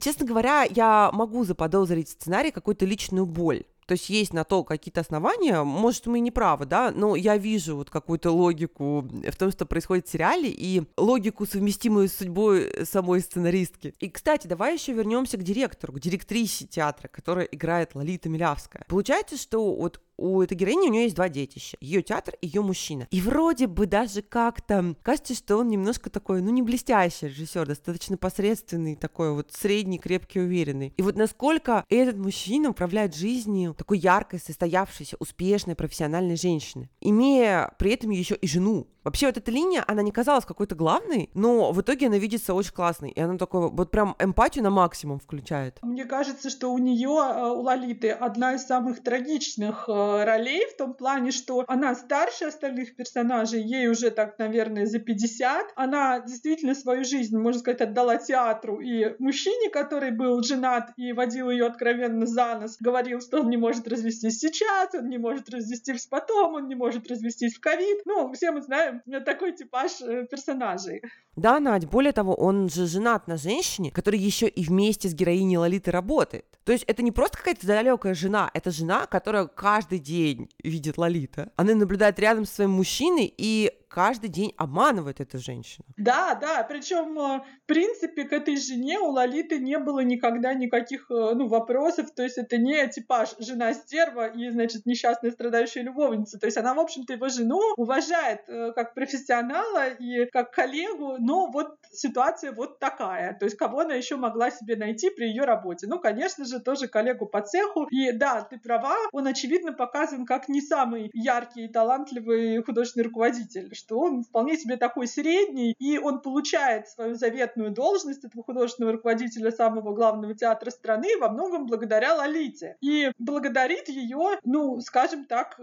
честно 0.00 0.26
говоря, 0.26 0.64
я 0.64 1.10
могу 1.12 1.44
заподозрить 1.44 2.08
в 2.08 2.12
сценарии 2.12 2.50
какую-то 2.50 2.84
личную 2.84 3.26
боль 3.26 3.64
то 3.90 3.94
есть 3.94 4.08
есть 4.08 4.32
на 4.32 4.44
то 4.44 4.62
какие-то 4.62 5.00
основания, 5.00 5.64
может, 5.64 6.06
мы 6.06 6.20
не 6.20 6.30
правы, 6.30 6.64
да, 6.64 6.92
но 6.94 7.16
я 7.16 7.36
вижу 7.36 7.74
вот 7.74 7.90
какую-то 7.90 8.30
логику 8.30 9.00
в 9.00 9.36
том, 9.36 9.50
что 9.50 9.66
происходит 9.66 10.06
в 10.06 10.12
сериале, 10.12 10.48
и 10.48 10.84
логику, 10.96 11.44
совместимую 11.44 12.08
с 12.08 12.12
судьбой 12.12 12.70
самой 12.84 13.20
сценаристки. 13.20 13.92
И, 13.98 14.08
кстати, 14.08 14.46
давай 14.46 14.74
еще 14.74 14.92
вернемся 14.92 15.38
к 15.38 15.42
директору, 15.42 15.92
к 15.94 15.98
директрисе 15.98 16.68
театра, 16.68 17.08
которая 17.08 17.46
играет 17.46 17.96
Лолита 17.96 18.28
Милявская. 18.28 18.84
Получается, 18.86 19.36
что 19.36 19.74
вот 19.74 20.00
у 20.20 20.42
этой 20.42 20.54
героини 20.54 20.88
у 20.88 20.92
нее 20.92 21.04
есть 21.04 21.16
два 21.16 21.28
детища. 21.28 21.76
Ее 21.80 22.02
театр, 22.02 22.34
ее 22.42 22.60
мужчина. 22.60 23.08
И 23.10 23.20
вроде 23.20 23.66
бы 23.66 23.86
даже 23.86 24.22
как-то 24.22 24.94
кажется, 25.02 25.34
что 25.34 25.56
он 25.56 25.68
немножко 25.68 26.10
такой, 26.10 26.42
ну, 26.42 26.50
не 26.50 26.62
блестящий 26.62 27.28
режиссер, 27.28 27.66
достаточно 27.66 28.16
посредственный, 28.16 28.96
такой 28.96 29.32
вот 29.32 29.52
средний, 29.52 29.98
крепкий, 29.98 30.40
уверенный. 30.40 30.92
И 30.96 31.02
вот 31.02 31.16
насколько 31.16 31.84
этот 31.88 32.18
мужчина 32.18 32.70
управляет 32.70 33.16
жизнью 33.16 33.74
такой 33.76 33.98
яркой, 33.98 34.40
состоявшейся, 34.40 35.16
успешной, 35.18 35.74
профессиональной 35.74 36.36
женщины, 36.36 36.90
имея 37.00 37.74
при 37.78 37.92
этом 37.92 38.10
еще 38.10 38.34
и 38.34 38.46
жену. 38.46 38.88
Вообще 39.04 39.26
вот 39.26 39.36
эта 39.36 39.50
линия, 39.50 39.84
она 39.86 40.02
не 40.02 40.12
казалась 40.12 40.44
какой-то 40.44 40.74
главной, 40.74 41.30
но 41.34 41.72
в 41.72 41.80
итоге 41.80 42.08
она 42.08 42.18
видится 42.18 42.54
очень 42.54 42.72
классной. 42.72 43.10
И 43.10 43.20
она 43.20 43.38
такой 43.38 43.70
вот 43.70 43.90
прям 43.90 44.14
эмпатию 44.18 44.64
на 44.64 44.70
максимум 44.70 45.18
включает. 45.20 45.78
Мне 45.82 46.04
кажется, 46.04 46.50
что 46.50 46.72
у 46.72 46.78
нее, 46.78 47.08
э, 47.08 47.50
у 47.50 47.62
Лолиты, 47.62 48.10
одна 48.10 48.54
из 48.54 48.66
самых 48.66 49.02
трагичных 49.02 49.88
э, 49.88 50.24
ролей 50.24 50.66
в 50.66 50.76
том 50.76 50.94
плане, 50.94 51.30
что 51.30 51.64
она 51.66 51.94
старше 51.94 52.46
остальных 52.46 52.94
персонажей, 52.94 53.62
ей 53.62 53.88
уже 53.88 54.10
так, 54.10 54.38
наверное, 54.38 54.86
за 54.86 54.98
50. 54.98 55.72
Она 55.76 56.20
действительно 56.20 56.74
свою 56.74 57.04
жизнь, 57.04 57.36
можно 57.36 57.60
сказать, 57.60 57.80
отдала 57.80 58.16
театру. 58.16 58.80
И 58.80 59.14
мужчине, 59.18 59.70
который 59.70 60.10
был 60.10 60.42
женат 60.42 60.92
и 60.96 61.12
водил 61.12 61.50
ее 61.50 61.66
откровенно 61.66 62.26
за 62.26 62.58
нос, 62.58 62.76
говорил, 62.80 63.20
что 63.20 63.40
он 63.40 63.50
не 63.50 63.56
может 63.56 63.88
развестись 63.88 64.38
сейчас, 64.38 64.94
он 64.94 65.08
не 65.08 65.18
может 65.18 65.48
развестись 65.50 66.06
потом, 66.06 66.54
он 66.54 66.68
не 66.68 66.74
может 66.74 67.08
развестись 67.08 67.56
в 67.56 67.60
ковид. 67.60 68.00
Ну, 68.04 68.32
все 68.32 68.50
мы 68.50 68.62
знаем, 68.62 68.99
такой 69.24 69.52
типаж 69.52 70.00
э, 70.00 70.26
персонажей. 70.30 71.02
Да, 71.36 71.60
Надь, 71.60 71.86
более 71.86 72.12
того, 72.12 72.34
он 72.34 72.68
же 72.68 72.86
женат 72.86 73.28
на 73.28 73.36
женщине, 73.36 73.90
которая 73.90 74.20
еще 74.20 74.48
и 74.48 74.64
вместе 74.64 75.08
с 75.08 75.14
героиней 75.14 75.56
Лолиты 75.56 75.90
работает. 75.90 76.44
То 76.64 76.72
есть 76.72 76.84
это 76.84 77.02
не 77.02 77.12
просто 77.12 77.38
какая-то 77.38 77.66
далекая 77.66 78.14
жена, 78.14 78.50
это 78.54 78.70
жена, 78.70 79.06
которая 79.06 79.46
каждый 79.46 79.98
день 79.98 80.48
видит 80.62 80.98
Лолита. 80.98 81.52
Она 81.56 81.74
наблюдает 81.74 82.18
рядом 82.18 82.44
со 82.44 82.56
своим 82.56 82.70
мужчиной 82.70 83.32
и 83.36 83.72
каждый 83.90 84.30
день 84.30 84.54
обманывает 84.56 85.20
эта 85.20 85.38
женщина. 85.38 85.84
Да, 85.96 86.34
да, 86.36 86.62
причем, 86.62 87.18
э, 87.18 87.40
в 87.40 87.66
принципе, 87.66 88.24
к 88.24 88.32
этой 88.32 88.56
жене 88.56 88.98
у 89.00 89.10
Лолиты 89.10 89.58
не 89.58 89.78
было 89.78 90.00
никогда 90.00 90.54
никаких 90.54 91.10
э, 91.10 91.34
ну, 91.34 91.48
вопросов, 91.48 92.10
то 92.14 92.22
есть 92.22 92.38
это 92.38 92.56
не 92.56 92.86
типаж 92.88 93.34
жена 93.38 93.74
стерва 93.74 94.28
и, 94.28 94.48
значит, 94.50 94.86
несчастная 94.86 95.32
страдающая 95.32 95.82
любовница, 95.82 96.38
то 96.38 96.46
есть 96.46 96.56
она, 96.56 96.74
в 96.74 96.78
общем-то, 96.78 97.12
его 97.12 97.28
жену 97.28 97.60
уважает 97.76 98.42
э, 98.48 98.72
как 98.72 98.94
профессионала 98.94 99.88
и 99.88 100.26
как 100.26 100.52
коллегу, 100.52 101.16
но 101.18 101.50
вот 101.50 101.76
ситуация 101.92 102.52
вот 102.52 102.78
такая, 102.78 103.34
то 103.34 103.44
есть 103.44 103.56
кого 103.56 103.80
она 103.80 103.94
еще 103.94 104.16
могла 104.16 104.50
себе 104.50 104.76
найти 104.76 105.10
при 105.10 105.26
ее 105.26 105.42
работе? 105.42 105.88
Ну, 105.88 105.98
конечно 105.98 106.44
же, 106.44 106.60
тоже 106.60 106.86
коллегу 106.86 107.26
по 107.26 107.40
цеху, 107.42 107.86
и 107.90 108.12
да, 108.12 108.42
ты 108.42 108.58
права, 108.58 108.96
он, 109.12 109.26
очевидно, 109.26 109.72
показан 109.72 110.26
как 110.26 110.48
не 110.48 110.60
самый 110.60 111.10
яркий 111.12 111.64
и 111.64 111.68
талантливый 111.68 112.62
художественный 112.62 113.04
руководитель, 113.04 113.68
что 113.80 113.98
он 113.98 114.22
вполне 114.22 114.56
себе 114.56 114.76
такой 114.76 115.06
средний, 115.06 115.74
и 115.78 115.98
он 115.98 116.22
получает 116.22 116.88
свою 116.88 117.14
заветную 117.14 117.70
должность 117.70 118.24
этого 118.24 118.44
художественного 118.44 118.94
руководителя 118.94 119.50
самого 119.50 119.94
главного 119.94 120.34
театра 120.34 120.70
страны 120.70 121.18
во 121.18 121.28
многом 121.30 121.66
благодаря 121.66 122.14
Лолите. 122.14 122.76
И 122.80 123.10
благодарит 123.18 123.88
ее, 123.88 124.38
ну, 124.44 124.80
скажем 124.80 125.24
так, 125.24 125.58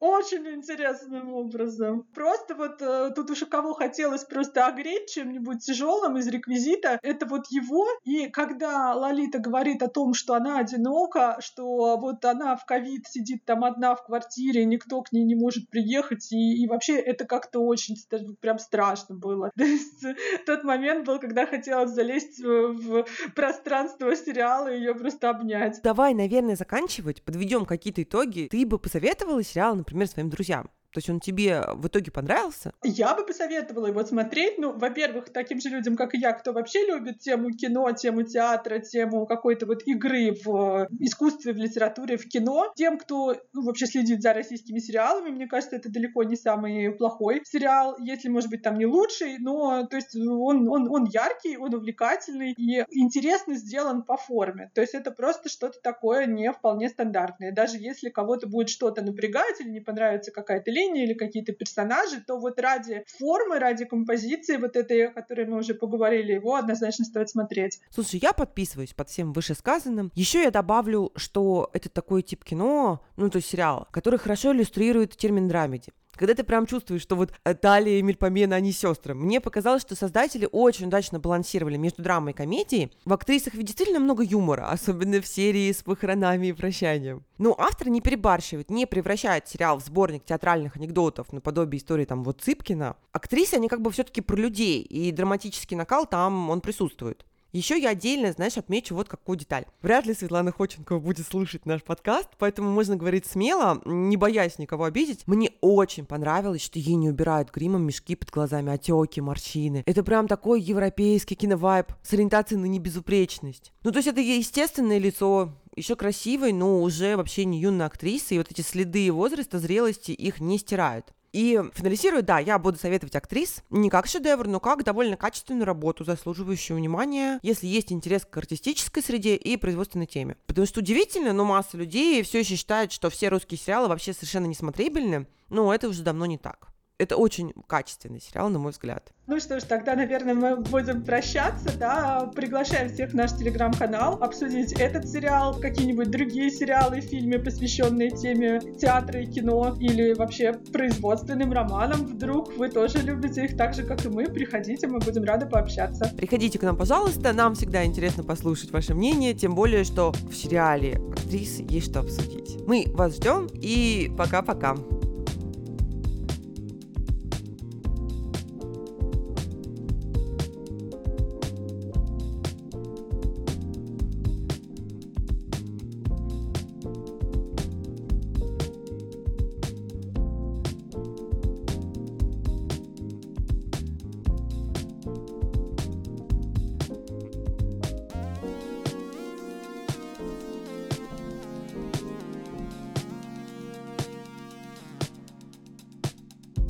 очень 0.00 0.46
интересным 0.48 1.32
образом. 1.32 2.06
Просто 2.14 2.54
вот 2.54 2.80
э, 2.80 3.10
тут 3.14 3.30
уж 3.30 3.42
у 3.42 3.46
кого 3.46 3.74
хотелось 3.74 4.24
просто 4.24 4.66
огреть 4.66 5.10
чем-нибудь 5.10 5.64
тяжелым 5.64 6.18
из 6.18 6.26
реквизита, 6.28 6.98
это 7.02 7.26
вот 7.26 7.46
его. 7.50 7.86
И 8.04 8.28
когда 8.28 8.94
Лолита 8.94 9.38
говорит 9.38 9.82
о 9.82 9.88
том, 9.88 10.14
что 10.14 10.34
она 10.34 10.58
одинока, 10.58 11.38
что 11.40 11.96
вот 11.96 12.24
она 12.24 12.56
в 12.56 12.66
ковид 12.66 13.06
сидит 13.06 13.44
там 13.44 13.64
одна 13.64 13.94
в 13.94 14.04
квартире, 14.04 14.64
никто 14.64 15.02
к 15.02 15.12
ней 15.12 15.24
не 15.24 15.34
может 15.34 15.68
приехать, 15.70 16.32
и, 16.32 16.62
и 16.62 16.66
вообще 16.66 16.96
это 16.96 17.24
как-то 17.24 17.60
очень 17.60 17.96
прям 18.40 18.58
страшно 18.58 19.14
было. 19.14 19.50
То 19.56 19.64
есть 19.64 20.04
тот 20.46 20.64
момент 20.64 21.06
был, 21.06 21.18
когда 21.18 21.46
хотелось 21.46 21.90
залезть 21.90 22.40
в 22.40 23.06
пространство 23.34 24.14
сериала 24.16 24.72
и 24.72 24.78
ее 24.78 24.94
просто 24.94 25.30
обнять. 25.30 25.80
Давай, 25.82 26.14
наверное, 26.14 26.56
заканчивать, 26.56 27.22
подведем 27.22 27.64
какие-то 27.64 28.02
итоги. 28.02 28.48
Ты 28.50 28.66
бы 28.66 28.78
посоветовала 28.78 29.42
сериал, 29.42 29.76
например, 29.84 30.08
своим 30.08 30.30
друзьям. 30.30 30.70
То 30.94 30.98
есть 30.98 31.10
он 31.10 31.18
тебе 31.18 31.60
в 31.74 31.88
итоге 31.88 32.12
понравился? 32.12 32.72
Я 32.84 33.16
бы 33.16 33.26
посоветовала 33.26 33.88
его 33.88 34.04
смотреть. 34.04 34.58
Ну, 34.58 34.78
во-первых, 34.78 35.30
таким 35.30 35.60
же 35.60 35.68
людям, 35.68 35.96
как 35.96 36.14
и 36.14 36.18
я, 36.18 36.32
кто 36.32 36.52
вообще 36.52 36.86
любит 36.86 37.18
тему 37.18 37.50
кино, 37.50 37.90
тему 37.90 38.22
театра, 38.22 38.78
тему 38.78 39.26
какой-то 39.26 39.66
вот 39.66 39.82
игры 39.86 40.36
в 40.44 40.86
искусстве, 41.00 41.52
в 41.52 41.56
литературе, 41.56 42.16
в 42.16 42.28
кино. 42.28 42.72
Тем, 42.76 42.96
кто 42.98 43.34
ну, 43.52 43.62
вообще 43.62 43.86
следит 43.86 44.22
за 44.22 44.34
российскими 44.34 44.78
сериалами, 44.78 45.30
мне 45.30 45.48
кажется, 45.48 45.74
это 45.74 45.90
далеко 45.90 46.22
не 46.22 46.36
самый 46.36 46.92
плохой 46.92 47.42
сериал, 47.44 47.96
если, 47.98 48.28
может 48.28 48.48
быть, 48.48 48.62
там 48.62 48.78
не 48.78 48.86
лучший, 48.86 49.38
но 49.38 49.84
то 49.86 49.96
есть 49.96 50.14
он, 50.14 50.68
он, 50.68 50.88
он 50.88 51.06
яркий, 51.06 51.56
он 51.56 51.74
увлекательный 51.74 52.52
и 52.52 52.84
интересно 52.92 53.56
сделан 53.56 54.04
по 54.04 54.16
форме. 54.16 54.70
То 54.76 54.80
есть 54.80 54.94
это 54.94 55.10
просто 55.10 55.48
что-то 55.48 55.80
такое 55.82 56.26
не 56.26 56.52
вполне 56.52 56.88
стандартное. 56.88 57.50
Даже 57.50 57.78
если 57.78 58.10
кого-то 58.10 58.46
будет 58.46 58.68
что-то 58.68 59.02
напрягать 59.02 59.60
или 59.60 59.70
не 59.70 59.80
понравится 59.80 60.30
какая-то 60.30 60.70
лень, 60.70 60.83
настроение 60.84 61.04
или 61.04 61.14
какие-то 61.14 61.52
персонажи, 61.52 62.22
то 62.26 62.38
вот 62.38 62.58
ради 62.58 63.04
формы, 63.18 63.58
ради 63.58 63.84
композиции 63.84 64.56
вот 64.56 64.76
этой, 64.76 65.08
о 65.08 65.12
которой 65.12 65.46
мы 65.46 65.58
уже 65.58 65.74
поговорили, 65.74 66.32
его 66.32 66.56
однозначно 66.56 67.04
стоит 67.04 67.30
смотреть. 67.30 67.80
Слушай, 67.90 68.20
я 68.22 68.32
подписываюсь 68.32 68.92
под 68.92 69.08
всем 69.08 69.32
вышесказанным. 69.32 70.10
Еще 70.14 70.42
я 70.42 70.50
добавлю, 70.50 71.12
что 71.16 71.70
это 71.72 71.88
такой 71.88 72.22
тип 72.22 72.44
кино, 72.44 73.02
ну 73.16 73.30
то 73.30 73.36
есть 73.36 73.48
сериала, 73.48 73.88
который 73.90 74.18
хорошо 74.18 74.52
иллюстрирует 74.52 75.16
термин 75.16 75.48
драмеди 75.48 75.92
когда 76.16 76.34
ты 76.34 76.44
прям 76.44 76.66
чувствуешь, 76.66 77.02
что 77.02 77.16
вот 77.16 77.32
э, 77.44 77.54
Талия 77.54 77.98
и 77.98 78.02
Мельпомена, 78.02 78.56
они 78.56 78.72
сестры. 78.72 79.14
Мне 79.14 79.40
показалось, 79.40 79.82
что 79.82 79.94
создатели 79.94 80.48
очень 80.50 80.86
удачно 80.86 81.18
балансировали 81.18 81.76
между 81.76 82.02
драмой 82.02 82.32
и 82.32 82.36
комедией. 82.36 82.92
В 83.04 83.12
актрисах 83.12 83.54
ведь 83.54 83.66
действительно 83.66 84.00
много 84.00 84.22
юмора, 84.22 84.68
особенно 84.70 85.20
в 85.20 85.26
серии 85.26 85.72
с 85.72 85.82
похоронами 85.82 86.48
и 86.48 86.52
прощанием. 86.52 87.24
Но 87.38 87.54
автор 87.58 87.88
не 87.88 88.00
перебарщивает, 88.00 88.70
не 88.70 88.86
превращает 88.86 89.48
сериал 89.48 89.78
в 89.78 89.84
сборник 89.84 90.24
театральных 90.24 90.76
анекдотов 90.76 91.32
наподобие 91.32 91.78
истории 91.80 92.04
там 92.04 92.22
вот 92.24 92.40
Цыпкина. 92.40 92.96
Актрисы, 93.12 93.54
они 93.54 93.68
как 93.68 93.80
бы 93.80 93.90
все-таки 93.90 94.20
про 94.20 94.36
людей, 94.36 94.82
и 94.82 95.10
драматический 95.12 95.76
накал 95.76 96.06
там, 96.06 96.50
он 96.50 96.60
присутствует. 96.60 97.24
Еще 97.54 97.80
я 97.80 97.90
отдельно, 97.90 98.32
знаешь, 98.32 98.56
отмечу 98.56 98.96
вот 98.96 99.08
какую 99.08 99.38
деталь. 99.38 99.64
Вряд 99.80 100.06
ли 100.06 100.14
Светлана 100.14 100.50
Ходченкова 100.50 100.98
будет 100.98 101.24
слушать 101.24 101.66
наш 101.66 101.84
подкаст, 101.84 102.30
поэтому 102.36 102.68
можно 102.68 102.96
говорить 102.96 103.26
смело, 103.26 103.80
не 103.84 104.16
боясь 104.16 104.58
никого 104.58 104.82
обидеть. 104.82 105.22
Мне 105.28 105.52
очень 105.60 106.04
понравилось, 106.04 106.62
что 106.62 106.80
ей 106.80 106.96
не 106.96 107.08
убирают 107.08 107.52
гримом 107.52 107.86
мешки 107.86 108.16
под 108.16 108.30
глазами, 108.30 108.72
отеки, 108.72 109.20
морщины. 109.20 109.84
Это 109.86 110.02
прям 110.02 110.26
такой 110.26 110.60
европейский 110.62 111.36
киновайб 111.36 111.92
с 112.02 112.12
ориентацией 112.12 112.60
на 112.60 112.66
небезупречность. 112.66 113.72
Ну, 113.84 113.92
то 113.92 113.98
есть 113.98 114.08
это 114.08 114.20
естественное 114.20 114.98
лицо, 114.98 115.52
еще 115.76 115.94
красивой, 115.94 116.52
но 116.52 116.82
уже 116.82 117.16
вообще 117.16 117.44
не 117.44 117.60
юная 117.60 117.86
актриса, 117.86 118.34
и 118.34 118.38
вот 118.38 118.50
эти 118.50 118.62
следы 118.62 119.12
возраста, 119.12 119.60
зрелости 119.60 120.10
их 120.10 120.40
не 120.40 120.58
стирают. 120.58 121.12
И 121.34 121.60
финализирую, 121.74 122.22
да, 122.22 122.38
я 122.38 122.60
буду 122.60 122.78
советовать 122.78 123.16
актрис 123.16 123.64
не 123.68 123.90
как 123.90 124.06
шедевр, 124.06 124.46
но 124.46 124.60
как 124.60 124.84
довольно 124.84 125.16
качественную 125.16 125.66
работу, 125.66 126.04
заслуживающую 126.04 126.76
внимания, 126.76 127.40
если 127.42 127.66
есть 127.66 127.90
интерес 127.90 128.24
к 128.24 128.36
артистической 128.36 129.02
среде 129.02 129.34
и 129.34 129.56
производственной 129.56 130.06
теме. 130.06 130.36
Потому 130.46 130.64
что 130.64 130.78
удивительно, 130.78 131.32
но 131.32 131.44
масса 131.44 131.76
людей 131.76 132.22
все 132.22 132.38
еще 132.38 132.54
считает, 132.54 132.92
что 132.92 133.10
все 133.10 133.30
русские 133.30 133.58
сериалы 133.58 133.88
вообще 133.88 134.12
совершенно 134.12 134.46
несмотрибельны, 134.46 135.26
но 135.48 135.74
это 135.74 135.88
уже 135.88 136.04
давно 136.04 136.26
не 136.26 136.38
так. 136.38 136.68
Это 136.96 137.16
очень 137.16 137.52
качественный 137.66 138.20
сериал, 138.20 138.50
на 138.50 138.60
мой 138.60 138.70
взгляд. 138.70 139.12
Ну 139.26 139.40
что 139.40 139.58
ж, 139.58 139.64
тогда, 139.64 139.96
наверное, 139.96 140.34
мы 140.34 140.56
будем 140.56 141.02
прощаться, 141.02 141.76
да, 141.76 142.30
приглашаем 142.36 142.88
всех 142.88 143.10
в 143.10 143.14
наш 143.14 143.32
телеграм-канал 143.32 144.22
обсудить 144.22 144.72
этот 144.74 145.08
сериал, 145.08 145.58
какие-нибудь 145.58 146.08
другие 146.10 146.52
сериалы, 146.52 147.00
фильмы, 147.00 147.40
посвященные 147.40 148.10
теме 148.10 148.60
театра 148.78 149.22
и 149.22 149.26
кино, 149.26 149.76
или 149.80 150.14
вообще 150.14 150.52
производственным 150.52 151.52
романам. 151.52 152.06
Вдруг 152.06 152.56
вы 152.56 152.68
тоже 152.68 152.98
любите 152.98 153.46
их 153.46 153.56
так 153.56 153.74
же, 153.74 153.82
как 153.82 154.04
и 154.04 154.08
мы, 154.08 154.26
приходите, 154.26 154.86
мы 154.86 155.00
будем 155.00 155.24
рады 155.24 155.46
пообщаться. 155.46 156.12
Приходите 156.16 156.60
к 156.60 156.62
нам, 156.62 156.76
пожалуйста, 156.76 157.32
нам 157.32 157.56
всегда 157.56 157.84
интересно 157.84 158.22
послушать 158.22 158.70
ваше 158.70 158.94
мнение, 158.94 159.34
тем 159.34 159.56
более, 159.56 159.82
что 159.82 160.12
в 160.12 160.32
сериале 160.32 161.00
актрисы 161.10 161.66
есть 161.68 161.90
что 161.90 162.00
обсудить. 162.00 162.56
Мы 162.68 162.84
вас 162.88 163.16
ждем 163.16 163.48
и 163.52 164.12
пока-пока. 164.16 164.76